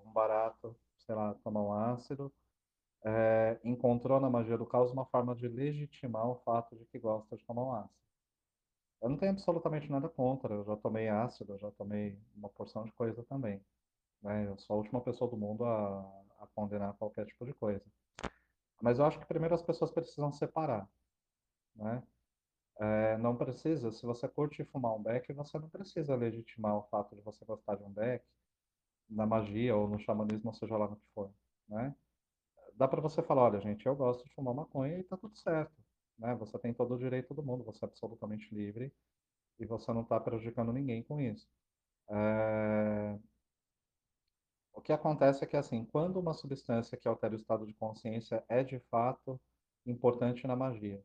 um 0.03 0.11
barato, 0.11 0.75
sei 1.05 1.13
lá, 1.13 1.35
tomar 1.43 1.61
um 1.61 1.73
ácido, 1.73 2.33
é, 3.03 3.59
encontrou 3.63 4.19
na 4.19 4.29
magia 4.29 4.57
do 4.57 4.65
caos 4.65 4.91
uma 4.91 5.05
forma 5.05 5.35
de 5.35 5.47
legitimar 5.47 6.27
o 6.27 6.35
fato 6.43 6.75
de 6.75 6.85
que 6.85 6.99
gosta 6.99 7.35
de 7.35 7.45
tomar 7.45 7.63
um 7.63 7.73
ácido. 7.73 8.01
Eu 9.01 9.09
não 9.09 9.17
tenho 9.17 9.31
absolutamente 9.31 9.89
nada 9.89 10.07
contra, 10.07 10.53
eu 10.53 10.63
já 10.63 10.75
tomei 10.77 11.09
ácido, 11.09 11.53
eu 11.53 11.59
já 11.59 11.71
tomei 11.71 12.17
uma 12.35 12.49
porção 12.49 12.83
de 12.83 12.91
coisa 12.91 13.23
também. 13.23 13.59
Né? 14.21 14.47
Eu 14.47 14.57
sou 14.59 14.75
a 14.75 14.77
última 14.77 15.01
pessoa 15.01 15.29
do 15.29 15.35
mundo 15.35 15.65
a, 15.65 16.01
a 16.39 16.47
condenar 16.53 16.93
qualquer 16.93 17.25
tipo 17.25 17.45
de 17.45 17.53
coisa. 17.53 17.83
Mas 18.81 18.99
eu 18.99 19.05
acho 19.05 19.19
que 19.19 19.25
primeiro 19.25 19.55
as 19.55 19.63
pessoas 19.63 19.91
precisam 19.91 20.31
separar. 20.31 20.87
Né? 21.75 22.03
É, 22.79 23.17
não 23.17 23.35
precisa, 23.35 23.91
se 23.91 24.05
você 24.05 24.27
curte 24.27 24.63
fumar 24.65 24.95
um 24.95 25.01
beck, 25.01 25.31
você 25.33 25.57
não 25.57 25.69
precisa 25.69 26.15
legitimar 26.15 26.77
o 26.77 26.83
fato 26.83 27.15
de 27.15 27.21
você 27.21 27.43
gostar 27.45 27.75
de 27.75 27.83
um 27.83 27.91
beck 27.91 28.23
na 29.09 29.25
magia 29.25 29.75
ou 29.75 29.87
no 29.87 29.99
xamanismo, 29.99 30.53
seja 30.53 30.77
lá 30.77 30.87
no 30.87 30.95
que 30.95 31.07
for, 31.13 31.31
né? 31.67 31.93
Dá 32.81 32.87
para 32.87 32.99
você 32.99 33.21
falar, 33.21 33.43
olha, 33.43 33.61
gente, 33.61 33.85
eu 33.85 33.95
gosto 33.95 34.23
de 34.25 34.33
fumar 34.33 34.55
maconha 34.55 34.97
e 34.97 35.03
tá 35.03 35.15
tudo 35.15 35.37
certo, 35.37 35.71
né? 36.17 36.33
Você 36.33 36.57
tem 36.57 36.73
todo 36.73 36.95
o 36.95 36.97
direito 36.97 37.31
do 37.31 37.43
mundo, 37.43 37.63
você 37.63 37.85
é 37.85 37.87
absolutamente 37.87 38.55
livre 38.55 38.91
e 39.59 39.67
você 39.67 39.93
não 39.93 40.01
está 40.01 40.19
prejudicando 40.19 40.73
ninguém 40.73 41.03
com 41.03 41.21
isso. 41.21 41.47
É... 42.09 43.19
O 44.73 44.81
que 44.81 44.91
acontece 44.91 45.43
é 45.43 45.47
que, 45.47 45.55
assim, 45.55 45.85
quando 45.85 46.19
uma 46.19 46.33
substância 46.33 46.97
que 46.97 47.07
altera 47.07 47.35
o 47.35 47.37
estado 47.37 47.67
de 47.67 47.73
consciência 47.75 48.43
é 48.49 48.63
de 48.63 48.79
fato 48.89 49.39
importante 49.85 50.47
na 50.47 50.55
magia, 50.55 51.03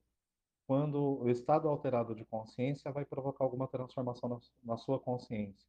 quando 0.67 1.19
o 1.21 1.29
estado 1.29 1.69
alterado 1.69 2.15
de 2.15 2.25
consciência 2.25 2.91
vai 2.91 3.05
provocar 3.05 3.45
alguma 3.45 3.69
transformação 3.69 4.31
na, 4.31 4.39
na 4.65 4.79
sua 4.79 4.99
consciência. 4.99 5.69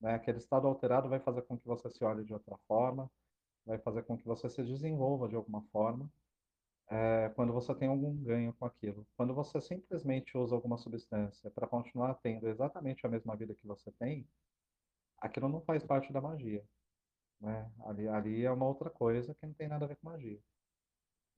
Né? 0.00 0.14
Aquele 0.14 0.38
estado 0.38 0.66
alterado 0.66 1.08
vai 1.08 1.20
fazer 1.20 1.42
com 1.42 1.56
que 1.56 1.64
você 1.68 1.88
se 1.90 2.02
olhe 2.02 2.24
de 2.24 2.32
outra 2.32 2.58
forma, 2.66 3.08
vai 3.66 3.78
fazer 3.78 4.02
com 4.04 4.16
que 4.16 4.26
você 4.26 4.48
se 4.50 4.62
desenvolva 4.62 5.28
de 5.28 5.36
alguma 5.36 5.62
forma, 5.72 6.10
é, 6.90 7.30
quando 7.34 7.52
você 7.52 7.74
tem 7.74 7.88
algum 7.88 8.14
ganho 8.22 8.52
com 8.54 8.66
aquilo. 8.66 9.06
Quando 9.16 9.34
você 9.34 9.60
simplesmente 9.60 10.36
usa 10.36 10.54
alguma 10.54 10.76
substância 10.78 11.50
para 11.50 11.66
continuar 11.66 12.14
tendo 12.16 12.48
exatamente 12.48 13.06
a 13.06 13.08
mesma 13.08 13.36
vida 13.36 13.54
que 13.54 13.66
você 13.66 13.90
tem, 13.92 14.26
aquilo 15.18 15.48
não 15.48 15.60
faz 15.62 15.82
parte 15.84 16.12
da 16.12 16.20
magia. 16.20 16.64
Né? 17.40 17.70
Ali, 17.86 18.08
ali 18.08 18.44
é 18.44 18.50
uma 18.50 18.66
outra 18.66 18.90
coisa 18.90 19.34
que 19.34 19.46
não 19.46 19.54
tem 19.54 19.68
nada 19.68 19.84
a 19.84 19.88
ver 19.88 19.96
com 19.96 20.10
magia. 20.10 20.40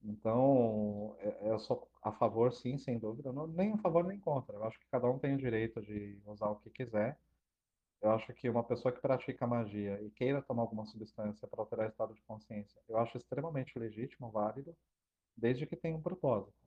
Então, 0.03 1.15
é, 1.19 1.49
eu 1.51 1.59
sou 1.59 1.89
a 2.03 2.11
favor, 2.11 2.53
sim, 2.53 2.77
sem 2.77 2.99
dúvida. 2.99 3.31
Não, 3.33 3.47
nem 3.47 3.73
a 3.73 3.77
favor 3.77 4.03
nem 4.05 4.19
contra. 4.19 4.55
Eu 4.55 4.63
acho 4.65 4.79
que 4.79 4.85
cada 4.91 5.09
um 5.09 5.19
tem 5.19 5.35
o 5.35 5.37
direito 5.37 5.81
de 5.81 6.21
usar 6.25 6.49
o 6.49 6.57
que 6.57 6.69
quiser. 6.69 7.19
Eu 8.01 8.11
acho 8.11 8.33
que 8.33 8.49
uma 8.49 8.63
pessoa 8.63 8.91
que 8.93 9.01
pratica 9.01 9.47
magia 9.47 10.01
e 10.03 10.11
queira 10.11 10.41
tomar 10.41 10.63
alguma 10.63 10.85
substância 10.85 11.47
para 11.47 11.61
alterar 11.61 11.87
o 11.87 11.89
estado 11.89 12.13
de 12.13 12.21
consciência, 12.23 12.81
eu 12.87 12.97
acho 12.97 13.17
extremamente 13.17 13.77
legítimo, 13.79 14.31
válido, 14.31 14.77
desde 15.37 15.67
que 15.67 15.75
tenha 15.77 15.97
um 15.97 16.01
propósito, 16.01 16.57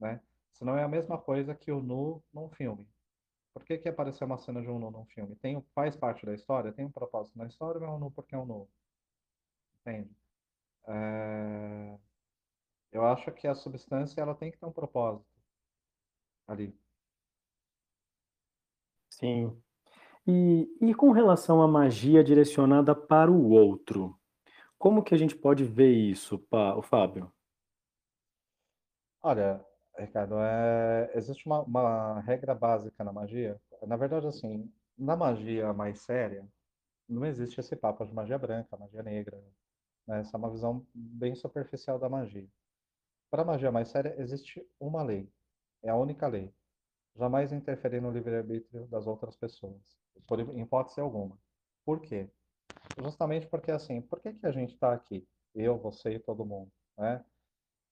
né? 0.00 0.22
Senão 0.52 0.76
é 0.78 0.84
a 0.84 0.88
mesma 0.88 1.18
coisa 1.20 1.54
que 1.54 1.72
o 1.72 1.82
nu 1.82 2.24
num 2.32 2.50
filme. 2.50 2.88
Por 3.54 3.64
que 3.64 3.78
que 3.78 3.88
apareceu 3.88 4.26
uma 4.26 4.38
cena 4.38 4.62
de 4.62 4.68
um 4.70 4.78
nu 4.78 4.90
num 4.90 5.06
filme? 5.06 5.36
Tem, 5.36 5.62
faz 5.74 5.96
parte 5.96 6.26
da 6.26 6.34
história? 6.34 6.72
Tem 6.72 6.84
um 6.86 6.92
propósito 6.92 7.38
na 7.38 7.46
história 7.46 7.80
ou 7.80 7.86
é 7.86 7.90
um 7.90 7.98
nu 7.98 8.10
porque 8.12 8.34
é 8.34 8.38
um 8.38 8.46
nu? 8.46 8.70
Entende? 9.80 10.10
É, 10.88 11.98
Eu 12.92 13.06
acho 13.06 13.32
que 13.32 13.46
a 13.46 13.54
substância 13.54 14.20
ela 14.20 14.34
tem 14.34 14.50
que 14.50 14.58
ter 14.58 14.66
um 14.66 14.72
propósito 14.72 15.30
ali. 16.46 16.76
Sim. 19.08 19.64
E, 20.26 20.68
e 20.80 20.94
com 20.94 21.12
relação 21.12 21.62
à 21.62 21.68
magia 21.68 22.24
direcionada 22.24 22.94
para 22.94 23.30
o 23.30 23.50
outro, 23.50 24.18
como 24.78 25.02
que 25.02 25.14
a 25.14 25.18
gente 25.18 25.36
pode 25.36 25.64
ver 25.64 25.92
isso, 25.92 26.44
o 26.50 26.82
Fábio? 26.82 27.32
Olha, 29.22 29.64
Ricardo, 29.98 30.34
é, 30.38 31.10
existe 31.14 31.46
uma, 31.46 31.62
uma 31.62 32.20
regra 32.20 32.54
básica 32.54 33.02
na 33.02 33.12
magia. 33.12 33.60
Na 33.86 33.96
verdade, 33.96 34.26
assim, 34.26 34.70
na 34.98 35.16
magia 35.16 35.72
mais 35.72 36.00
séria, 36.00 36.46
não 37.08 37.24
existe 37.24 37.60
esse 37.60 37.76
papo 37.76 38.04
de 38.04 38.12
magia 38.12 38.38
branca, 38.38 38.76
magia 38.76 39.02
negra, 39.02 39.36
né? 40.06 40.20
Essa 40.20 40.36
é 40.36 40.38
uma 40.38 40.50
visão 40.50 40.86
bem 40.94 41.34
superficial 41.34 41.98
da 41.98 42.08
magia. 42.08 42.48
Para 43.30 43.42
a 43.42 43.44
magia 43.44 43.72
mais 43.72 43.88
séria, 43.88 44.14
existe 44.18 44.64
uma 44.78 45.02
lei. 45.02 45.30
É 45.82 45.90
a 45.90 45.96
única 45.96 46.26
lei. 46.26 46.52
Jamais 47.16 47.52
interferir 47.52 48.00
no 48.00 48.10
livre-arbítrio 48.10 48.86
das 48.86 49.06
outras 49.06 49.36
pessoas, 49.36 49.96
por 50.26 50.40
hipótese 50.40 51.00
alguma. 51.00 51.38
Por 51.84 52.00
quê? 52.00 52.28
Justamente 52.98 53.46
porque, 53.46 53.70
assim, 53.70 54.00
por 54.00 54.20
que 54.20 54.32
que 54.32 54.46
a 54.46 54.52
gente 54.52 54.74
está 54.74 54.92
aqui? 54.92 55.26
Eu, 55.54 55.78
você 55.78 56.14
e 56.14 56.18
todo 56.18 56.44
mundo, 56.44 56.70
né? 56.98 57.24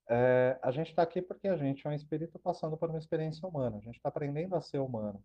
É, 0.08 0.58
a 0.62 0.70
gente 0.70 0.90
está 0.90 1.02
aqui 1.02 1.22
porque 1.22 1.48
a 1.48 1.56
gente 1.56 1.86
é 1.86 1.90
um 1.90 1.92
espírito 1.92 2.38
passando 2.38 2.76
por 2.76 2.90
uma 2.90 2.98
experiência 2.98 3.48
humana. 3.48 3.78
A 3.78 3.80
gente 3.80 3.96
está 3.96 4.08
aprendendo 4.08 4.54
a 4.54 4.60
ser 4.60 4.78
humano. 4.78 5.22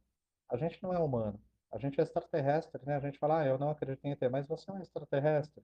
A 0.49 0.57
gente 0.57 0.81
não 0.81 0.93
é 0.93 0.99
humano. 0.99 1.39
A 1.71 1.77
gente 1.77 1.99
é 1.99 2.03
extraterrestre, 2.03 2.81
né? 2.85 2.95
A 2.95 2.99
gente 2.99 3.19
fala, 3.19 3.41
ah, 3.41 3.45
eu 3.45 3.57
não 3.57 3.69
acredito 3.69 4.03
em 4.05 4.11
ET, 4.11 4.21
mas 4.31 4.47
você 4.47 4.71
é 4.71 4.73
um 4.73 4.81
extraterrestre. 4.81 5.63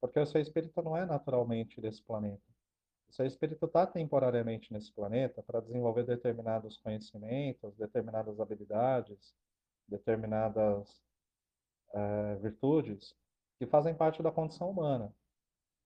Porque 0.00 0.18
o 0.18 0.26
seu 0.26 0.40
espírito 0.40 0.80
não 0.82 0.96
é 0.96 1.04
naturalmente 1.04 1.80
desse 1.80 2.02
planeta. 2.02 2.42
O 3.08 3.12
seu 3.12 3.26
espírito 3.26 3.66
está 3.66 3.86
temporariamente 3.86 4.72
nesse 4.72 4.92
planeta 4.92 5.42
para 5.42 5.60
desenvolver 5.60 6.04
determinados 6.04 6.78
conhecimentos, 6.78 7.74
determinadas 7.76 8.38
habilidades, 8.40 9.34
determinadas 9.88 11.02
eh, 11.94 12.36
virtudes 12.36 13.14
que 13.58 13.66
fazem 13.66 13.94
parte 13.94 14.22
da 14.22 14.30
condição 14.32 14.70
humana. 14.70 15.14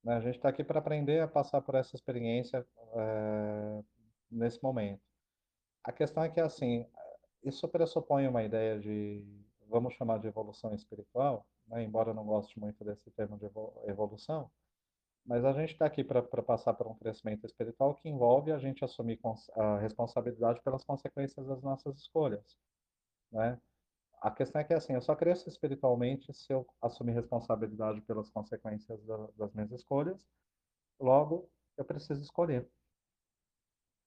né? 0.05 0.16
A 0.16 0.20
gente 0.20 0.36
está 0.36 0.48
aqui 0.51 0.64
para 0.64 0.80
aprender 0.80 1.20
a 1.22 1.28
passar 1.28 1.62
por 1.62 1.74
essa 1.76 1.96
experiência 1.96 2.66
eh, 2.94 3.84
nesse 4.30 4.62
momento. 4.62 5.03
A 5.84 5.92
questão 5.92 6.24
é 6.24 6.30
que, 6.30 6.40
assim, 6.40 6.86
isso 7.44 7.68
pressupõe 7.68 8.28
uma 8.28 8.42
ideia 8.42 8.78
de, 8.78 9.24
vamos 9.68 9.94
chamar 9.94 10.18
de 10.20 10.28
evolução 10.28 10.74
espiritual, 10.74 11.46
né? 11.66 11.82
Embora 11.84 12.11
eu 12.11 12.14
não 12.14 12.24
goste 12.26 12.59
muito 12.61 12.84
desse 12.84 13.11
termo 13.12 13.38
de 13.38 13.46
evo- 13.46 13.82
evolução, 13.86 14.51
mas 15.24 15.44
a 15.44 15.53
gente 15.53 15.72
está 15.72 15.86
aqui 15.86 16.05
para 16.05 16.22
passar 16.42 16.74
por 16.74 16.86
um 16.88 16.96
crescimento 16.96 17.46
espiritual 17.46 17.94
que 17.94 18.09
envolve 18.09 18.53
a 18.53 18.59
gente 18.59 18.84
assumir 18.84 19.20
a 19.57 19.78
responsabilidade 19.78 20.62
pelas 20.62 20.84
consequências 20.84 21.46
das 21.46 21.62
nossas 21.62 21.96
escolhas, 21.98 22.59
né? 23.32 23.61
A 24.20 24.30
questão 24.30 24.60
é 24.60 24.64
que, 24.64 24.74
assim, 24.74 24.94
eu 24.94 25.02
só 25.02 25.14
cresço 25.16 25.48
espiritualmente 25.48 26.32
se 26.34 26.52
eu 26.52 26.66
assumir 26.80 27.12
responsabilidade 27.12 28.00
pelas 28.02 28.30
consequências 28.30 29.02
da- 29.04 29.28
das 29.36 29.52
minhas 29.54 29.72
escolhas, 29.72 30.18
logo, 31.00 31.50
eu 31.76 31.84
preciso 31.84 32.22
escolher 32.22 32.68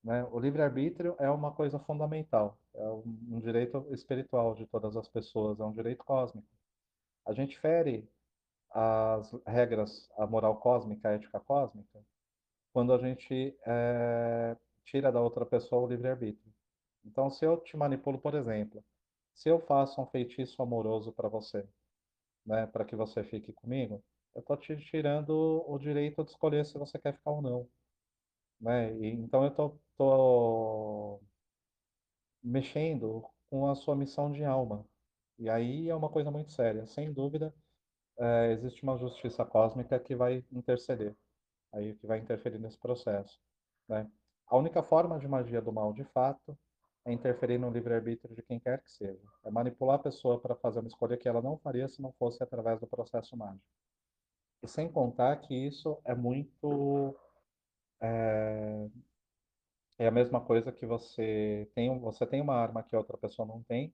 né? 0.04 0.24
O 0.26 0.40
livre-arbítrio 0.40 1.16
é 1.20 1.30
uma 1.30 1.52
coisa 1.54 1.80
fundamental, 1.80 2.60
é 2.76 2.88
um 2.90 3.40
direito 3.40 3.86
espiritual 3.94 4.54
de 4.56 4.66
todas 4.68 4.96
as 4.98 5.08
pessoas, 5.08 5.60
é 5.60 5.64
um 5.64 5.72
direito 5.72 6.04
cósmico. 6.04 6.48
A 7.26 7.34
gente 7.34 7.60
fere 7.60 8.10
as 8.72 9.32
regras, 9.48 10.10
a 10.18 10.28
moral 10.28 10.58
cósmica, 10.60 11.10
a 11.10 11.14
ética 11.14 11.40
cósmica, 11.40 12.02
quando 12.74 12.94
a 12.94 13.00
gente 13.00 13.58
eh, 13.66 14.58
tira 14.86 15.12
da 15.12 15.22
outra 15.22 15.46
pessoa 15.46 15.84
o 15.86 15.90
livre-arbítrio. 15.90 16.54
Então, 17.06 17.30
se 17.32 17.46
eu 17.46 17.58
te 17.60 17.78
manipulo, 17.78 18.20
por 18.20 18.36
exemplo, 18.36 18.84
se 19.34 19.50
eu 19.50 19.60
faço 19.60 20.02
um 20.02 20.06
feitiço 20.08 20.62
amoroso 20.62 21.12
para 21.14 21.30
você, 21.30 21.68
né, 22.46 22.68
para 22.68 22.86
que 22.86 22.96
você 22.96 23.24
fique 23.24 23.54
comigo, 23.54 24.04
eu 24.36 24.42
estou 24.42 24.58
te 24.58 24.76
tirando 24.78 25.64
o 25.68 25.78
direito 25.80 26.24
de 26.24 26.32
escolher 26.32 26.66
se 26.66 26.78
você 26.78 27.00
quer 27.00 27.14
ficar 27.16 27.32
ou 27.32 27.42
não, 27.42 27.70
né? 28.60 28.94
E, 28.98 29.08
então 29.08 29.44
eu 29.46 29.52
tô, 29.52 29.80
tô 29.98 31.22
mexendo 32.44 33.24
com 33.50 33.68
a 33.70 33.76
sua 33.76 33.96
missão 33.96 34.32
de 34.32 34.44
alma. 34.44 34.86
E 35.40 35.50
aí 35.50 35.90
é 35.90 35.96
uma 35.96 36.10
coisa 36.10 36.32
muito 36.32 36.52
séria. 36.52 36.86
Sem 36.86 37.12
dúvida, 37.14 37.54
eh, 38.20 38.52
existe 38.54 38.84
uma 38.84 38.98
justiça 38.98 39.46
cósmica 39.46 40.00
que 40.00 40.16
vai 40.16 40.46
interceder, 40.52 41.16
aí 41.74 41.96
que 41.96 42.08
vai 42.08 42.20
interferir 42.20 42.60
nesse 42.60 42.80
processo, 42.80 43.40
né? 43.90 44.12
A 44.48 44.58
única 44.58 44.84
forma 44.84 45.20
de 45.20 45.28
magia 45.28 45.62
do 45.62 45.74
mal, 45.74 45.94
de 45.94 46.04
fato, 46.06 46.58
é 47.06 47.12
interferir 47.12 47.58
no 47.58 47.70
livre-arbítrio 47.70 48.36
de 48.36 48.42
quem 48.42 48.60
quer 48.60 48.82
que 48.82 48.92
seja. 48.92 49.22
É 49.44 49.52
manipular 49.52 49.96
a 49.96 50.04
pessoa 50.04 50.40
para 50.40 50.56
fazer 50.56 50.80
uma 50.80 50.88
escolha 50.88 51.18
que 51.18 51.28
ela 51.28 51.42
não 51.42 51.58
faria 51.58 51.88
se 51.88 52.02
não 52.02 52.14
fosse 52.14 52.42
através 52.44 52.80
do 52.80 52.88
processo 52.88 53.36
mágico. 53.36 53.66
E 54.62 54.68
sem 54.68 54.90
contar 54.92 55.36
que 55.38 55.54
isso 55.54 56.00
é 56.06 56.16
muito 56.16 57.16
é 59.98 60.08
a 60.08 60.12
mesma 60.12 60.42
coisa 60.42 60.72
que 60.72 60.86
você 60.86 61.70
tem, 61.74 61.98
você 62.00 62.26
tem 62.26 62.42
uma 62.42 62.56
arma 62.56 62.84
que 62.84 62.96
outra 62.96 63.18
pessoa 63.18 63.48
não 63.48 63.64
tem, 63.64 63.94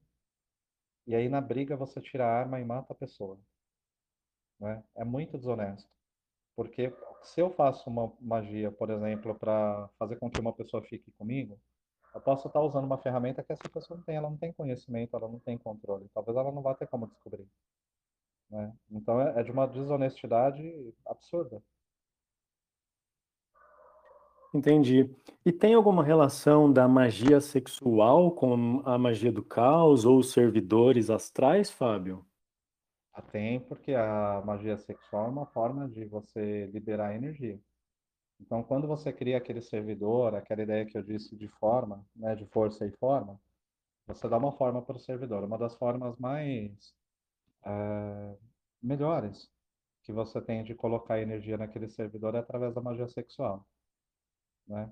e 1.05 1.15
aí 1.15 1.27
na 1.29 1.41
briga 1.41 1.75
você 1.75 2.01
tira 2.01 2.25
a 2.25 2.39
arma 2.39 2.59
e 2.59 2.65
mata 2.65 2.93
a 2.93 2.95
pessoa, 2.95 3.39
né? 4.59 4.83
É 4.95 5.03
muito 5.03 5.37
desonesto. 5.37 5.89
Porque 6.55 6.93
se 7.23 7.41
eu 7.41 7.51
faço 7.51 7.89
uma 7.89 8.13
magia, 8.19 8.71
por 8.71 8.89
exemplo, 8.89 9.35
para 9.35 9.89
fazer 9.97 10.17
com 10.17 10.29
que 10.29 10.39
uma 10.39 10.53
pessoa 10.53 10.83
fique 10.83 11.11
comigo, 11.13 11.59
eu 12.13 12.21
posso 12.21 12.47
estar 12.47 12.61
usando 12.61 12.85
uma 12.85 12.97
ferramenta 12.97 13.43
que 13.43 13.53
essa 13.53 13.69
pessoa 13.69 13.97
não 13.97 14.03
tem, 14.03 14.15
ela 14.15 14.29
não 14.29 14.37
tem 14.37 14.51
conhecimento, 14.53 15.15
ela 15.15 15.27
não 15.27 15.39
tem 15.39 15.57
controle. 15.57 16.09
Talvez 16.13 16.37
ela 16.37 16.51
não 16.51 16.61
vá 16.61 16.73
ter 16.73 16.87
como 16.87 17.07
descobrir, 17.07 17.47
né? 18.49 18.73
Então 18.91 19.21
é 19.21 19.39
é 19.39 19.43
de 19.43 19.51
uma 19.51 19.67
desonestidade 19.67 20.93
absurda. 21.05 21.61
Entendi. 24.53 25.07
E 25.45 25.51
tem 25.51 25.75
alguma 25.75 26.03
relação 26.03 26.71
da 26.71 26.87
magia 26.87 27.39
sexual 27.39 28.31
com 28.31 28.81
a 28.83 28.97
magia 28.97 29.31
do 29.31 29.43
caos 29.43 30.05
ou 30.05 30.17
os 30.17 30.31
servidores 30.31 31.09
astrais, 31.11 31.69
Fábio? 31.69 32.25
Ah, 33.13 33.21
Tem, 33.21 33.59
porque 33.59 33.93
a 33.93 34.41
magia 34.43 34.77
sexual 34.77 35.27
é 35.27 35.29
uma 35.29 35.45
forma 35.45 35.87
de 35.87 36.05
você 36.05 36.65
liberar 36.67 37.15
energia. 37.15 37.59
Então, 38.39 38.63
quando 38.63 38.87
você 38.87 39.11
cria 39.13 39.37
aquele 39.37 39.61
servidor, 39.61 40.35
aquela 40.35 40.61
ideia 40.63 40.85
que 40.85 40.97
eu 40.97 41.03
disse 41.03 41.35
de 41.35 41.47
forma, 41.47 42.05
né, 42.15 42.35
de 42.35 42.45
força 42.47 42.85
e 42.85 42.91
forma, 42.97 43.39
você 44.07 44.27
dá 44.29 44.37
uma 44.37 44.51
forma 44.53 44.81
para 44.81 44.97
o 44.97 44.99
servidor. 44.99 45.43
Uma 45.43 45.57
das 45.57 45.75
formas 45.75 46.17
mais 46.17 46.95
eh, 47.65 48.37
melhores 48.81 49.51
que 50.03 50.13
você 50.13 50.41
tem 50.41 50.63
de 50.63 50.75
colocar 50.75 51.19
energia 51.21 51.57
naquele 51.57 51.89
servidor 51.89 52.35
é 52.35 52.39
através 52.39 52.73
da 52.75 52.81
magia 52.81 53.07
sexual, 53.09 53.67
né? 54.67 54.91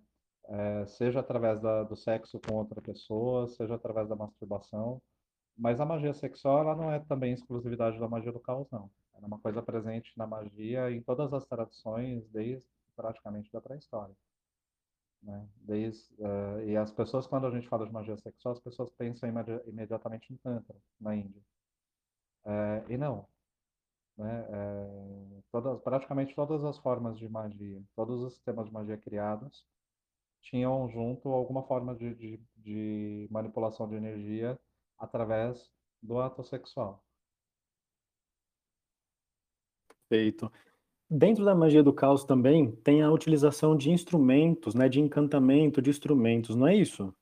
Eh, 0.50 0.86
seja 0.88 1.20
através 1.20 1.62
da, 1.62 1.84
do 1.84 1.95
sexo 1.95 2.39
com 2.39 2.54
outra 2.56 2.82
pessoa, 2.82 3.48
seja 3.48 3.76
através 3.76 4.08
da 4.10 4.16
masturbação. 4.16 5.02
Mas 5.58 5.80
a 5.82 5.86
magia 5.86 6.14
sexual, 6.14 6.62
ela 6.62 6.76
não 6.76 6.91
é 6.91 7.00
também 7.00 7.34
exclusividade 7.34 8.00
da 8.00 8.08
magia 8.10 8.32
do 8.32 8.39
caos, 8.39 8.70
não. 8.72 8.91
É 9.16 9.26
uma 9.26 9.39
coisa 9.39 9.62
presente 9.64 10.14
na 10.18 10.28
magia 10.28 10.91
em 10.91 11.02
todas 11.02 11.34
as 11.34 11.45
tradições, 11.45 12.28
desde 12.30 12.68
praticamente 12.98 13.52
da 13.54 13.62
pré-história. 13.62 14.16
né? 15.24 15.48
Desde, 15.58 16.04
eh, 16.20 16.66
e 16.72 16.78
as 16.78 16.91
pessoas, 16.91 17.28
quando 17.28 17.48
a 17.48 17.52
gente 17.52 17.68
fala 17.70 17.86
de 17.86 17.93
magia 17.93 18.18
sexual, 18.18 18.54
as 18.54 18.60
pessoas 18.62 18.91
pensam 18.91 19.30
imedi- 19.30 19.62
imediatamente 19.68 20.34
em 20.34 20.38
Tantra, 20.38 20.76
na 21.00 21.16
Índia. 21.16 21.41
Eh, 22.45 22.86
e 22.89 22.98
não, 22.98 23.28
né? 24.18 24.45
Eh, 24.50 25.41
todas, 25.52 25.82
praticamente 25.84 26.36
todas 26.36 26.64
as 26.64 26.78
formas 26.80 27.18
de 27.20 27.30
magia, 27.30 27.82
todos 27.95 28.22
os 28.24 28.34
sistemas 28.36 28.68
de 28.68 28.74
magia 28.74 28.98
criados, 28.98 29.66
tinham 30.41 30.89
junto 30.89 31.30
alguma 31.30 31.64
forma 31.68 31.95
de, 31.95 32.16
de, 32.16 32.41
de 32.58 33.28
manipulação 33.32 33.89
de 33.89 33.95
energia 33.95 34.60
através 35.00 35.72
do 36.02 36.20
ato 36.20 36.43
sexual. 36.43 37.04
Feito. 40.10 40.52
Dentro 41.10 41.45
da 41.45 41.55
magia 41.55 41.82
do 41.82 41.93
caos 41.93 42.26
também 42.26 42.72
tem 42.78 43.01
a 43.01 43.12
utilização 43.12 43.78
de 43.78 43.89
instrumentos, 43.89 44.76
né, 44.76 44.89
de 44.89 44.99
encantamento 44.99 45.82
de 45.82 45.89
instrumentos, 45.89 46.55
não 46.55 46.68
é 46.68 46.76
isso? 46.76 47.14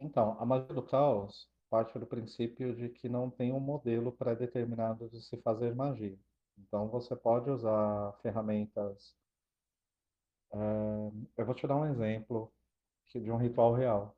Então, 0.00 0.36
a 0.38 0.46
magia 0.46 0.72
do 0.74 0.82
caos 0.82 1.48
parte 1.68 1.98
do 1.98 2.06
princípio 2.06 2.74
de 2.74 2.88
que 2.88 3.08
não 3.08 3.30
tem 3.30 3.52
um 3.52 3.60
modelo 3.60 4.12
pré-determinado 4.12 5.08
de 5.10 5.20
se 5.22 5.36
fazer 5.38 5.74
magia. 5.74 6.18
Então, 6.56 6.88
você 6.88 7.14
pode 7.14 7.50
usar 7.50 8.12
ferramentas. 8.22 9.14
Eu 11.36 11.44
vou 11.44 11.54
te 11.54 11.66
dar 11.66 11.76
um 11.76 11.86
exemplo 11.86 12.50
de 13.14 13.30
um 13.30 13.36
ritual 13.36 13.74
real. 13.74 14.16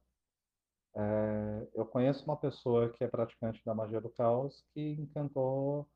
É, 0.94 1.68
eu 1.74 1.86
conheço 1.86 2.24
uma 2.24 2.36
pessoa 2.36 2.88
que 2.90 3.04
é 3.04 3.08
praticante 3.08 3.64
da 3.64 3.74
magia 3.74 4.00
do 4.00 4.10
caos 4.10 4.64
que 4.72 4.92
encantou 4.92 5.88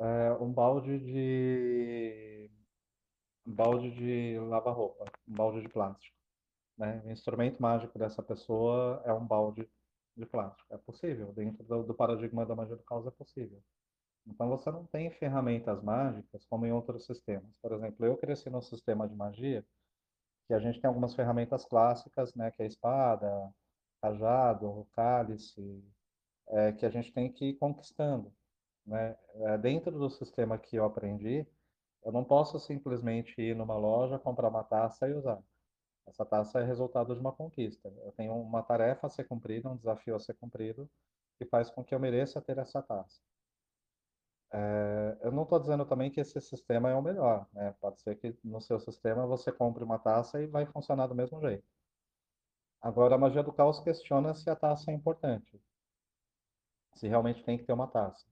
é, 0.00 0.32
um 0.40 0.52
balde 0.52 0.98
de 0.98 2.50
um 3.46 3.54
balde 3.54 3.90
de 3.92 4.38
lava-roupa, 4.38 5.04
um 5.28 5.34
balde 5.34 5.62
de 5.62 5.68
plástico, 5.68 6.16
né? 6.78 7.02
O 7.04 7.10
instrumento 7.10 7.60
mágico 7.60 7.98
dessa 7.98 8.22
pessoa 8.22 9.02
é 9.04 9.12
um 9.12 9.26
balde 9.26 9.68
de 10.16 10.26
plástico. 10.26 10.72
É 10.72 10.78
possível, 10.78 11.32
dentro 11.32 11.64
do, 11.64 11.82
do 11.84 11.94
paradigma 11.94 12.46
da 12.46 12.54
magia 12.54 12.76
do 12.76 12.82
caos 12.84 13.06
é 13.06 13.10
possível. 13.10 13.62
Então 14.26 14.48
você 14.48 14.70
não 14.70 14.86
tem 14.86 15.10
ferramentas 15.10 15.82
mágicas 15.82 16.44
como 16.46 16.66
em 16.66 16.72
outros 16.72 17.06
sistemas. 17.06 17.50
Por 17.62 17.72
exemplo, 17.72 18.06
eu 18.06 18.16
cresci 18.16 18.50
no 18.50 18.62
sistema 18.62 19.08
de 19.08 19.14
magia 19.14 19.64
que 20.46 20.54
a 20.54 20.58
gente 20.58 20.80
tem 20.80 20.88
algumas 20.88 21.14
ferramentas 21.14 21.64
clássicas, 21.64 22.34
né, 22.34 22.50
que 22.50 22.62
é 22.62 22.64
a 22.64 22.68
espada, 22.68 23.54
cajado, 24.02 24.86
cálice, 24.92 25.84
é, 26.48 26.72
que 26.72 26.84
a 26.84 26.90
gente 26.90 27.12
tem 27.12 27.32
que 27.32 27.50
ir 27.50 27.54
conquistando, 27.54 28.32
né? 28.86 29.16
É, 29.34 29.58
dentro 29.58 29.92
do 29.92 30.10
sistema 30.10 30.58
que 30.58 30.76
eu 30.76 30.84
aprendi, 30.84 31.46
eu 32.04 32.12
não 32.12 32.24
posso 32.24 32.58
simplesmente 32.58 33.40
ir 33.40 33.54
numa 33.54 33.76
loja, 33.76 34.18
comprar 34.18 34.48
uma 34.48 34.64
taça 34.64 35.08
e 35.08 35.14
usar. 35.14 35.42
Essa 36.06 36.24
taça 36.24 36.60
é 36.60 36.64
resultado 36.64 37.14
de 37.14 37.20
uma 37.20 37.32
conquista. 37.32 37.92
Eu 38.04 38.12
tenho 38.12 38.34
uma 38.34 38.62
tarefa 38.62 39.06
a 39.06 39.10
ser 39.10 39.24
cumprida, 39.24 39.68
um 39.68 39.76
desafio 39.76 40.16
a 40.16 40.20
ser 40.20 40.34
cumprido, 40.34 40.90
que 41.38 41.44
faz 41.46 41.70
com 41.70 41.84
que 41.84 41.94
eu 41.94 42.00
mereça 42.00 42.40
ter 42.40 42.58
essa 42.58 42.82
taça. 42.82 43.20
É, 44.52 45.18
eu 45.22 45.30
não 45.30 45.44
estou 45.44 45.60
dizendo 45.60 45.86
também 45.86 46.10
que 46.10 46.20
esse 46.20 46.40
sistema 46.40 46.90
é 46.90 46.94
o 46.94 47.02
melhor, 47.02 47.46
né? 47.52 47.72
Pode 47.80 48.00
ser 48.00 48.16
que 48.16 48.36
no 48.42 48.60
seu 48.60 48.80
sistema 48.80 49.26
você 49.26 49.52
compre 49.52 49.84
uma 49.84 49.98
taça 49.98 50.42
e 50.42 50.46
vai 50.46 50.66
funcionar 50.66 51.06
do 51.06 51.14
mesmo 51.14 51.40
jeito. 51.40 51.64
Agora, 52.82 53.14
a 53.14 53.18
magia 53.18 53.42
do 53.42 53.52
caos 53.52 53.78
questiona 53.80 54.34
se 54.34 54.50
a 54.50 54.56
taça 54.56 54.90
é 54.90 54.94
importante, 54.94 55.60
se 56.94 57.06
realmente 57.06 57.44
tem 57.44 57.58
que 57.58 57.64
ter 57.64 57.72
uma 57.72 57.86
taça. 57.86 58.26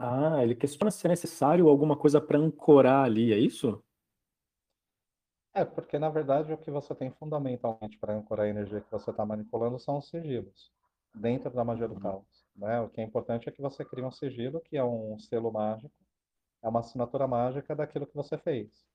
Ah, 0.00 0.42
ele 0.42 0.54
questiona 0.56 0.90
se 0.90 1.06
é 1.06 1.10
necessário 1.10 1.68
alguma 1.68 1.96
coisa 1.96 2.20
para 2.20 2.38
ancorar 2.38 3.04
ali, 3.04 3.32
é 3.32 3.38
isso? 3.38 3.84
É, 5.52 5.64
porque 5.64 5.98
na 5.98 6.08
verdade 6.08 6.52
o 6.52 6.58
que 6.58 6.70
você 6.72 6.92
tem 6.94 7.10
fundamentalmente 7.12 7.98
para 7.98 8.14
ancorar 8.14 8.46
a 8.46 8.48
energia 8.48 8.80
que 8.80 8.90
você 8.90 9.10
está 9.10 9.24
manipulando 9.26 9.78
são 9.78 9.98
os 9.98 10.08
sigilos, 10.08 10.72
dentro 11.14 11.50
da 11.50 11.64
magia 11.64 11.86
do 11.88 11.94
Uhum. 11.94 12.00
caos, 12.00 12.46
né? 12.54 12.80
O 12.80 12.88
que 12.88 13.00
é 13.00 13.04
importante 13.04 13.48
é 13.48 13.52
que 13.52 13.60
você 13.62 13.84
crie 13.84 14.04
um 14.04 14.10
sigilo, 14.12 14.60
que 14.60 14.76
é 14.76 14.84
um 14.84 15.18
selo 15.18 15.52
mágico, 15.52 15.94
é 16.62 16.68
uma 16.68 16.80
assinatura 16.80 17.26
mágica 17.28 17.76
daquilo 17.76 18.06
que 18.06 18.16
você 18.16 18.38
fez. 18.38 18.86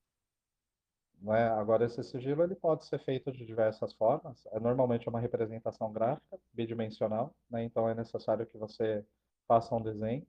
Né? 1.22 1.48
Agora, 1.50 1.86
esse 1.86 2.04
sigilo 2.04 2.44
ele 2.44 2.56
pode 2.56 2.86
ser 2.86 3.00
feito 3.00 3.32
de 3.32 3.46
diversas 3.46 3.94
formas. 3.94 4.46
É 4.48 4.60
normalmente 4.60 5.10
uma 5.10 5.20
representação 5.20 5.92
gráfica, 5.92 6.40
bidimensional, 6.54 7.34
né? 7.50 7.64
Então 7.64 7.88
é 7.90 7.96
necessário 7.96 8.46
que 8.46 8.58
você 8.58 9.06
faça 9.48 9.74
um 9.76 9.82
desenho 9.82 10.26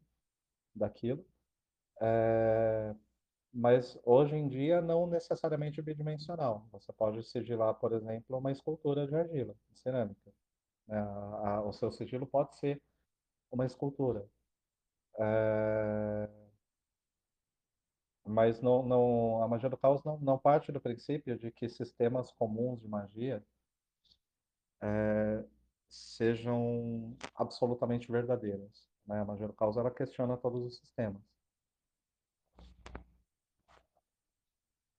daquilo. 0.76 1.26
É, 2.00 2.94
Mas 3.52 3.98
hoje 4.04 4.36
em 4.36 4.48
dia 4.48 4.80
não 4.82 5.06
necessariamente 5.08 5.82
bidimensional. 5.82 6.68
Você 6.72 6.92
pode 6.92 7.22
sigilar, 7.24 7.74
por 7.76 7.92
exemplo, 7.94 8.38
uma 8.38 8.52
escultura 8.52 9.06
de 9.06 9.14
argila, 9.16 9.54
de 9.70 9.78
cerâmica. 9.80 10.32
né? 10.88 10.98
A- 11.00 11.62
o 11.62 11.72
seu 11.72 11.92
sigilo 11.92 12.26
pode 12.26 12.56
ser 12.58 12.82
uma 13.52 13.66
escultura. 13.66 14.26
É, 15.18 16.28
Mas 18.26 18.60
não, 18.60 18.82
não, 18.86 19.42
a 19.42 19.48
magia 19.48 19.70
do 19.70 19.76
caos 19.78 20.04
não, 20.04 20.18
não 20.20 20.38
parte 20.38 20.70
do 20.70 20.78
princípio 20.80 21.38
de 21.38 21.50
que 21.50 21.66
sistemas 21.68 22.30
comuns 22.30 22.78
de 22.82 22.86
magia 22.88 23.42
sejam 25.88 27.16
absolutamente 27.34 28.10
verdadeiras. 28.10 28.86
Né? 29.06 29.20
A 29.20 29.24
magia 29.24 29.46
do 29.46 29.52
caos 29.52 29.76
ela 29.76 29.90
questiona 29.90 30.36
todos 30.36 30.62
os 30.62 30.78
sistemas. 30.78 31.22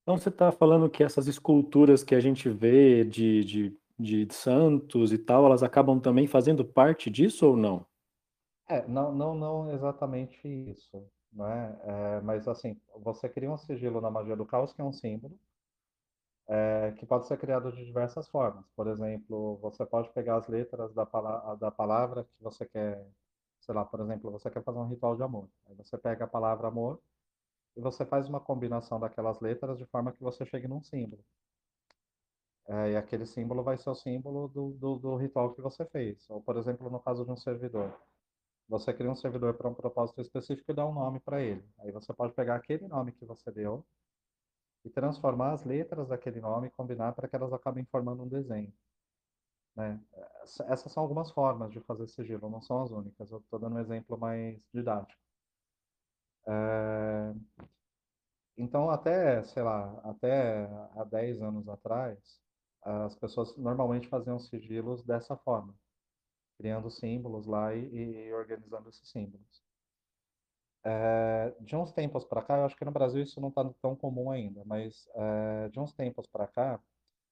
Então 0.02 0.18
você 0.18 0.30
está 0.30 0.52
falando 0.54 0.90
que 0.90 1.04
essas 1.04 1.28
esculturas 1.28 2.02
que 2.02 2.16
a 2.16 2.20
gente 2.22 2.48
vê 2.50 3.04
de, 3.04 3.44
de, 3.44 3.78
de 4.00 4.34
santos 4.34 5.12
e 5.12 5.18
tal, 5.18 5.46
elas 5.46 5.64
acabam 5.64 6.00
também 6.00 6.26
fazendo 6.26 6.64
parte 6.64 7.10
disso 7.10 7.46
ou 7.46 7.58
não? 7.58 7.86
É, 8.70 8.88
não, 8.88 9.14
não, 9.14 9.36
não 9.36 9.72
exatamente 9.74 10.48
isso, 10.48 11.06
né? 11.32 11.78
É, 11.84 12.22
mas 12.22 12.48
assim, 12.48 12.80
você 12.98 13.28
cria 13.28 13.52
um 13.52 13.58
sigilo 13.58 14.00
na 14.00 14.10
magia 14.10 14.36
do 14.36 14.46
caos 14.46 14.72
que 14.72 14.82
é 14.82 14.84
um 14.84 14.94
símbolo, 14.94 15.38
é, 16.48 16.94
que 16.98 17.06
pode 17.06 17.28
ser 17.28 17.38
criado 17.38 17.72
de 17.72 17.86
diversas 17.86 18.28
formas. 18.30 18.66
Por 18.76 18.88
exemplo, 18.88 19.58
você 19.58 19.86
pode 19.86 20.10
pegar 20.14 20.38
as 20.38 20.48
letras 20.48 20.94
da, 20.94 21.06
pala 21.06 21.56
da 21.56 21.70
palavra 21.70 22.24
que 22.24 22.42
você 22.42 22.66
quer, 22.66 23.06
sei 23.60 23.76
lá, 23.76 23.86
por 23.86 24.00
exemplo, 24.00 24.32
você 24.32 24.50
quer 24.50 24.64
fazer 24.64 24.80
um 24.80 24.88
ritual 24.88 25.16
de 25.16 25.24
amor. 25.24 25.50
Aí 25.68 25.76
você 25.76 25.98
pega 25.98 26.26
a 26.26 26.28
palavra 26.28 26.68
amor 26.68 27.02
e 27.76 27.82
você 27.82 28.06
faz 28.06 28.28
uma 28.28 28.40
combinação 28.40 29.00
daquelas 29.00 29.40
letras 29.40 29.78
de 29.78 29.86
forma 29.86 30.12
que 30.12 30.22
você 30.22 30.46
chegue 30.46 30.68
num 30.68 30.82
símbolo. 30.82 31.24
É, 32.68 32.92
e 32.92 32.98
aquele 32.98 33.26
símbolo 33.26 33.64
vai 33.64 33.78
ser 33.78 33.90
o 33.90 33.96
símbolo 33.96 34.50
do, 34.50 34.72
do, 34.74 34.96
do 34.98 35.16
ritual 35.16 35.54
que 35.54 35.62
você 35.62 35.86
fez. 35.86 36.30
Ou, 36.30 36.42
por 36.42 36.58
exemplo, 36.58 36.90
no 36.90 37.00
caso 37.00 37.24
de 37.24 37.32
um 37.32 37.38
servidor. 37.38 37.94
Você 38.68 38.94
cria 38.94 39.10
um 39.10 39.16
servidor 39.16 39.54
para 39.54 39.70
um 39.70 39.74
propósito 39.74 40.20
específico 40.22 40.72
e 40.72 40.76
dá 40.76 40.86
um 40.86 40.94
nome 40.94 41.22
para 41.22 41.42
ele. 41.42 41.64
Aí 41.80 41.92
você 41.92 42.14
pode 42.14 42.34
pegar 42.34 42.56
aquele 42.56 42.88
nome 42.88 43.14
que 43.14 43.26
você 43.26 43.50
deu 43.52 43.86
e 44.84 44.90
transformar 44.90 45.54
as 45.54 45.64
letras 45.64 46.10
daquele 46.10 46.42
nome 46.42 46.68
e 46.68 46.72
combinar 46.72 47.14
para 47.14 47.28
que 47.28 47.36
elas 47.36 47.54
acabem 47.54 47.86
formando 47.86 48.24
um 48.24 48.28
desenho, 48.28 48.74
né? 49.78 50.02
Essa- 50.44 50.66
Essas 50.66 50.92
são 50.94 51.04
algumas 51.04 51.32
formas 51.32 51.72
de 51.72 51.80
fazer 51.82 52.08
sigilo, 52.10 52.50
não 52.50 52.62
são 52.62 52.84
as 52.84 52.92
únicas. 52.92 53.32
Eu 53.32 53.40
estou 53.40 53.60
dando 53.60 53.76
um 53.78 53.80
exemplo 53.80 54.18
mais 54.20 54.60
didático. 54.74 55.22
É, 56.46 57.34
Então, 58.58 58.90
até, 58.90 59.44
sei 59.44 59.64
lá, 59.64 60.00
até 60.04 60.66
há 60.96 61.04
10 61.06 61.42
anos 61.42 61.68
atrás, 61.70 62.42
as 62.84 63.16
pessoas 63.16 63.56
normalmente 63.58 64.08
faziam 64.10 64.40
sigilos 64.40 65.04
dessa 65.04 65.36
forma, 65.38 65.76
criando 66.58 66.90
símbolos 66.92 67.48
lá 67.48 67.76
e, 67.76 68.28
e 68.30 68.34
organizando 68.34 68.90
esses 68.90 69.10
símbolos. 69.12 69.64
É, 71.16 71.52
De 71.62 71.76
uns 71.76 71.92
tempos 71.94 72.24
para 72.26 72.42
cá, 72.44 72.58
eu 72.58 72.66
acho 72.66 72.76
que 72.76 72.86
no 72.86 72.92
Brasil 72.92 73.22
isso 73.24 73.40
não 73.42 73.50
está 73.50 73.64
tão 73.82 73.96
comum 73.96 74.32
ainda, 74.32 74.64
mas 74.66 75.08
é, 75.16 75.70
de 75.70 75.80
uns 75.80 75.94
tempos 75.94 76.28
para 76.28 76.48
cá, 76.48 76.80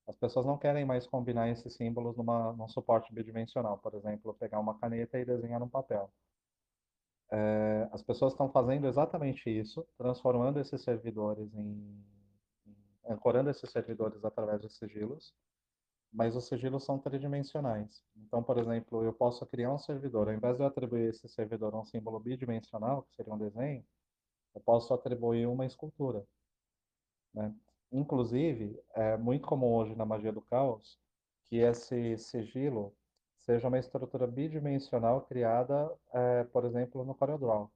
as 0.07 0.15
pessoas 0.17 0.45
não 0.45 0.57
querem 0.57 0.85
mais 0.85 1.07
combinar 1.07 1.49
esses 1.49 1.75
símbolos 1.75 2.15
numa, 2.17 2.53
num 2.53 2.67
suporte 2.67 3.13
bidimensional, 3.13 3.77
por 3.79 3.93
exemplo, 3.95 4.33
pegar 4.35 4.59
uma 4.59 4.77
caneta 4.79 5.19
e 5.19 5.25
desenhar 5.25 5.59
num 5.59 5.69
papel. 5.69 6.11
É, 7.57 7.89
As 7.91 8.01
pessoas 8.03 8.33
estão 8.33 8.51
fazendo 8.51 8.87
exatamente 8.87 9.49
isso, 9.49 9.87
transformando 9.97 10.59
esses 10.59 10.81
servidores 10.83 11.53
em, 11.53 12.03
em- 12.65 12.75
ancorando 13.07 13.49
esses 13.49 13.69
servidores 13.71 14.23
através 14.25 14.61
de 14.61 14.69
sigilos, 14.69 15.33
mas 16.13 16.35
os 16.35 16.47
sigilos 16.47 16.85
são 16.85 16.99
tridimensionais. 16.99 18.03
Então, 18.17 18.43
por 18.43 18.57
exemplo, 18.59 19.03
eu 19.03 19.13
posso 19.13 19.45
criar 19.47 19.73
um 19.73 19.79
servidor, 19.79 20.29
ao 20.29 20.35
invés 20.35 20.57
de 20.57 20.63
eu 20.63 20.67
atribuir 20.67 21.09
esse 21.09 21.27
servidor 21.29 21.73
a 21.75 21.81
um 21.81 21.85
símbolo 21.85 22.19
bidimensional, 22.19 23.03
que 23.03 23.15
seria 23.15 23.33
um 23.33 23.37
desenho, 23.39 23.85
eu 24.55 24.61
posso 24.61 24.93
atribuir 24.93 25.47
uma 25.47 25.65
escultura, 25.65 26.25
né? 27.33 27.53
Inclusive, 27.95 28.77
é 28.93 29.15
muito 29.17 29.47
comum 29.47 29.73
hoje 29.73 29.95
na 29.95 30.05
magia 30.05 30.31
do 30.31 30.41
caos 30.41 30.99
que 31.45 31.57
esse 31.57 32.17
sigilo 32.17 32.93
seja 33.39 33.67
uma 33.69 33.79
estrutura 33.79 34.27
bidimensional 34.27 35.21
criada, 35.21 35.89
é, 36.13 36.43
por 36.45 36.65
exemplo, 36.65 37.05
no 37.05 37.15
CorelDRAW, 37.15 37.71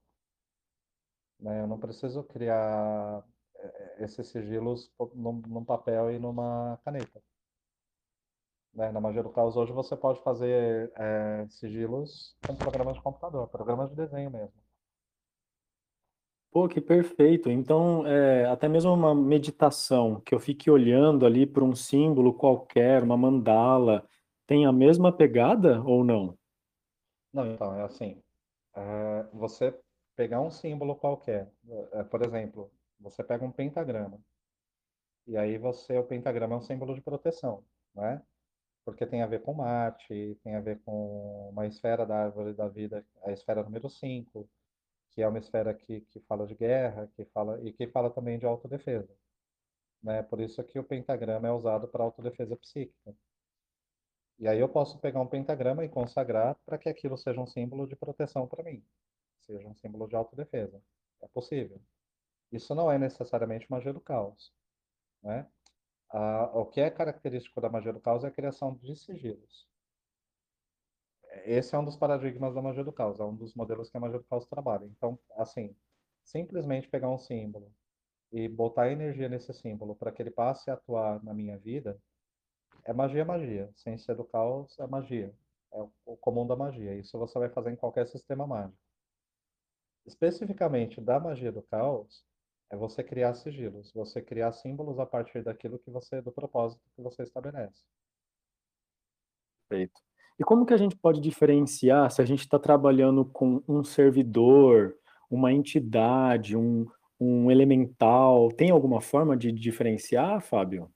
né? 1.39 1.61
Eu 1.61 1.67
não 1.67 1.80
preciso 1.80 2.24
criar 2.24 3.24
é, 3.55 4.03
esses 4.03 4.28
sigilos 4.28 4.91
num, 5.15 5.41
num 5.47 5.63
papel 5.65 6.11
e 6.11 6.20
numa 6.20 6.78
caneta, 6.84 7.22
né? 8.74 8.91
Na 8.91 8.99
magia 8.99 9.24
do 9.24 9.30
caos 9.32 9.55
hoje 9.55 9.72
você 9.72 9.95
pode 9.95 10.22
fazer 10.22 10.91
é, 10.95 11.47
sigilos 11.49 12.36
com 12.45 12.55
programas 12.55 12.95
de 12.95 13.01
computador, 13.01 13.47
programas 13.47 13.89
de 13.89 13.95
desenho 13.95 14.32
mesmo. 14.32 14.68
Pô, 16.52 16.68
que 16.68 16.82
perfeito. 16.82 17.50
Então, 17.50 18.06
é, 18.08 18.45
até 18.45 18.68
mesmo 18.68 18.91
uma 18.91 19.14
meditação, 19.14 20.20
que 20.22 20.34
eu 20.34 20.39
fique 20.39 20.70
olhando 20.70 21.26
ali 21.26 21.45
para 21.45 21.64
um 21.64 21.76
símbolo 21.76 22.34
qualquer, 22.34 23.04
uma 23.04 23.16
mandala, 23.16 24.08
tem 24.47 24.66
a 24.66 24.72
mesma 24.72 25.12
pegada 25.16 25.82
ou 25.84 26.04
não? 26.04 26.36
Não, 27.32 27.45
então, 27.52 27.76
é 27.76 27.84
assim, 27.84 28.20
é, 28.76 29.26
você 29.32 29.78
pegar 30.16 30.41
um 30.41 30.50
símbolo 30.50 30.95
qualquer, 30.95 31.52
é, 31.93 32.04
por 32.04 32.26
exemplo, 32.26 32.72
você 33.00 33.24
pega 33.24 33.45
um 33.45 33.52
pentagrama, 33.52 34.20
e 35.28 35.38
aí 35.38 35.60
você, 35.60 35.95
o 36.00 36.04
pentagrama 36.04 36.56
é 36.56 36.58
um 36.58 36.62
símbolo 36.62 36.95
de 36.95 37.02
proteção, 37.02 37.64
né? 37.93 38.20
Porque 38.84 39.06
tem 39.06 39.22
a 39.22 39.28
ver 39.28 39.43
com 39.43 39.54
Marte, 39.54 40.36
tem 40.43 40.56
a 40.56 40.60
ver 40.60 40.80
com 40.84 41.50
uma 41.52 41.68
esfera 41.68 42.08
da 42.08 42.24
árvore 42.24 42.54
da 42.56 42.68
vida, 42.68 43.06
a 43.24 43.32
esfera 43.32 43.62
número 43.62 43.88
5, 43.88 44.50
que 45.12 45.22
é 45.22 45.28
uma 45.28 45.39
esfera 45.39 45.74
que, 45.74 46.01
que 46.01 46.20
fala 46.22 46.47
de 46.47 46.55
guerra, 46.55 47.07
que 47.16 47.26
fala, 47.26 47.62
e 47.68 47.74
que 47.74 47.88
fala 47.88 48.10
também 48.12 48.39
de 48.39 48.45
autodefesa. 48.45 49.16
né? 50.03 50.24
Por 50.24 50.41
isso 50.41 50.64
que 50.64 50.80
o 50.80 50.84
pentagrama 50.84 51.47
é 51.47 51.51
usado 51.51 51.88
para 51.88 52.03
autodefesa 52.03 52.55
psíquica. 52.57 53.16
E 54.39 54.47
aí 54.47 54.60
eu 54.60 54.70
posso 54.70 54.99
pegar 54.99 55.22
um 55.22 55.28
pentagrama 55.28 55.84
e 55.84 55.89
consagrar 55.89 56.55
para 56.66 56.78
que 56.78 56.89
aquilo 56.89 57.18
seja 57.18 57.39
um 57.41 57.45
símbolo 57.47 57.88
de 57.88 57.95
proteção 57.95 58.47
para 58.47 58.64
mim, 58.64 58.84
seja 59.41 59.68
um 59.68 59.76
símbolo 59.76 60.07
de 60.07 60.16
autodefesa. 60.16 60.82
É 61.22 61.28
possível. 61.28 61.82
Isso 62.51 62.76
não 62.76 62.91
é 62.91 62.99
necessariamente 62.99 63.70
magia 63.72 63.93
do 63.93 64.01
caos, 64.01 64.53
né? 65.24 65.49
Ah, 66.12 66.51
o 66.55 66.68
que 66.68 66.82
é 66.82 66.91
característico 66.91 67.62
da 67.62 67.70
magia 67.70 67.93
do 67.93 68.01
caos 68.01 68.26
é 68.26 68.30
a 68.30 68.32
criação 68.32 68.76
de 68.78 68.97
sigilos. 68.97 69.68
Esse 71.45 71.75
é 71.75 71.80
um 71.80 71.86
dos 71.86 71.97
paradigmas 71.97 72.53
da 72.55 72.61
magia 72.61 72.84
do 72.84 72.91
caos, 72.93 73.19
é 73.19 73.23
um 73.23 73.36
dos 73.36 73.53
modelos 73.55 73.89
que 73.89 73.97
a 73.97 73.99
magia 73.99 74.19
do 74.19 74.25
caos 74.25 74.45
trabalha. 74.47 74.86
Então, 74.86 75.19
assim, 75.36 75.75
simplesmente 76.23 76.88
pegar 76.89 77.09
um 77.09 77.17
símbolo 77.17 77.71
e 78.32 78.47
botar 78.47 78.91
energia 78.91 79.30
nesse 79.30 79.53
símbolo 79.53 79.95
para 79.95 80.11
que 80.11 80.21
ele 80.21 80.32
passe 80.32 80.69
a 80.71 80.75
atuar 80.75 81.23
na 81.23 81.34
minha 81.34 81.57
vida, 81.57 82.01
é 82.86 82.93
magia, 82.93 83.25
magia. 83.25 83.71
Ciência 83.75 84.15
do 84.15 84.25
caos 84.25 84.77
é 84.80 84.88
magia. 84.88 85.34
É 85.73 85.82
o 86.05 86.17
comum 86.17 86.47
da 86.47 86.55
magia. 86.55 86.95
Isso 86.95 87.17
você 87.17 87.38
vai 87.39 87.49
fazer 87.49 87.71
em 87.71 87.75
qualquer 87.75 88.07
sistema 88.07 88.47
mágico. 88.47 88.77
Especificamente 90.05 90.99
da 90.99 91.19
magia 91.21 91.51
do 91.53 91.61
caos, 91.63 92.25
é 92.69 92.75
você 92.75 93.03
criar 93.03 93.34
sigilos, 93.34 93.91
você 93.93 94.21
criar 94.21 94.51
símbolos 94.51 94.99
a 94.99 95.05
partir 95.05 95.43
daquilo 95.43 95.80
que 95.80 95.89
você, 95.89 96.21
do 96.21 96.32
propósito 96.32 96.82
que 96.95 97.01
você 97.01 97.23
estabelece. 97.23 97.84
Perfeito. 99.67 100.09
E 100.39 100.43
como 100.43 100.65
que 100.65 100.73
a 100.73 100.77
gente 100.77 100.95
pode 100.95 101.19
diferenciar 101.19 102.09
se 102.09 102.21
a 102.21 102.25
gente 102.25 102.39
está 102.39 102.57
trabalhando 102.57 103.25
com 103.25 103.61
um 103.67 103.83
servidor, 103.83 104.97
uma 105.29 105.51
entidade, 105.51 106.55
um, 106.55 106.89
um 107.19 107.51
elemental? 107.51 108.49
Tem 108.53 108.71
alguma 108.71 109.01
forma 109.01 109.35
de 109.35 109.51
diferenciar, 109.51 110.39
Fábio? 110.39 110.89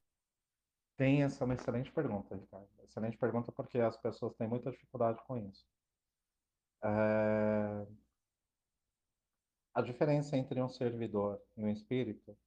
Tem, 0.96 1.24
essa 1.24 1.44
é 1.44 1.46
uma 1.46 1.56
excelente 1.56 1.92
pergunta, 1.92 2.34
Ricardo. 2.34 2.70
Excelente 2.86 3.18
pergunta 3.18 3.52
porque 3.52 3.80
as 3.80 3.98
pessoas 3.98 4.34
têm 4.36 4.48
muita 4.48 4.72
dificuldade 4.72 5.20
com 5.28 5.36
isso. 5.36 5.68
É... 6.82 7.86
A 9.74 9.82
diferença 9.82 10.38
entre 10.38 10.62
um 10.62 10.70
servidor 10.70 11.42
e 11.58 11.66
um 11.66 11.70
espírito 11.70 12.38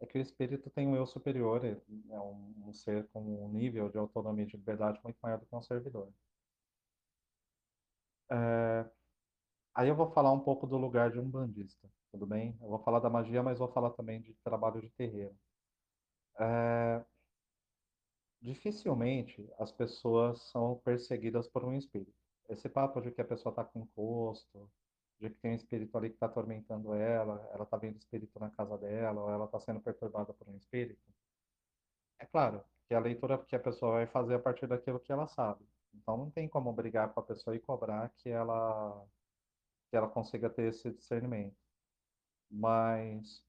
é 0.00 0.06
que 0.06 0.16
o 0.16 0.22
espírito 0.22 0.70
tem 0.70 0.86
um 0.86 0.96
eu 0.96 1.06
superior, 1.06 1.62
é 1.64 2.20
um, 2.20 2.54
um 2.68 2.72
ser 2.72 3.06
com 3.08 3.20
um 3.20 3.48
nível 3.50 3.90
de 3.90 3.98
autonomia 3.98 4.44
e 4.44 4.46
de 4.46 4.56
liberdade 4.56 4.98
muito 5.04 5.18
maior 5.20 5.38
do 5.38 5.44
que 5.44 5.54
um 5.54 5.60
servidor. 5.60 6.08
É... 8.30 8.90
Aí 9.74 9.88
eu 9.88 9.94
vou 9.94 10.10
falar 10.10 10.32
um 10.32 10.40
pouco 10.40 10.66
do 10.66 10.76
lugar 10.76 11.10
de 11.12 11.18
um 11.20 11.28
bandista, 11.28 11.88
tudo 12.10 12.26
bem? 12.26 12.56
Eu 12.60 12.68
vou 12.68 12.78
falar 12.80 13.00
da 13.00 13.10
magia, 13.10 13.42
mas 13.42 13.58
vou 13.58 13.68
falar 13.68 13.90
também 13.90 14.20
de 14.20 14.34
trabalho 14.42 14.80
de 14.80 14.90
terreiro. 14.90 15.36
É... 16.38 17.04
Dificilmente 18.40 19.48
as 19.58 19.72
pessoas 19.72 20.42
são 20.50 20.76
perseguidas 20.84 21.48
por 21.48 21.64
um 21.64 21.74
espírito. 21.74 22.14
Esse 22.48 22.68
papo 22.68 23.00
de 23.00 23.10
que 23.10 23.20
a 23.20 23.24
pessoa 23.24 23.52
está 23.52 23.64
com 23.64 23.80
encosto, 23.80 24.70
de 25.20 25.30
que 25.30 25.38
tem 25.40 25.52
um 25.52 25.54
espírito 25.54 25.96
ali 25.98 26.08
que 26.10 26.16
está 26.16 26.26
atormentando 26.26 26.94
ela, 26.94 27.48
ela 27.52 27.64
está 27.64 27.76
vendo 27.76 27.98
espírito 27.98 28.38
na 28.38 28.50
casa 28.50 28.78
dela, 28.78 29.22
ou 29.22 29.30
ela 29.30 29.44
está 29.44 29.60
sendo 29.60 29.80
perturbada 29.80 30.32
por 30.32 30.48
um 30.48 30.56
espírito. 30.56 31.02
É 32.18 32.26
claro 32.26 32.64
que 32.86 32.94
a 32.94 33.00
leitura 33.00 33.38
que 33.38 33.56
a 33.56 33.60
pessoa 33.60 33.92
vai 33.92 34.06
fazer 34.06 34.34
a 34.34 34.38
partir 34.38 34.66
daquilo 34.66 35.00
que 35.00 35.12
ela 35.12 35.26
sabe. 35.26 35.64
Então 36.00 36.16
não 36.16 36.30
tem 36.30 36.48
como 36.48 36.72
brigar 36.72 37.12
com 37.12 37.20
a 37.20 37.22
pessoa 37.22 37.56
e 37.56 37.60
cobrar 37.60 38.10
que 38.16 38.28
ela 38.28 39.04
que 39.90 39.96
ela 39.96 40.08
consiga 40.08 40.50
ter 40.50 40.68
esse 40.68 40.90
discernimento. 40.92 41.56
Mas 42.50 43.42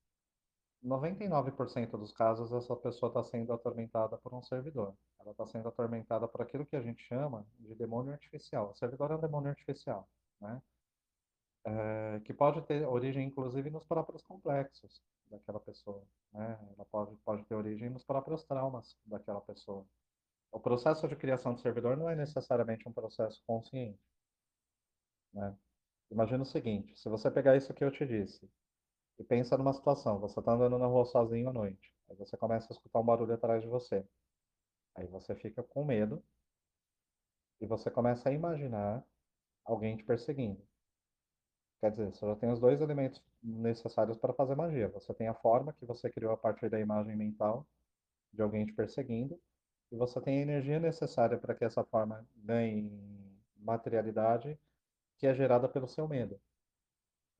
99% 0.83 1.91
dos 1.91 2.11
casos 2.13 2.51
essa 2.53 2.75
pessoa 2.75 3.09
está 3.09 3.23
sendo 3.23 3.51
atormentada 3.53 4.17
por 4.17 4.33
um 4.33 4.41
servidor. 4.41 4.95
Ela 5.19 5.31
está 5.31 5.45
sendo 5.47 5.67
atormentada 5.67 6.27
por 6.27 6.41
aquilo 6.41 6.65
que 6.65 6.75
a 6.75 6.81
gente 6.81 7.03
chama 7.03 7.45
de 7.59 7.75
demônio 7.75 8.13
artificial. 8.13 8.71
O 8.71 8.75
servidor 8.75 9.11
é 9.11 9.15
um 9.15 9.21
demônio 9.21 9.49
artificial, 9.49 10.07
né? 10.39 10.61
É, 11.65 12.21
que 12.21 12.33
pode 12.33 12.61
ter 12.61 12.87
origem, 12.87 13.27
inclusive, 13.27 13.69
nos 13.69 13.83
próprios 13.83 14.23
complexos 14.23 15.01
daquela 15.29 15.59
pessoa. 15.59 16.01
Né? 16.31 16.57
Ela 16.75 16.85
pode, 16.85 17.15
pode 17.17 17.43
ter 17.45 17.55
origem 17.55 17.89
nos 17.89 18.03
próprios 18.05 18.43
traumas 18.45 18.97
daquela 19.05 19.41
pessoa. 19.41 19.85
O 20.51 20.59
processo 20.59 21.07
de 21.07 21.15
criação 21.15 21.53
de 21.53 21.61
servidor 21.61 21.95
não 21.95 22.09
é 22.09 22.15
necessariamente 22.15 22.87
um 22.87 22.93
processo 22.93 23.41
consciente. 23.45 23.99
Né? 25.33 25.55
Imagina 26.11 26.43
o 26.43 26.45
seguinte: 26.45 26.97
se 26.97 27.07
você 27.09 27.29
pegar 27.29 27.55
isso 27.55 27.73
que 27.73 27.83
eu 27.83 27.91
te 27.91 28.05
disse 28.05 28.49
e 29.17 29.23
pensa 29.23 29.57
numa 29.57 29.73
situação, 29.73 30.19
você 30.19 30.39
está 30.39 30.53
andando 30.53 30.77
na 30.77 30.87
rua 30.87 31.05
sozinho 31.05 31.49
à 31.49 31.53
noite, 31.53 31.93
aí 32.09 32.15
você 32.15 32.35
começa 32.37 32.71
a 32.71 32.75
escutar 32.75 32.99
um 32.99 33.05
barulho 33.05 33.33
atrás 33.33 33.61
de 33.61 33.67
você. 33.67 34.05
Aí 34.95 35.07
você 35.07 35.35
fica 35.35 35.61
com 35.63 35.85
medo 35.85 36.23
e 37.61 37.67
você 37.67 37.91
começa 37.91 38.29
a 38.29 38.33
imaginar 38.33 39.03
alguém 39.63 39.95
te 39.97 40.03
perseguindo. 40.03 40.61
Quer 41.79 41.91
dizer, 41.91 42.13
você 42.13 42.25
já 42.25 42.35
tem 42.35 42.51
os 42.51 42.59
dois 42.59 42.81
elementos 42.81 43.23
necessários 43.41 44.17
para 44.17 44.33
fazer 44.33 44.55
magia. 44.55 44.89
Você 44.89 45.13
tem 45.13 45.27
a 45.27 45.33
forma 45.33 45.73
que 45.73 45.85
você 45.85 46.09
criou 46.09 46.33
a 46.33 46.37
partir 46.37 46.69
da 46.69 46.79
imagem 46.79 47.15
mental 47.15 47.65
de 48.33 48.41
alguém 48.41 48.65
te 48.65 48.73
perseguindo, 48.73 49.39
e 49.91 49.95
você 49.95 50.21
tem 50.21 50.39
a 50.39 50.41
energia 50.41 50.79
necessária 50.79 51.37
para 51.37 51.55
que 51.55 51.65
essa 51.65 51.83
forma 51.83 52.27
ganhe 52.35 52.91
materialidade, 53.57 54.59
que 55.17 55.27
é 55.27 55.33
gerada 55.35 55.69
pelo 55.69 55.87
seu 55.87 56.07
medo, 56.07 56.39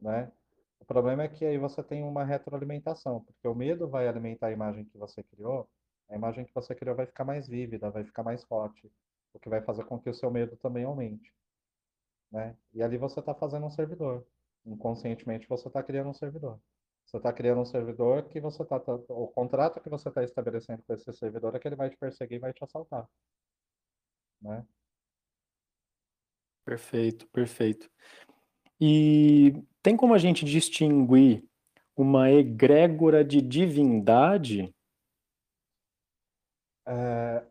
né? 0.02 0.32
O 0.80 0.86
problema 0.86 1.24
é 1.24 1.28
que 1.28 1.46
aí 1.46 1.58
você 1.58 1.84
tem 1.84 2.04
uma 2.04 2.24
retroalimentação, 2.24 3.24
porque 3.24 3.48
o 3.48 3.56
medo 3.56 3.88
vai 3.88 4.08
alimentar 4.08 4.48
a 4.48 4.52
imagem 4.52 4.86
que 4.86 4.98
você 4.98 5.24
criou, 5.24 5.70
a 6.10 6.16
imagem 6.16 6.46
que 6.46 6.54
você 6.54 6.74
criou 6.76 6.96
vai 6.96 7.06
ficar 7.06 7.26
mais 7.26 7.48
vívida, 7.48 7.92
vai 7.92 8.04
ficar 8.04 8.24
mais 8.24 8.44
forte, 8.44 8.92
o 9.34 9.40
que 9.40 9.50
vai 9.50 9.62
fazer 9.62 9.86
com 9.86 10.00
que 10.00 10.10
o 10.10 10.14
seu 10.14 10.32
medo 10.32 10.58
também 10.58 10.86
aumente 10.86 11.34
né? 12.32 12.56
E 12.74 12.82
ali 12.82 12.98
você 12.98 13.20
está 13.20 13.34
fazendo 13.34 13.66
um 13.66 13.72
servidor. 13.72 14.26
Inconscientemente 14.66 15.48
você 15.48 15.68
está 15.68 15.82
criando 15.84 16.10
um 16.10 16.14
servidor. 16.14 16.60
Você 17.10 17.18
está 17.18 17.34
criando 17.34 17.62
um 17.62 17.66
servidor 17.66 18.30
que 18.30 18.40
você 18.40 18.62
está. 18.62 18.80
Tá, 18.80 18.94
o 18.94 19.28
contrato 19.30 19.82
que 19.82 19.90
você 19.90 20.10
está 20.10 20.24
estabelecendo 20.24 20.84
com 20.84 20.94
esse 20.94 21.12
servidor 21.12 21.56
é 21.56 21.60
que 21.60 21.68
ele 21.68 21.76
vai 21.76 21.90
te 21.90 21.98
perseguir 21.98 22.38
e 22.38 22.40
vai 22.40 22.54
te 22.54 22.64
assaltar. 22.64 23.10
Né? 24.40 24.64
Perfeito, 26.64 27.28
perfeito. 27.30 27.90
E 28.80 29.54
tem 29.82 29.98
como 29.98 30.14
a 30.14 30.20
gente 30.20 30.46
distinguir 30.46 31.44
uma 31.98 32.30
egrégora 32.30 33.26
de 33.26 33.42
divindade? 33.42 34.72
É, 36.86 37.44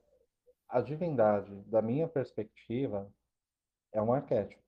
a 0.69 0.81
divindade, 0.81 1.53
da 1.65 1.83
minha 1.83 2.07
perspectiva, 2.07 3.13
é 3.93 4.01
um 4.01 4.13
arquétipo. 4.13 4.63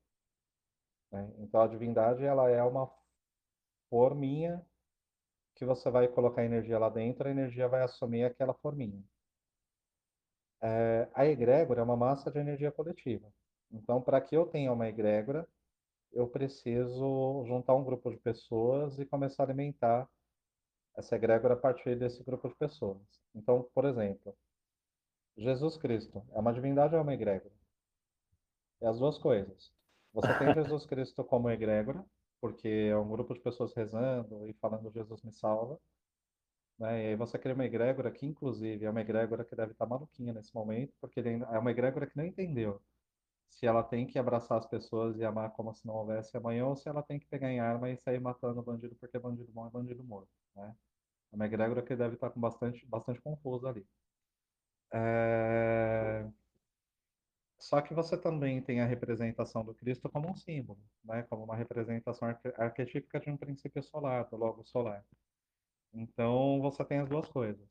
Né? 1.12 1.32
Então 1.38 1.60
a 1.60 1.68
divindade 1.68 2.24
ela 2.24 2.50
é 2.50 2.62
uma 2.64 2.92
forminha 3.88 4.66
que 5.60 5.64
você 5.66 5.90
vai 5.90 6.08
colocar 6.08 6.42
energia 6.42 6.78
lá 6.78 6.88
dentro, 6.88 7.28
a 7.28 7.30
energia 7.30 7.68
vai 7.68 7.82
assumir 7.82 8.24
aquela 8.24 8.54
forminha. 8.54 9.04
É, 10.62 11.06
a 11.12 11.26
egrégora 11.26 11.82
é 11.82 11.84
uma 11.84 11.98
massa 11.98 12.30
de 12.30 12.38
energia 12.38 12.72
coletiva. 12.72 13.30
Então, 13.70 14.00
para 14.00 14.22
que 14.22 14.34
eu 14.34 14.46
tenha 14.46 14.72
uma 14.72 14.88
egrégora, 14.88 15.46
eu 16.14 16.26
preciso 16.26 17.44
juntar 17.46 17.74
um 17.74 17.84
grupo 17.84 18.10
de 18.10 18.16
pessoas 18.16 18.98
e 18.98 19.04
começar 19.04 19.42
a 19.42 19.46
alimentar 19.46 20.08
essa 20.96 21.14
egrégora 21.14 21.52
a 21.52 21.58
partir 21.58 21.94
desse 21.94 22.24
grupo 22.24 22.48
de 22.48 22.54
pessoas. 22.54 23.02
Então, 23.34 23.68
por 23.74 23.84
exemplo, 23.84 24.34
Jesus 25.36 25.76
Cristo 25.76 26.24
é 26.32 26.38
uma 26.38 26.54
divindade 26.54 26.94
ou 26.94 27.00
é 27.00 27.02
uma 27.02 27.12
egrégora? 27.12 27.54
É 28.80 28.86
as 28.86 28.98
duas 28.98 29.18
coisas. 29.18 29.70
Você 30.14 30.32
tem 30.38 30.54
Jesus 30.56 30.86
Cristo 30.86 31.22
como 31.22 31.50
egrégora, 31.50 32.02
porque 32.40 32.68
é 32.68 32.96
um 32.96 33.08
grupo 33.08 33.34
de 33.34 33.40
pessoas 33.40 33.74
rezando 33.74 34.48
e 34.48 34.52
falando 34.54 34.90
Jesus 34.90 35.22
me 35.22 35.32
salva. 35.32 35.78
Né? 36.78 37.04
E 37.04 37.06
aí 37.08 37.16
você 37.16 37.38
cria 37.38 37.54
uma 37.54 37.66
egrégora 37.66 38.10
que, 38.10 38.26
inclusive, 38.26 38.84
é 38.84 38.90
uma 38.90 39.00
egrégora 39.00 39.44
que 39.44 39.54
deve 39.54 39.72
estar 39.72 39.86
maluquinha 39.86 40.32
nesse 40.32 40.54
momento, 40.54 40.94
porque 41.00 41.20
é 41.20 41.58
uma 41.58 41.70
egrégora 41.70 42.06
que 42.06 42.16
não 42.16 42.24
entendeu 42.24 42.80
se 43.50 43.66
ela 43.66 43.82
tem 43.82 44.06
que 44.06 44.18
abraçar 44.18 44.58
as 44.58 44.66
pessoas 44.66 45.18
e 45.18 45.24
amar 45.24 45.50
como 45.52 45.74
se 45.74 45.86
não 45.86 45.94
houvesse 45.94 46.36
amanhã, 46.36 46.66
ou 46.66 46.76
se 46.76 46.88
ela 46.88 47.02
tem 47.02 47.18
que 47.18 47.26
pegar 47.26 47.50
em 47.50 47.60
arma 47.60 47.90
e 47.90 47.96
sair 47.98 48.20
matando 48.20 48.62
bandido 48.62 48.96
porque 48.96 49.18
bandido 49.18 49.52
bom 49.52 49.66
é 49.66 49.70
bandido 49.70 50.04
morto. 50.04 50.30
Né? 50.56 50.74
É 51.32 51.36
uma 51.36 51.46
egrégora 51.46 51.82
que 51.82 51.94
deve 51.96 52.14
estar 52.14 52.30
com 52.30 52.40
bastante, 52.40 52.86
bastante 52.86 53.20
confusa 53.20 53.68
ali. 53.68 53.86
É... 54.92 56.26
Só 57.60 57.82
que 57.82 57.92
você 57.92 58.16
também 58.16 58.62
tem 58.62 58.80
a 58.80 58.86
representação 58.86 59.62
do 59.62 59.74
Cristo 59.74 60.08
como 60.08 60.30
um 60.30 60.34
símbolo, 60.34 60.80
né? 61.04 61.22
como 61.24 61.44
uma 61.44 61.54
representação 61.54 62.28
arquetípica 62.56 63.20
de 63.20 63.28
um 63.28 63.36
princípio 63.36 63.82
solar, 63.82 64.24
do 64.30 64.36
logo 64.36 64.64
solar. 64.64 65.04
Então, 65.92 66.58
você 66.62 66.82
tem 66.84 66.98
as 67.00 67.08
duas 67.08 67.28
coisas. 67.28 67.68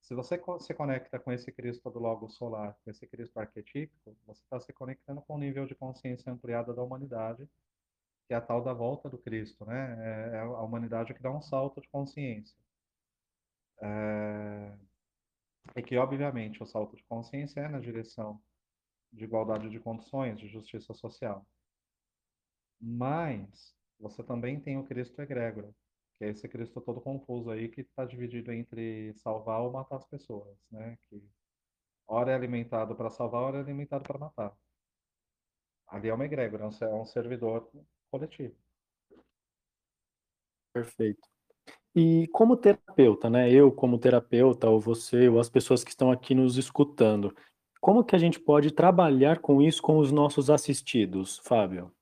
Se 0.00 0.12
você 0.12 0.42
se 0.58 0.74
conecta 0.74 1.20
com 1.20 1.30
esse 1.30 1.52
Cristo 1.52 1.88
do 1.88 2.00
logo 2.00 2.28
solar, 2.28 2.76
com 2.84 2.90
esse 2.90 3.06
Cristo 3.06 3.38
arquetípico, 3.38 4.16
você 4.26 4.42
está 4.42 4.58
se 4.58 4.72
conectando 4.72 5.22
com 5.22 5.36
o 5.36 5.38
nível 5.38 5.66
de 5.66 5.76
consciência 5.76 6.32
ampliada 6.32 6.74
da 6.74 6.82
humanidade, 6.82 7.48
que 8.26 8.34
é 8.34 8.36
a 8.36 8.40
tal 8.40 8.60
da 8.60 8.72
volta 8.72 9.08
do 9.08 9.18
Cristo, 9.18 9.64
né? 9.64 10.32
É, 10.32 10.36
é 10.38 10.40
a 10.40 10.62
humanidade 10.62 11.14
que 11.14 11.22
dá 11.22 11.30
um 11.30 11.40
salto 11.40 11.80
de 11.80 11.88
consciência. 11.88 12.58
É... 13.80 14.72
E 15.76 15.82
que, 15.82 15.96
obviamente, 15.96 16.60
o 16.60 16.66
salto 16.66 16.96
de 16.96 17.04
consciência 17.04 17.60
é 17.60 17.68
na 17.68 17.78
direção 17.78 18.42
de 19.12 19.24
igualdade 19.24 19.68
de 19.68 19.78
condições, 19.78 20.38
de 20.38 20.48
justiça 20.48 20.94
social. 20.94 21.46
Mas 22.80 23.74
você 23.98 24.22
também 24.22 24.58
tem 24.58 24.78
o 24.78 24.84
Cristo 24.84 25.20
egrégora, 25.20 25.72
que 26.16 26.24
é 26.24 26.30
esse 26.30 26.48
Cristo 26.48 26.80
todo 26.80 27.00
confuso 27.00 27.50
aí 27.50 27.68
que 27.68 27.82
está 27.82 28.04
dividido 28.04 28.52
entre 28.52 29.12
salvar 29.14 29.60
ou 29.60 29.70
matar 29.70 29.96
as 29.96 30.06
pessoas, 30.06 30.56
né? 30.70 30.98
Que 31.02 31.22
hora 32.06 32.32
é 32.32 32.34
alimentado 32.34 32.96
para 32.96 33.10
salvar, 33.10 33.42
hora 33.42 33.58
é 33.58 33.60
alimentado 33.60 34.02
para 34.04 34.18
matar. 34.18 34.56
Ali 35.86 36.08
é 36.08 36.14
uma 36.14 36.24
egrégora, 36.24 36.64
é 36.64 36.94
um 36.94 37.04
servidor 37.04 37.70
coletivo. 38.10 38.56
Perfeito. 40.72 41.28
E 41.94 42.26
como 42.28 42.56
terapeuta, 42.56 43.28
né? 43.28 43.52
Eu 43.52 43.70
como 43.70 43.98
terapeuta, 43.98 44.68
ou 44.70 44.80
você, 44.80 45.28
ou 45.28 45.38
as 45.38 45.50
pessoas 45.50 45.84
que 45.84 45.90
estão 45.90 46.10
aqui 46.10 46.34
nos 46.34 46.56
escutando, 46.56 47.36
como 47.82 48.04
que 48.04 48.14
a 48.14 48.18
gente 48.18 48.38
pode 48.38 48.70
trabalhar 48.70 49.40
com 49.40 49.60
isso 49.60 49.82
com 49.82 49.98
os 49.98 50.12
nossos 50.12 50.48
assistidos, 50.48 51.38
Fábio? 51.38 51.92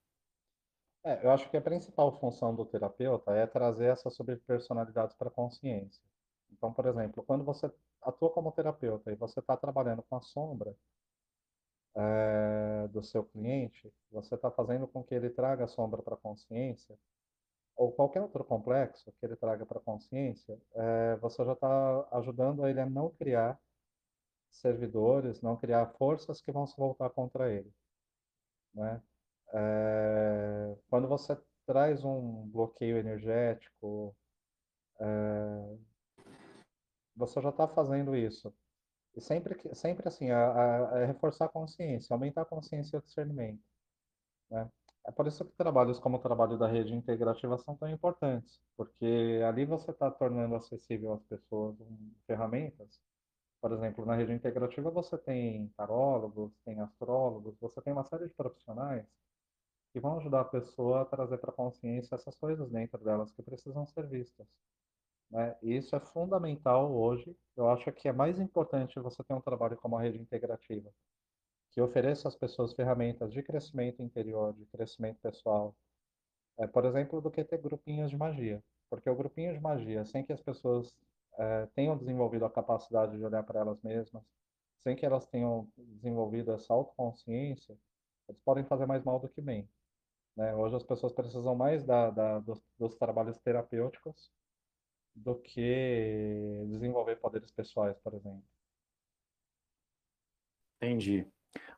É, 1.03 1.25
eu 1.25 1.31
acho 1.31 1.49
que 1.49 1.57
a 1.57 1.61
principal 1.61 2.13
função 2.21 2.55
do 2.55 2.67
terapeuta 2.67 3.33
é 3.33 3.47
trazer 3.47 3.87
essas 3.87 4.15
subpersonalidades 4.15 5.17
para 5.17 5.29
a 5.29 5.33
consciência. 5.33 6.05
Então, 6.53 6.71
por 6.71 6.85
exemplo, 6.85 7.25
quando 7.27 7.43
você 7.43 7.73
atua 8.03 8.29
como 8.29 8.53
terapeuta 8.53 9.11
e 9.11 9.15
você 9.15 9.41
está 9.41 9.57
trabalhando 9.57 10.03
com 10.03 10.17
a 10.17 10.21
sombra 10.21 10.77
é, 11.97 12.87
do 12.89 13.03
seu 13.03 13.25
cliente, 13.25 13.91
você 14.13 14.35
está 14.35 14.51
fazendo 14.51 14.87
com 14.87 15.03
que 15.03 15.15
ele 15.15 15.31
traga 15.31 15.65
a 15.65 15.69
sombra 15.69 16.03
para 16.03 16.13
a 16.15 16.19
consciência, 16.19 16.95
ou 17.75 17.91
qualquer 17.91 18.21
outro 18.21 18.45
complexo 18.45 19.11
que 19.19 19.25
ele 19.25 19.35
traga 19.35 19.65
para 19.65 19.79
a 19.79 19.83
consciência, 19.83 20.61
é, 20.75 21.17
você 21.17 21.43
já 21.43 21.55
está 21.55 22.07
ajudando 22.13 22.67
ele 22.67 22.83
a 22.83 22.87
não 22.87 23.09
criar 23.09 23.59
servidores, 24.51 25.41
não 25.41 25.57
criar 25.57 25.87
forças 25.95 26.41
que 26.41 26.53
vão 26.53 26.67
se 26.67 26.77
voltar 26.77 27.11
contra 27.11 27.53
ele. 27.53 27.73
Né? 28.75 29.03
É, 29.53 30.77
quando 30.89 31.09
você 31.09 31.37
traz 31.67 32.05
um 32.05 32.47
bloqueio 32.49 32.99
energético, 32.99 34.15
é, 35.01 35.79
você 37.17 37.41
já 37.41 37.51
está 37.51 37.69
fazendo 37.69 38.17
isso. 38.17 38.53
E 39.15 39.21
sempre, 39.21 39.59
sempre 39.75 40.07
assim, 40.09 40.31
a, 40.31 40.39
a, 40.39 41.03
a 41.03 41.07
reforçar 41.07 41.47
a 41.47 41.49
consciência, 41.49 42.15
aumentar 42.15 42.43
a 42.43 42.47
consciência 42.47 42.97
e 42.97 42.99
o 42.99 43.03
discernimento. 43.03 43.63
Né? 44.51 44.71
É 45.07 45.11
por 45.11 45.27
isso 45.27 45.45
que 45.45 45.53
trabalhos 45.57 45.99
como 45.99 46.19
o 46.19 46.21
trabalho 46.21 46.59
da 46.59 46.69
rede 46.69 46.95
integrativa 46.95 47.57
são 47.59 47.77
tão 47.77 47.89
importantes, 47.89 48.61
porque 48.77 49.41
ali 49.47 49.65
você 49.65 49.91
está 49.91 50.11
tornando 50.11 50.55
acessível 50.55 51.13
às 51.13 51.23
pessoas 51.25 51.77
ferramentas. 52.27 53.01
Por 53.61 53.73
exemplo, 53.73 54.07
na 54.07 54.17
rede 54.17 54.33
integrativa 54.33 54.91
você 54.91 55.19
tem 55.19 55.69
tarólogos, 55.77 56.53
tem 56.65 56.81
astrólogos, 56.81 57.59
você 57.61 57.81
tem 57.83 57.93
uma 57.93 58.05
série 58.05 58.27
de 58.29 58.35
profissionais 58.35 59.07
que 59.93 60.01
vão 60.01 60.19
ajudar 60.19 60.41
a 60.43 60.45
pessoa 60.45 61.03
a 61.03 61.05
trazer 61.05 61.39
para 61.39 61.51
a 61.51 61.55
consciência 61.55 62.15
essas 62.15 62.37
coisas 62.37 62.71
dentro 62.71 63.03
delas 63.05 63.33
que 63.33 63.43
precisam 63.43 63.87
ser 63.87 64.07
vistas. 64.07 64.47
Né? 65.31 65.57
E 65.63 65.77
isso 65.77 65.95
é 65.95 66.01
fundamental 66.01 66.93
hoje. 66.93 67.37
Eu 67.57 67.69
acho 67.71 67.93
que 67.93 68.09
é 68.09 68.13
mais 68.13 68.39
importante 68.41 68.99
você 68.99 69.23
ter 69.23 69.35
um 69.35 69.41
trabalho 69.41 69.77
como 69.77 69.97
a 69.97 70.03
rede 70.03 70.19
integrativa, 70.19 70.91
que 71.71 71.81
ofereça 71.81 72.29
às 72.29 72.37
pessoas 72.37 72.73
ferramentas 72.73 73.33
de 73.33 73.43
crescimento 73.43 74.03
interior, 74.03 74.55
de 74.55 74.67
crescimento 74.67 75.19
pessoal, 75.21 75.77
é, 76.59 76.67
por 76.67 76.85
exemplo, 76.85 77.21
do 77.21 77.31
que 77.31 77.45
ter 77.45 77.59
grupinhos 77.59 78.11
de 78.11 78.17
magia. 78.17 78.63
Porque 78.89 79.09
o 79.09 79.15
grupinho 79.15 79.53
de 79.53 79.61
magia, 79.61 80.05
sem 80.05 80.25
que 80.25 80.33
as 80.33 80.41
pessoas 80.41 80.93
é, 81.41 81.67
tenham 81.75 81.97
desenvolvido 81.97 82.45
a 82.45 82.51
capacidade 82.51 83.17
de 83.17 83.25
olhar 83.25 83.43
para 83.43 83.61
elas 83.61 83.81
mesmas, 83.83 84.23
sem 84.83 84.95
que 84.95 85.07
elas 85.07 85.27
tenham 85.27 85.67
desenvolvido 85.77 86.53
essa 86.53 86.73
autoconsciência, 86.73 87.77
eles 88.29 88.41
podem 88.43 88.65
fazer 88.65 88.85
mais 88.85 89.03
mal 89.03 89.19
do 89.19 89.29
que 89.29 89.41
bem. 89.41 89.67
Né? 90.37 90.55
Hoje 90.55 90.77
as 90.77 90.83
pessoas 90.83 91.13
precisam 91.15 91.55
mais 91.55 91.85
da, 91.85 92.11
da 92.11 92.39
dos, 92.41 92.63
dos 92.79 92.95
trabalhos 92.97 93.39
terapêuticos 93.39 94.31
do 95.15 95.35
que 95.35 96.63
desenvolver 96.69 97.17
poderes 97.17 97.51
pessoais, 97.51 97.99
por 97.99 98.15
exemplo. 98.15 98.45
Entendi. 100.77 101.27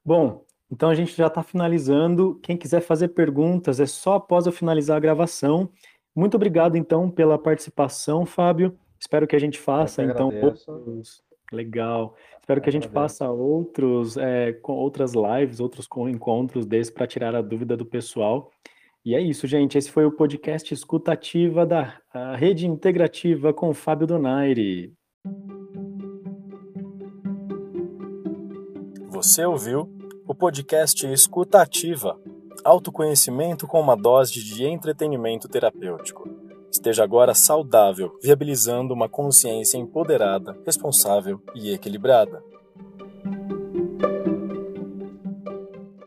Bom, 0.04 0.44
então 0.70 0.90
a 0.90 0.94
gente 0.94 1.14
já 1.14 1.28
está 1.28 1.42
finalizando. 1.42 2.38
Quem 2.40 2.56
quiser 2.56 2.80
fazer 2.80 3.08
perguntas 3.08 3.78
é 3.80 3.86
só 3.86 4.14
após 4.14 4.46
eu 4.46 4.52
finalizar 4.52 4.96
a 4.96 5.00
gravação. 5.00 5.72
Muito 6.14 6.34
obrigado, 6.34 6.76
então, 6.76 7.10
pela 7.10 7.38
participação, 7.38 8.26
Fábio. 8.26 8.78
Espero 9.02 9.26
que 9.26 9.34
a 9.34 9.40
gente 9.40 9.58
faça, 9.58 10.00
então, 10.04 10.28
outros. 10.28 11.24
Legal. 11.52 12.14
Espero 12.40 12.60
que 12.60 12.68
a 12.68 12.72
gente 12.72 12.86
faça 12.86 13.28
outros, 13.28 14.16
é, 14.16 14.52
com 14.52 14.74
outras 14.74 15.12
lives, 15.12 15.58
outros 15.58 15.88
encontros 16.08 16.64
desses 16.64 16.88
para 16.88 17.04
tirar 17.04 17.34
a 17.34 17.42
dúvida 17.42 17.76
do 17.76 17.84
pessoal. 17.84 18.52
E 19.04 19.16
é 19.16 19.20
isso, 19.20 19.48
gente. 19.48 19.76
Esse 19.76 19.90
foi 19.90 20.06
o 20.06 20.12
podcast 20.12 20.72
Escutativa 20.72 21.66
da 21.66 22.00
Rede 22.36 22.68
Integrativa 22.68 23.52
com 23.52 23.74
Fábio 23.74 24.06
Donaire. 24.06 24.94
Você 29.08 29.44
ouviu 29.44 29.92
o 30.28 30.32
podcast 30.32 31.04
Escutativa, 31.08 32.16
autoconhecimento 32.64 33.66
com 33.66 33.80
uma 33.80 33.96
dose 33.96 34.34
de 34.44 34.64
entretenimento 34.64 35.48
terapêutico. 35.48 36.41
Esteja 36.72 37.04
agora 37.04 37.34
saudável, 37.34 38.18
viabilizando 38.22 38.94
uma 38.94 39.06
consciência 39.06 39.76
empoderada, 39.76 40.56
responsável 40.64 41.38
e 41.54 41.70
equilibrada. 41.70 42.42